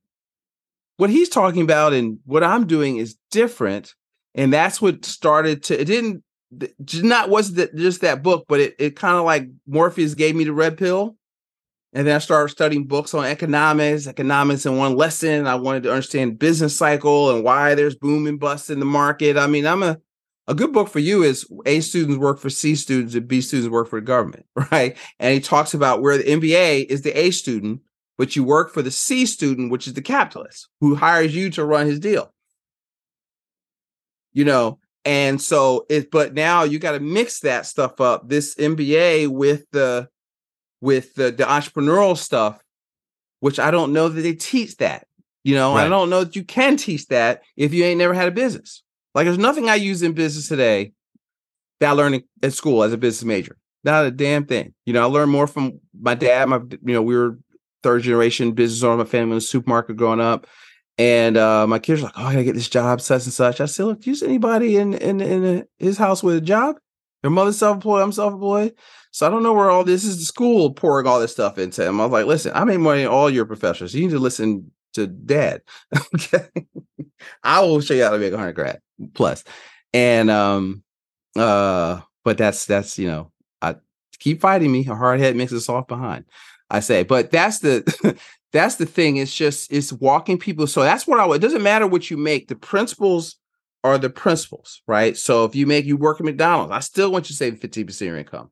what 0.98 1.10
he's 1.10 1.30
talking 1.30 1.62
about 1.62 1.94
and 1.94 2.20
what 2.26 2.44
I'm 2.44 2.68
doing 2.68 2.98
is 2.98 3.16
different. 3.32 3.96
And 4.36 4.52
that's 4.52 4.82
what 4.82 5.06
started 5.06 5.64
to 5.64 5.80
it 5.80 5.86
didn't 5.86 6.24
not 6.94 7.30
was 7.30 7.54
that 7.54 7.76
just 7.76 8.02
that 8.02 8.22
book, 8.24 8.46
but 8.48 8.60
it 8.60 8.76
it 8.78 8.96
kind 8.96 9.18
of 9.18 9.26
like 9.26 9.48
Morpheus 9.68 10.14
gave 10.14 10.36
me 10.36 10.44
the 10.44 10.54
red 10.54 10.78
pill 10.78 11.16
and 11.94 12.08
then 12.08 12.16
I 12.16 12.20
started 12.20 12.50
studying 12.50 12.86
books 12.86 13.14
on 13.14 13.26
economics, 13.26 14.08
economics 14.08 14.66
in 14.66 14.78
one 14.78 14.96
lesson. 14.96 15.46
I 15.46 15.56
wanted 15.56 15.84
to 15.84 15.92
understand 15.92 16.40
business 16.40 16.76
cycle 16.76 17.36
and 17.36 17.44
why 17.44 17.76
there's 17.76 17.96
boom 17.96 18.26
and 18.26 18.40
bust 18.40 18.72
in 18.72 18.80
the 18.80 18.86
market. 18.86 19.38
I 19.38 19.46
mean, 19.48 19.68
I'm 19.68 19.84
a 19.84 20.00
a 20.48 20.54
good 20.54 20.74
book 20.74 20.90
for 20.90 21.00
you 21.00 21.24
is 21.24 21.48
A 21.66 21.80
students 21.80 22.18
work 22.18 22.40
for 22.40 22.50
C 22.50 22.76
students 22.76 23.16
and 23.16 23.28
B 23.28 23.40
students 23.42 23.72
work 23.72 23.88
for 23.88 24.00
the 24.00 24.06
government, 24.06 24.46
right? 24.72 24.98
And 25.20 25.34
he 25.34 25.40
talks 25.40 25.74
about 25.74 26.02
where 26.02 26.18
the 26.18 26.24
MBA 26.24 26.88
is 26.88 27.04
the 27.04 27.18
A 27.18 27.32
student, 27.32 27.82
but 28.18 28.36
you 28.36 28.44
work 28.44 28.74
for 28.74 28.82
the 28.82 28.92
C 28.92 29.26
student, 29.26 29.72
which 29.72 29.88
is 29.88 29.94
the 29.94 30.02
capitalist 30.02 30.68
who 30.82 30.96
hires 30.96 31.36
you 31.36 31.50
to 31.52 31.64
run 31.64 31.88
his 31.88 32.00
deal. 32.00 32.34
You 34.34 34.46
know, 34.46 34.80
and 35.06 35.40
so 35.40 35.86
it, 35.90 36.10
but 36.12 36.34
now 36.34 36.64
you 36.64 36.80
got 36.80 36.94
to 36.94 37.00
mix 37.00 37.42
that 37.42 37.66
stuff 37.66 38.02
up, 38.02 38.28
this 38.28 38.56
MBA 38.56 39.28
with 39.28 39.66
the 39.72 40.10
with 40.84 41.16
the, 41.16 41.32
the 41.32 41.46
entrepreneurial 41.46 42.18
stuff, 42.18 42.62
which 43.40 43.58
I 43.58 43.72
don't 43.72 43.94
know 43.94 44.10
that 44.10 44.22
they 44.22 44.34
teach 44.34 44.76
that. 44.78 45.08
You 45.46 45.56
know, 45.56 45.76
right. 45.76 45.86
I 45.86 45.90
don't 45.90 46.10
know 46.10 46.26
that 46.26 46.36
you 46.36 46.44
can 46.44 46.76
teach 46.76 47.08
that 47.08 47.42
if 47.56 47.74
you 47.74 47.86
ain't 47.86 48.00
never 48.00 48.14
had 48.14 48.28
a 48.28 48.32
business. 48.32 48.84
Like 49.16 49.26
there's 49.26 49.38
nothing 49.38 49.70
I 49.70 49.76
use 49.76 50.04
in 50.04 50.12
business 50.12 50.50
today 50.50 50.92
that 51.80 51.90
I 51.90 51.92
learned 51.94 52.24
at 52.42 52.52
school 52.52 52.84
as 52.84 52.92
a 52.92 52.98
business 52.98 53.24
major. 53.24 53.58
Not 53.86 54.06
a 54.06 54.12
damn 54.12 54.46
thing. 54.46 54.74
You 54.86 54.92
know, 54.92 55.04
I 55.04 55.06
learned 55.06 55.32
more 55.32 55.48
from 55.48 55.80
my 55.98 56.16
dad. 56.16 56.50
My, 56.50 56.58
you 56.58 56.94
know, 56.94 57.02
we 57.02 57.16
were 57.16 57.38
third 57.82 58.04
generation 58.04 58.52
business 58.52 58.84
owner. 58.84 58.98
My 58.98 59.10
family 59.10 59.32
in 59.32 59.38
the 59.38 59.42
supermarket 59.42 59.96
growing 59.96 60.22
up, 60.22 60.48
and 60.98 61.38
uh, 61.38 61.66
my 61.66 61.80
kids 61.80 62.02
are 62.02 62.06
like, 62.06 62.14
"Oh, 62.18 62.26
I 62.26 62.34
gotta 62.34 62.44
get 62.44 62.56
this 62.56 62.70
job, 62.70 63.00
such 63.00 63.24
and 63.24 63.34
such." 63.34 63.62
I 63.62 63.66
said, 63.66 63.86
"Look, 63.86 64.02
do 64.02 64.10
you 64.10 64.16
see 64.16 64.26
anybody 64.26 64.78
in 64.78 64.94
in 64.94 65.22
in 65.22 65.46
a, 65.46 65.64
his 65.78 65.98
house 65.98 66.24
with 66.24 66.36
a 66.36 66.42
job? 66.42 66.76
Your 67.24 67.32
mother's 67.32 67.58
self-employed. 67.58 68.04
I'm 68.04 68.12
self-employed. 68.12 68.76
So 69.12 69.28
I 69.28 69.30
don't 69.30 69.44
know 69.44 69.54
where 69.54 69.70
all 69.70 69.84
this 69.84 70.04
is 70.04 70.18
the 70.18 70.26
school 70.26 70.74
pouring 70.74 71.08
all 71.08 71.20
this 71.20 71.32
stuff 71.32 71.58
into 71.58 71.86
him. 71.86 72.02
I 72.02 72.06
was 72.06 72.12
like, 72.12 72.26
listen, 72.26 72.52
I 72.56 72.64
made 72.64 72.78
money 72.78 73.06
all 73.06 73.30
your 73.30 73.46
professors. 73.46 73.94
You 73.94 74.02
need 74.04 74.12
to 74.12 74.20
listen 74.20 74.72
to 74.94 75.08
dad. 75.08 75.62
okay. 76.16 76.48
I 77.44 77.62
will 77.62 77.80
show 77.82 77.94
you 77.94 78.04
how 78.04 78.10
to 78.10 78.18
make 78.18 78.34
a 78.34 78.38
hundred 78.38 78.54
grand 78.54 78.80
plus. 79.14 79.44
And 79.94 80.30
um 80.30 80.84
uh 81.36 82.02
but 82.24 82.38
that's 82.38 82.66
that's 82.66 82.98
you 82.98 83.08
know, 83.08 83.32
I 83.62 83.76
keep 84.20 84.42
fighting 84.42 84.72
me. 84.72 84.86
A 84.88 84.96
hard 84.96 85.20
head 85.20 85.36
makes 85.36 85.52
a 85.52 85.62
soft 85.62 85.88
behind. 85.88 86.26
I 86.70 86.80
say, 86.80 87.04
but 87.04 87.30
that's 87.30 87.60
the 87.60 88.18
that's 88.52 88.76
the 88.76 88.86
thing. 88.86 89.18
It's 89.18 89.36
just 89.36 89.72
it's 89.72 89.94
walking 89.94 90.40
people. 90.40 90.66
So 90.66 90.82
that's 90.82 91.06
what 91.06 91.20
I 91.20 91.36
it 91.36 91.40
doesn't 91.40 91.64
matter 91.64 91.86
what 91.86 92.10
you 92.10 92.18
make, 92.18 92.48
the 92.48 92.56
principles 92.56 93.36
are 93.84 93.98
the 93.98 94.10
principles, 94.10 94.82
right? 94.88 95.18
So 95.18 95.46
if 95.46 95.56
you 95.56 95.66
make 95.68 95.86
you 95.86 95.98
work 95.98 96.20
at 96.20 96.26
McDonald's, 96.26 96.72
I 96.72 96.80
still 96.80 97.12
want 97.12 97.26
you 97.26 97.34
to 97.34 97.38
save 97.38 97.60
15% 97.60 97.90
of 97.90 98.02
your 98.02 98.18
income. 98.18 98.50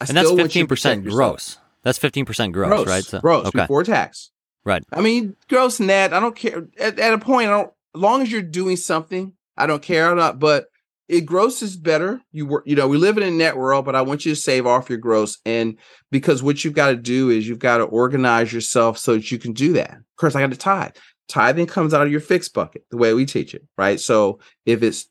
I 0.00 0.06
and 0.08 0.16
that's 0.16 0.30
15% 0.30 1.04
gross. 1.08 1.58
That's 1.82 1.98
15% 1.98 2.52
gross, 2.52 2.68
gross 2.68 2.86
right? 2.86 3.04
So, 3.04 3.20
gross 3.20 3.46
okay. 3.48 3.60
before 3.60 3.84
tax. 3.84 4.30
Right. 4.64 4.84
I 4.92 5.00
mean, 5.00 5.36
gross 5.48 5.80
net, 5.80 6.12
I 6.12 6.20
don't 6.20 6.36
care. 6.36 6.68
At, 6.78 6.98
at 6.98 7.12
a 7.12 7.18
point, 7.18 7.48
I 7.48 7.50
don't, 7.50 7.72
as 7.94 8.00
long 8.00 8.22
as 8.22 8.30
you're 8.30 8.42
doing 8.42 8.76
something, 8.76 9.32
I 9.56 9.66
don't 9.66 9.82
care 9.82 10.10
or 10.10 10.14
not, 10.14 10.38
but 10.38 10.66
it 11.08 11.22
gross 11.22 11.60
is 11.62 11.76
better. 11.76 12.20
You 12.30 12.46
work, 12.46 12.64
you 12.66 12.76
know, 12.76 12.88
we 12.88 12.96
live 12.96 13.18
in 13.18 13.24
a 13.24 13.30
net 13.30 13.56
world, 13.56 13.84
but 13.84 13.96
I 13.96 14.02
want 14.02 14.24
you 14.24 14.32
to 14.32 14.40
save 14.40 14.66
off 14.66 14.88
your 14.88 14.98
gross. 14.98 15.38
And 15.44 15.76
because 16.10 16.42
what 16.42 16.64
you've 16.64 16.74
got 16.74 16.88
to 16.88 16.96
do 16.96 17.28
is 17.28 17.46
you've 17.46 17.58
got 17.58 17.78
to 17.78 17.84
organize 17.84 18.52
yourself 18.52 18.98
so 18.98 19.14
that 19.14 19.30
you 19.30 19.38
can 19.38 19.52
do 19.52 19.74
that. 19.74 19.90
Of 19.90 20.16
course, 20.16 20.34
I 20.34 20.40
got 20.40 20.52
to 20.52 20.56
tithe. 20.56 20.92
Tithing 21.28 21.66
comes 21.66 21.94
out 21.94 22.06
of 22.06 22.12
your 22.12 22.20
fixed 22.20 22.52
bucket, 22.54 22.84
the 22.90 22.96
way 22.96 23.14
we 23.14 23.24
teach 23.24 23.54
it, 23.54 23.62
right? 23.78 23.98
So 23.98 24.40
if 24.66 24.82
it's 24.82 25.06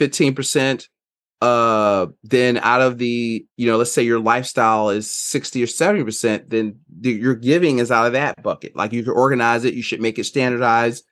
15%, 0.00 0.88
uh 1.40 2.06
then 2.22 2.56
out 2.58 2.80
of 2.80 2.98
the 2.98 3.44
you 3.56 3.66
know 3.66 3.76
let's 3.76 3.90
say 3.90 4.04
your 4.04 4.20
lifestyle 4.20 4.90
is 4.90 5.10
60 5.10 5.60
or 5.60 5.66
70 5.66 6.04
percent 6.04 6.50
then 6.50 6.78
the, 7.00 7.10
your 7.10 7.34
giving 7.34 7.80
is 7.80 7.90
out 7.90 8.06
of 8.06 8.12
that 8.12 8.40
bucket. 8.44 8.76
Like 8.76 8.92
you 8.92 9.02
can 9.02 9.12
organize 9.12 9.64
it 9.64 9.74
you 9.74 9.82
should 9.82 10.00
make 10.00 10.20
it 10.20 10.24
standardized 10.24 11.04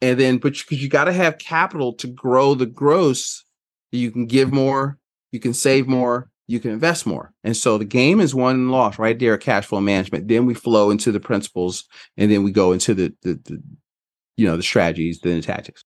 and 0.00 0.18
then 0.18 0.38
but 0.38 0.54
because 0.54 0.78
you, 0.78 0.84
you 0.84 0.88
got 0.88 1.04
to 1.04 1.12
have 1.12 1.36
capital 1.36 1.92
to 1.96 2.06
grow 2.06 2.54
the 2.54 2.64
gross 2.64 3.44
you 3.92 4.10
can 4.10 4.24
give 4.24 4.54
more 4.54 4.96
you 5.32 5.38
can 5.38 5.52
save 5.52 5.86
more 5.86 6.30
you 6.46 6.60
can 6.60 6.72
invest 6.72 7.06
more. 7.06 7.32
And 7.42 7.56
so 7.56 7.78
the 7.78 7.84
game 7.84 8.20
is 8.20 8.34
won 8.34 8.56
and 8.56 8.70
lost 8.70 8.98
right 8.98 9.18
there 9.18 9.36
cash 9.38 9.66
flow 9.66 9.80
management. 9.80 10.28
Then 10.28 10.46
we 10.46 10.54
flow 10.54 10.90
into 10.90 11.10
the 11.10 11.20
principles 11.20 11.84
and 12.16 12.30
then 12.30 12.42
we 12.42 12.52
go 12.52 12.72
into 12.72 12.94
the 12.94 13.14
the, 13.22 13.40
the 13.44 13.62
you 14.36 14.46
know 14.46 14.56
the 14.56 14.62
strategies 14.62 15.20
then 15.20 15.36
the 15.36 15.42
tactics 15.42 15.82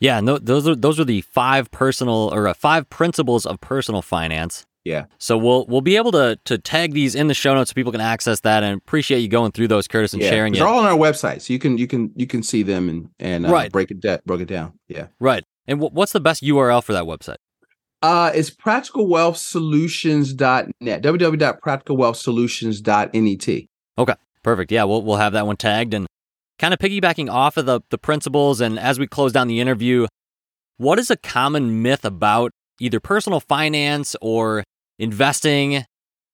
yeah 0.00 0.18
and 0.18 0.26
th- 0.26 0.40
those 0.42 0.68
are 0.68 0.74
those 0.74 0.98
are 0.98 1.04
the 1.04 1.20
five 1.22 1.70
personal 1.70 2.30
or 2.32 2.48
uh, 2.48 2.54
five 2.54 2.88
principles 2.90 3.46
of 3.46 3.60
personal 3.60 4.02
finance 4.02 4.66
yeah. 4.84 5.06
So 5.18 5.36
we'll 5.38 5.66
we'll 5.66 5.80
be 5.80 5.96
able 5.96 6.12
to 6.12 6.38
to 6.44 6.58
tag 6.58 6.92
these 6.92 7.14
in 7.14 7.28
the 7.28 7.34
show 7.34 7.54
notes 7.54 7.70
so 7.70 7.74
people 7.74 7.92
can 7.92 8.00
access 8.00 8.40
that 8.40 8.64
and 8.64 8.76
appreciate 8.76 9.20
you 9.20 9.28
going 9.28 9.52
through 9.52 9.68
those, 9.68 9.86
Curtis, 9.86 10.12
and 10.12 10.20
yeah. 10.20 10.30
sharing 10.30 10.54
it. 10.54 10.58
They're 10.58 10.66
all 10.66 10.80
on 10.80 10.86
our 10.86 10.98
website, 10.98 11.42
so 11.42 11.52
you 11.52 11.58
can 11.58 11.76
you 11.78 11.86
can 11.86 12.10
you 12.16 12.26
can 12.26 12.42
see 12.42 12.64
them 12.64 12.88
and 12.88 13.08
and 13.20 13.46
uh, 13.46 13.50
right. 13.50 13.70
break 13.70 13.92
it 13.92 14.00
de- 14.00 14.20
broke 14.26 14.40
it 14.40 14.48
down. 14.48 14.72
Yeah. 14.88 15.06
Right. 15.20 15.44
And 15.68 15.78
w- 15.78 15.94
what's 15.94 16.10
the 16.12 16.20
best 16.20 16.42
URL 16.42 16.82
for 16.82 16.92
that 16.92 17.04
website? 17.04 17.36
Uh, 18.02 18.32
it's 18.34 18.50
practicalwealthsolutions.net. 18.50 21.02
www.practicalwealthsolutions.net. 21.02 23.68
Okay. 23.98 24.14
Perfect. 24.42 24.72
Yeah, 24.72 24.84
we'll 24.84 25.02
we'll 25.02 25.18
have 25.18 25.34
that 25.34 25.46
one 25.46 25.56
tagged 25.56 25.92
and 25.94 26.08
kind 26.62 26.72
of 26.72 26.78
piggybacking 26.78 27.28
off 27.28 27.56
of 27.56 27.66
the 27.66 27.80
the 27.90 27.98
principles 27.98 28.60
and 28.60 28.78
as 28.78 28.98
we 28.98 29.06
close 29.06 29.32
down 29.32 29.48
the 29.48 29.60
interview, 29.60 30.06
what 30.76 30.98
is 30.98 31.10
a 31.10 31.16
common 31.16 31.82
myth 31.82 32.04
about 32.04 32.52
either 32.80 33.00
personal 33.00 33.40
finance 33.40 34.14
or 34.22 34.62
investing, 34.98 35.84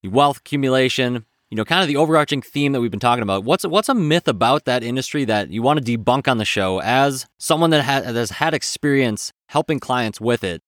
wealth 0.05 0.39
accumulation, 0.39 1.25
you 1.51 1.57
know, 1.57 1.65
kind 1.65 1.81
of 1.81 1.89
the 1.89 1.97
overarching 1.97 2.43
theme 2.43 2.73
that 2.73 2.81
we've 2.81 2.91
been 2.91 3.01
talking 3.01 3.23
about. 3.23 3.43
What's 3.43 3.65
what's 3.65 3.89
a 3.89 3.95
myth 3.95 4.29
about 4.29 4.67
that 4.67 4.83
industry 4.83 5.25
that 5.25 5.49
you 5.51 5.63
want 5.63 5.85
to 5.85 5.99
debunk 5.99 6.29
on 6.29 6.37
the 6.37 6.45
show 6.45 6.81
as 6.83 7.27
someone 7.39 7.71
that 7.71 7.83
has, 7.83 8.05
has 8.05 8.31
had 8.33 8.53
experience 8.53 9.33
helping 9.49 9.81
clients 9.81 10.21
with 10.21 10.45
it? 10.45 10.63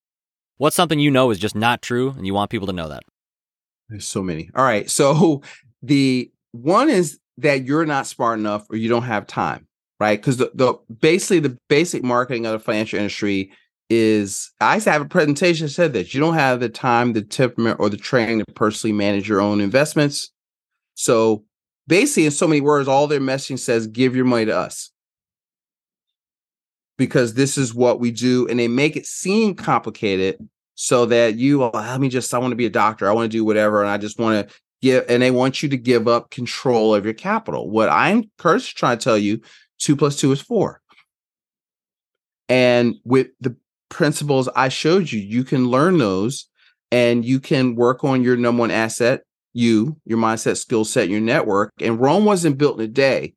What's 0.57 0.75
something 0.75 0.99
you 0.99 1.11
know 1.11 1.29
is 1.29 1.37
just 1.37 1.55
not 1.55 1.83
true 1.83 2.15
and 2.17 2.25
you 2.25 2.33
want 2.33 2.49
people 2.49 2.67
to 2.67 2.73
know 2.73 2.89
that? 2.89 3.03
There's 3.89 4.07
so 4.07 4.23
many. 4.23 4.49
All 4.55 4.63
right. 4.63 4.89
So 4.89 5.43
the 5.83 6.31
one 6.51 6.89
is 6.89 7.19
that 7.41 7.65
you're 7.65 7.85
not 7.85 8.07
smart 8.07 8.39
enough 8.39 8.65
or 8.69 8.77
you 8.77 8.89
don't 8.89 9.03
have 9.03 9.27
time, 9.27 9.67
right? 9.99 10.19
Because 10.19 10.37
the, 10.37 10.51
the 10.53 10.75
basically 10.99 11.39
the 11.39 11.57
basic 11.67 12.03
marketing 12.03 12.45
of 12.45 12.53
the 12.53 12.59
financial 12.59 12.99
industry 12.99 13.51
is 13.89 14.51
I 14.61 14.75
used 14.75 14.85
to 14.85 14.91
have 14.91 15.01
a 15.01 15.05
presentation 15.05 15.65
that 15.65 15.71
said 15.71 15.93
that 15.93 16.13
you 16.13 16.19
don't 16.21 16.35
have 16.35 16.61
the 16.61 16.69
time, 16.69 17.13
the 17.13 17.21
temperament, 17.21 17.79
or 17.79 17.89
the 17.89 17.97
training 17.97 18.39
to 18.39 18.45
personally 18.53 18.93
manage 18.93 19.27
your 19.27 19.41
own 19.41 19.59
investments. 19.59 20.31
So 20.93 21.43
basically, 21.87 22.25
in 22.25 22.31
so 22.31 22.47
many 22.47 22.61
words, 22.61 22.87
all 22.87 23.07
their 23.07 23.19
messaging 23.19 23.59
says, 23.59 23.87
give 23.87 24.15
your 24.15 24.25
money 24.25 24.45
to 24.45 24.55
us. 24.57 24.91
Because 26.97 27.33
this 27.33 27.57
is 27.57 27.73
what 27.73 27.99
we 27.99 28.11
do. 28.11 28.47
And 28.47 28.59
they 28.59 28.67
make 28.67 28.95
it 28.95 29.05
seem 29.05 29.55
complicated 29.55 30.37
so 30.75 31.05
that 31.07 31.35
you, 31.35 31.63
oh, 31.63 31.71
well, 31.73 31.83
let 31.83 31.99
me 31.99 32.09
just, 32.09 32.33
I 32.33 32.37
want 32.37 32.51
to 32.51 32.55
be 32.55 32.65
a 32.65 32.69
doctor. 32.69 33.09
I 33.09 33.13
want 33.13 33.29
to 33.29 33.37
do 33.37 33.43
whatever. 33.43 33.81
And 33.81 33.89
I 33.89 33.97
just 33.97 34.19
want 34.19 34.47
to 34.47 34.55
give, 34.81 35.05
and 35.09 35.21
they 35.21 35.31
want 35.31 35.61
you 35.61 35.69
to 35.69 35.77
give 35.77 36.07
up 36.07 36.31
control 36.31 36.93
of 36.95 37.05
your 37.05 37.13
capital. 37.13 37.69
What 37.69 37.89
I'm 37.89 38.29
Curtis 38.37 38.67
trying 38.67 38.97
to 38.97 39.03
tell 39.03 39.17
you, 39.17 39.41
two 39.79 39.95
plus 39.95 40.17
two 40.17 40.31
is 40.31 40.41
four. 40.41 40.81
And 42.49 42.95
with 43.05 43.27
the 43.39 43.55
principles 43.89 44.49
I 44.55 44.69
showed 44.69 45.11
you, 45.11 45.19
you 45.19 45.43
can 45.43 45.67
learn 45.67 45.97
those 45.97 46.47
and 46.91 47.23
you 47.23 47.39
can 47.39 47.75
work 47.75 48.03
on 48.03 48.23
your 48.23 48.35
number 48.35 48.61
one 48.61 48.71
asset, 48.71 49.21
you, 49.53 49.97
your 50.05 50.17
mindset, 50.17 50.57
skill 50.57 50.83
set, 50.83 51.09
your 51.09 51.21
network. 51.21 51.71
And 51.79 51.99
Rome 51.99 52.25
wasn't 52.25 52.57
built 52.57 52.79
in 52.79 52.85
a 52.85 52.87
day, 52.87 53.35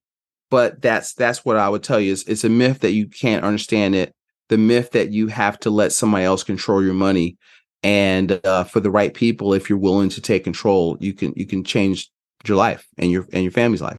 but 0.51 0.82
that's 0.82 1.14
that's 1.14 1.45
what 1.45 1.57
I 1.57 1.68
would 1.68 1.82
tell 1.82 2.01
you 2.01 2.12
is 2.12 2.24
it's 2.24 2.45
a 2.45 2.49
myth 2.49 2.80
that 2.80 2.92
you 2.92 3.07
can't 3.07 3.45
understand 3.45 3.95
it. 3.95 4.12
The 4.49 4.59
myth 4.59 4.90
that 4.92 5.11
you 5.11 5.28
have 5.28 5.59
to 5.61 5.70
let 5.70 5.92
somebody 5.92 6.24
else 6.24 6.42
control 6.42 6.84
your 6.84 6.95
money. 6.95 7.36
And 7.85 8.41
uh, 8.45 8.64
for 8.64 8.80
the 8.80 8.91
right 8.91 9.12
people, 9.12 9.53
if 9.53 9.68
you're 9.68 9.78
willing 9.78 10.09
to 10.09 10.20
take 10.20 10.43
control, 10.43 10.97
you 11.01 11.12
can 11.12 11.35
you 11.37 11.47
can 11.47 11.62
change 11.62 12.11
your 12.49 12.57
life 12.57 12.89
and 12.97 13.12
your 13.12 13.28
and 13.32 13.43
your 13.45 13.53
family's 13.53 13.82
life. 13.82 13.99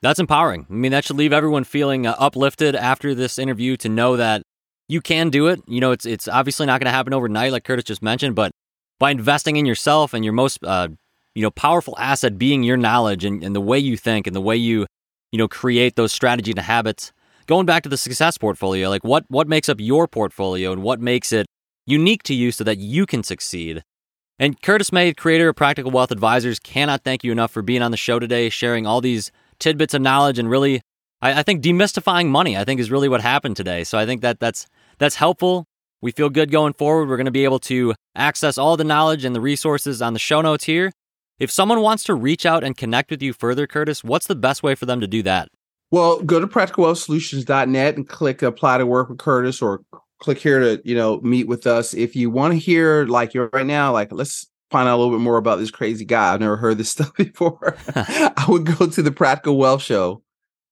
That's 0.00 0.18
empowering. 0.18 0.66
I 0.70 0.72
mean, 0.72 0.90
that 0.92 1.04
should 1.04 1.16
leave 1.16 1.32
everyone 1.32 1.64
feeling 1.64 2.06
uh, 2.06 2.16
uplifted 2.18 2.74
after 2.74 3.14
this 3.14 3.38
interview 3.38 3.76
to 3.78 3.88
know 3.90 4.16
that 4.16 4.42
you 4.88 5.02
can 5.02 5.28
do 5.28 5.48
it. 5.48 5.60
You 5.68 5.80
know, 5.80 5.92
it's 5.92 6.06
it's 6.06 6.28
obviously 6.28 6.64
not 6.64 6.80
going 6.80 6.86
to 6.86 6.96
happen 6.96 7.12
overnight, 7.12 7.52
like 7.52 7.64
Curtis 7.64 7.84
just 7.84 8.02
mentioned, 8.02 8.34
but 8.34 8.52
by 8.98 9.10
investing 9.10 9.56
in 9.56 9.66
yourself 9.66 10.14
and 10.14 10.24
your 10.24 10.32
most, 10.32 10.64
uh, 10.64 10.88
you 11.34 11.42
know, 11.42 11.50
powerful 11.50 11.94
asset 11.98 12.38
being 12.38 12.62
your 12.62 12.78
knowledge 12.78 13.24
and, 13.24 13.44
and 13.44 13.54
the 13.54 13.60
way 13.60 13.78
you 13.78 13.98
think 13.98 14.26
and 14.26 14.34
the 14.34 14.40
way 14.40 14.56
you, 14.56 14.86
you 15.30 15.38
know, 15.38 15.48
create 15.48 15.96
those 15.96 16.12
strategies 16.12 16.54
and 16.54 16.64
habits. 16.64 17.12
Going 17.46 17.66
back 17.66 17.82
to 17.82 17.90
the 17.90 17.98
success 17.98 18.38
portfolio, 18.38 18.88
like 18.88 19.04
what 19.04 19.24
what 19.28 19.46
makes 19.46 19.68
up 19.68 19.78
your 19.78 20.08
portfolio 20.08 20.72
and 20.72 20.82
what 20.82 21.00
makes 21.00 21.32
it 21.32 21.46
unique 21.86 22.22
to 22.24 22.34
you 22.34 22.52
so 22.52 22.64
that 22.64 22.78
you 22.78 23.06
can 23.06 23.22
succeed. 23.22 23.82
And 24.38 24.60
Curtis 24.60 24.92
May, 24.92 25.12
creator 25.12 25.50
of 25.50 25.56
Practical 25.56 25.90
Wealth 25.90 26.10
Advisors, 26.10 26.58
cannot 26.58 27.04
thank 27.04 27.22
you 27.22 27.32
enough 27.32 27.52
for 27.52 27.62
being 27.62 27.82
on 27.82 27.90
the 27.90 27.96
show 27.96 28.18
today, 28.18 28.48
sharing 28.48 28.86
all 28.86 29.00
these 29.00 29.30
tidbits 29.58 29.94
of 29.94 30.02
knowledge 30.02 30.38
and 30.38 30.50
really 30.50 30.80
I, 31.24 31.40
I 31.40 31.42
think 31.42 31.62
demystifying 31.62 32.28
money, 32.28 32.56
I 32.56 32.64
think, 32.64 32.78
is 32.80 32.90
really 32.90 33.08
what 33.08 33.22
happened 33.22 33.56
today. 33.56 33.82
So 33.82 33.98
I 33.98 34.06
think 34.06 34.20
that 34.20 34.38
that's 34.38 34.66
that's 34.98 35.16
helpful. 35.16 35.66
We 36.02 36.12
feel 36.12 36.28
good 36.28 36.52
going 36.52 36.74
forward. 36.74 37.08
We're 37.08 37.16
going 37.16 37.24
to 37.24 37.32
be 37.32 37.44
able 37.44 37.60
to 37.60 37.94
access 38.14 38.58
all 38.58 38.76
the 38.76 38.84
knowledge 38.84 39.24
and 39.24 39.34
the 39.34 39.40
resources 39.40 40.02
on 40.02 40.12
the 40.12 40.18
show 40.18 40.42
notes 40.42 40.64
here. 40.64 40.92
If 41.38 41.50
someone 41.50 41.80
wants 41.80 42.04
to 42.04 42.14
reach 42.14 42.46
out 42.46 42.62
and 42.62 42.76
connect 42.76 43.10
with 43.10 43.22
you 43.22 43.32
further, 43.32 43.66
Curtis, 43.66 44.04
what's 44.04 44.26
the 44.26 44.36
best 44.36 44.62
way 44.62 44.74
for 44.74 44.86
them 44.86 45.00
to 45.00 45.06
do 45.06 45.22
that? 45.22 45.48
Well, 45.90 46.20
go 46.20 46.38
to 46.38 46.46
practicalwealthsolutions.net 46.46 47.96
and 47.96 48.08
click 48.08 48.42
apply 48.42 48.78
to 48.78 48.86
work 48.86 49.08
with 49.08 49.18
Curtis 49.18 49.62
or 49.62 49.80
click 50.20 50.38
here 50.38 50.60
to, 50.60 50.82
you 50.84 50.94
know, 50.94 51.20
meet 51.20 51.48
with 51.48 51.66
us. 51.66 51.94
If 51.94 52.16
you 52.16 52.30
want 52.30 52.52
to 52.52 52.58
hear 52.58 53.06
like 53.06 53.34
you're 53.34 53.50
right 53.52 53.66
now, 53.66 53.92
like 53.92 54.12
let's 54.12 54.46
find 54.70 54.88
out 54.88 54.96
a 54.96 54.98
little 54.98 55.16
bit 55.16 55.22
more 55.22 55.36
about 55.36 55.58
this 55.58 55.70
crazy 55.70 56.04
guy. 56.04 56.34
I've 56.34 56.40
never 56.40 56.56
heard 56.56 56.78
this 56.78 56.90
stuff 56.90 57.14
before. 57.14 57.76
I 57.94 58.44
would 58.48 58.66
go 58.66 58.86
to 58.86 59.02
the 59.02 59.12
Practical 59.12 59.56
Wealth 59.56 59.82
Show 59.82 60.22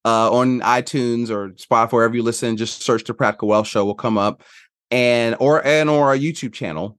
uh, 0.05 0.33
on 0.33 0.61
iTunes 0.61 1.31
or 1.31 1.51
Spotify, 1.51 1.93
wherever 1.93 2.17
you 2.17 2.23
listen. 2.23 2.57
Just 2.57 2.83
search 2.83 3.05
the 3.05 3.15
Practical 3.15 3.49
Wealth 3.49 3.69
Show 3.69 3.85
will 3.85 3.95
come 3.95 4.19
up, 4.19 4.43
and 4.91 5.37
or 5.39 5.65
and 5.67 5.89
or 5.89 6.09
our 6.09 6.17
YouTube 6.17 6.53
channel, 6.53 6.99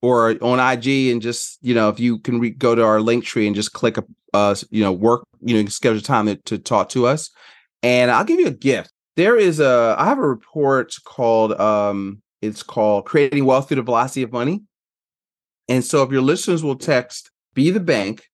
or 0.00 0.36
on 0.42 0.60
IG, 0.60 1.10
and 1.10 1.22
just 1.22 1.58
you 1.62 1.74
know 1.74 1.88
if 1.88 1.98
you 1.98 2.18
can 2.18 2.40
re- 2.40 2.50
go 2.50 2.74
to 2.74 2.84
our 2.84 2.98
Linktree 2.98 3.46
and 3.46 3.56
just 3.56 3.72
click 3.72 3.96
a 3.96 4.04
uh, 4.34 4.54
you 4.70 4.82
know 4.82 4.92
work 4.92 5.24
you 5.40 5.60
know 5.60 5.68
schedule 5.68 6.00
time 6.00 6.26
to, 6.26 6.36
to 6.36 6.58
talk 6.58 6.90
to 6.90 7.06
us, 7.06 7.30
and 7.82 8.10
I'll 8.10 8.24
give 8.24 8.40
you 8.40 8.46
a 8.46 8.52
gift. 8.52 8.91
There 9.16 9.36
is 9.36 9.60
a 9.60 9.94
I 9.98 10.06
have 10.06 10.18
a 10.18 10.26
report 10.26 10.94
called 11.04 11.58
um 11.60 12.22
it's 12.40 12.62
called 12.62 13.04
creating 13.04 13.44
wealth 13.44 13.68
through 13.68 13.76
the 13.76 13.82
velocity 13.82 14.22
of 14.22 14.32
money, 14.32 14.62
and 15.68 15.84
so 15.84 16.02
if 16.02 16.10
your 16.10 16.22
listeners 16.22 16.62
will 16.62 16.76
text 16.76 17.30
be 17.54 17.70
the 17.70 17.80
bank, 17.80 18.28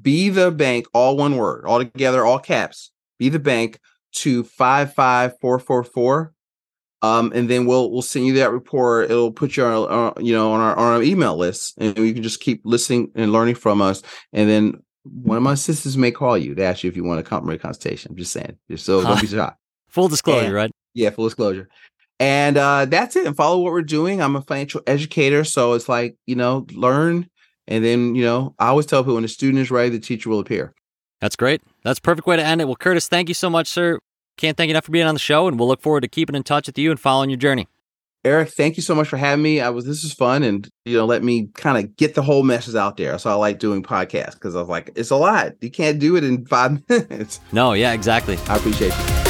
be 0.00 0.28
the 0.28 0.50
bank, 0.50 0.86
all 0.94 1.16
one 1.16 1.36
word, 1.36 1.64
all 1.66 1.78
together, 1.78 2.24
all 2.24 2.38
caps 2.38 2.92
be 3.18 3.28
the 3.28 3.38
bank 3.38 3.78
to 4.12 4.42
55444 4.44 6.32
um, 7.02 7.32
and 7.34 7.48
then 7.48 7.66
we'll 7.66 7.90
we'll 7.90 8.02
send 8.02 8.26
you 8.26 8.34
that 8.34 8.52
report. 8.52 9.10
It'll 9.10 9.32
put 9.32 9.56
you 9.56 9.64
on 9.64 9.90
uh, 9.90 10.20
you 10.20 10.34
know 10.34 10.52
on 10.52 10.60
our 10.60 10.76
on 10.76 10.92
our 10.94 11.02
email 11.02 11.36
list 11.36 11.74
and 11.78 11.96
you 11.96 12.12
can 12.12 12.22
just 12.22 12.40
keep 12.40 12.60
listening 12.64 13.10
and 13.14 13.32
learning 13.32 13.54
from 13.54 13.80
us. 13.80 14.02
And 14.32 14.48
then 14.48 14.82
one 15.04 15.38
of 15.38 15.42
my 15.42 15.54
sisters 15.54 15.96
may 15.96 16.10
call 16.10 16.36
you 16.36 16.54
to 16.54 16.62
ask 16.62 16.84
you 16.84 16.90
if 16.90 16.96
you 16.96 17.04
want 17.04 17.20
a 17.20 17.22
complimentary 17.22 17.62
consultation 17.62 18.10
i'm 18.10 18.16
just 18.18 18.32
saying. 18.32 18.58
So 18.76 19.02
don't 19.02 19.20
be 19.20 19.26
shy 19.26 19.52
full 19.90 20.08
disclosure 20.08 20.46
and, 20.46 20.54
right 20.54 20.70
yeah 20.94 21.10
full 21.10 21.24
disclosure 21.24 21.68
and 22.18 22.58
uh, 22.58 22.84
that's 22.84 23.16
it 23.16 23.26
and 23.26 23.36
follow 23.36 23.60
what 23.60 23.72
we're 23.72 23.82
doing 23.82 24.20
i'm 24.20 24.36
a 24.36 24.42
financial 24.42 24.80
educator 24.86 25.44
so 25.44 25.72
it's 25.74 25.88
like 25.88 26.16
you 26.26 26.34
know 26.34 26.66
learn 26.72 27.28
and 27.66 27.84
then 27.84 28.14
you 28.14 28.24
know 28.24 28.54
i 28.58 28.68
always 28.68 28.86
tell 28.86 29.02
people 29.02 29.14
when 29.14 29.22
the 29.22 29.28
student 29.28 29.60
is 29.60 29.70
ready 29.70 29.90
the 29.90 29.98
teacher 29.98 30.30
will 30.30 30.40
appear 30.40 30.74
that's 31.20 31.36
great. 31.36 31.62
That's 31.84 31.98
a 31.98 32.02
perfect 32.02 32.26
way 32.26 32.36
to 32.36 32.44
end 32.44 32.60
it. 32.60 32.64
Well, 32.64 32.76
Curtis, 32.76 33.06
thank 33.08 33.28
you 33.28 33.34
so 33.34 33.50
much, 33.50 33.68
sir. 33.68 33.98
Can't 34.36 34.56
thank 34.56 34.68
you 34.68 34.72
enough 34.72 34.86
for 34.86 34.92
being 34.92 35.06
on 35.06 35.14
the 35.14 35.20
show, 35.20 35.46
and 35.46 35.58
we'll 35.58 35.68
look 35.68 35.82
forward 35.82 36.00
to 36.00 36.08
keeping 36.08 36.34
in 36.34 36.42
touch 36.42 36.66
with 36.66 36.78
you 36.78 36.90
and 36.90 36.98
following 36.98 37.28
your 37.28 37.36
journey. 37.36 37.68
Eric, 38.24 38.50
thank 38.50 38.76
you 38.76 38.82
so 38.82 38.94
much 38.94 39.08
for 39.08 39.16
having 39.16 39.42
me. 39.42 39.60
I 39.60 39.70
was 39.70 39.84
this 39.86 40.02
is 40.02 40.12
fun, 40.12 40.42
and 40.42 40.68
you 40.84 40.96
know, 40.96 41.04
let 41.04 41.22
me 41.22 41.48
kind 41.54 41.82
of 41.82 41.96
get 41.96 42.14
the 42.14 42.22
whole 42.22 42.42
message 42.42 42.74
out 42.74 42.96
there. 42.96 43.18
So 43.18 43.30
I 43.30 43.34
like 43.34 43.58
doing 43.58 43.82
podcasts 43.82 44.34
because 44.34 44.56
I 44.56 44.60
was 44.60 44.68
like, 44.68 44.90
it's 44.94 45.10
a 45.10 45.16
lot. 45.16 45.52
You 45.60 45.70
can't 45.70 45.98
do 45.98 46.16
it 46.16 46.24
in 46.24 46.46
five 46.46 46.82
minutes. 46.88 47.40
No, 47.52 47.74
yeah, 47.74 47.92
exactly. 47.92 48.38
I 48.48 48.56
appreciate 48.56 48.92
you. 48.92 49.29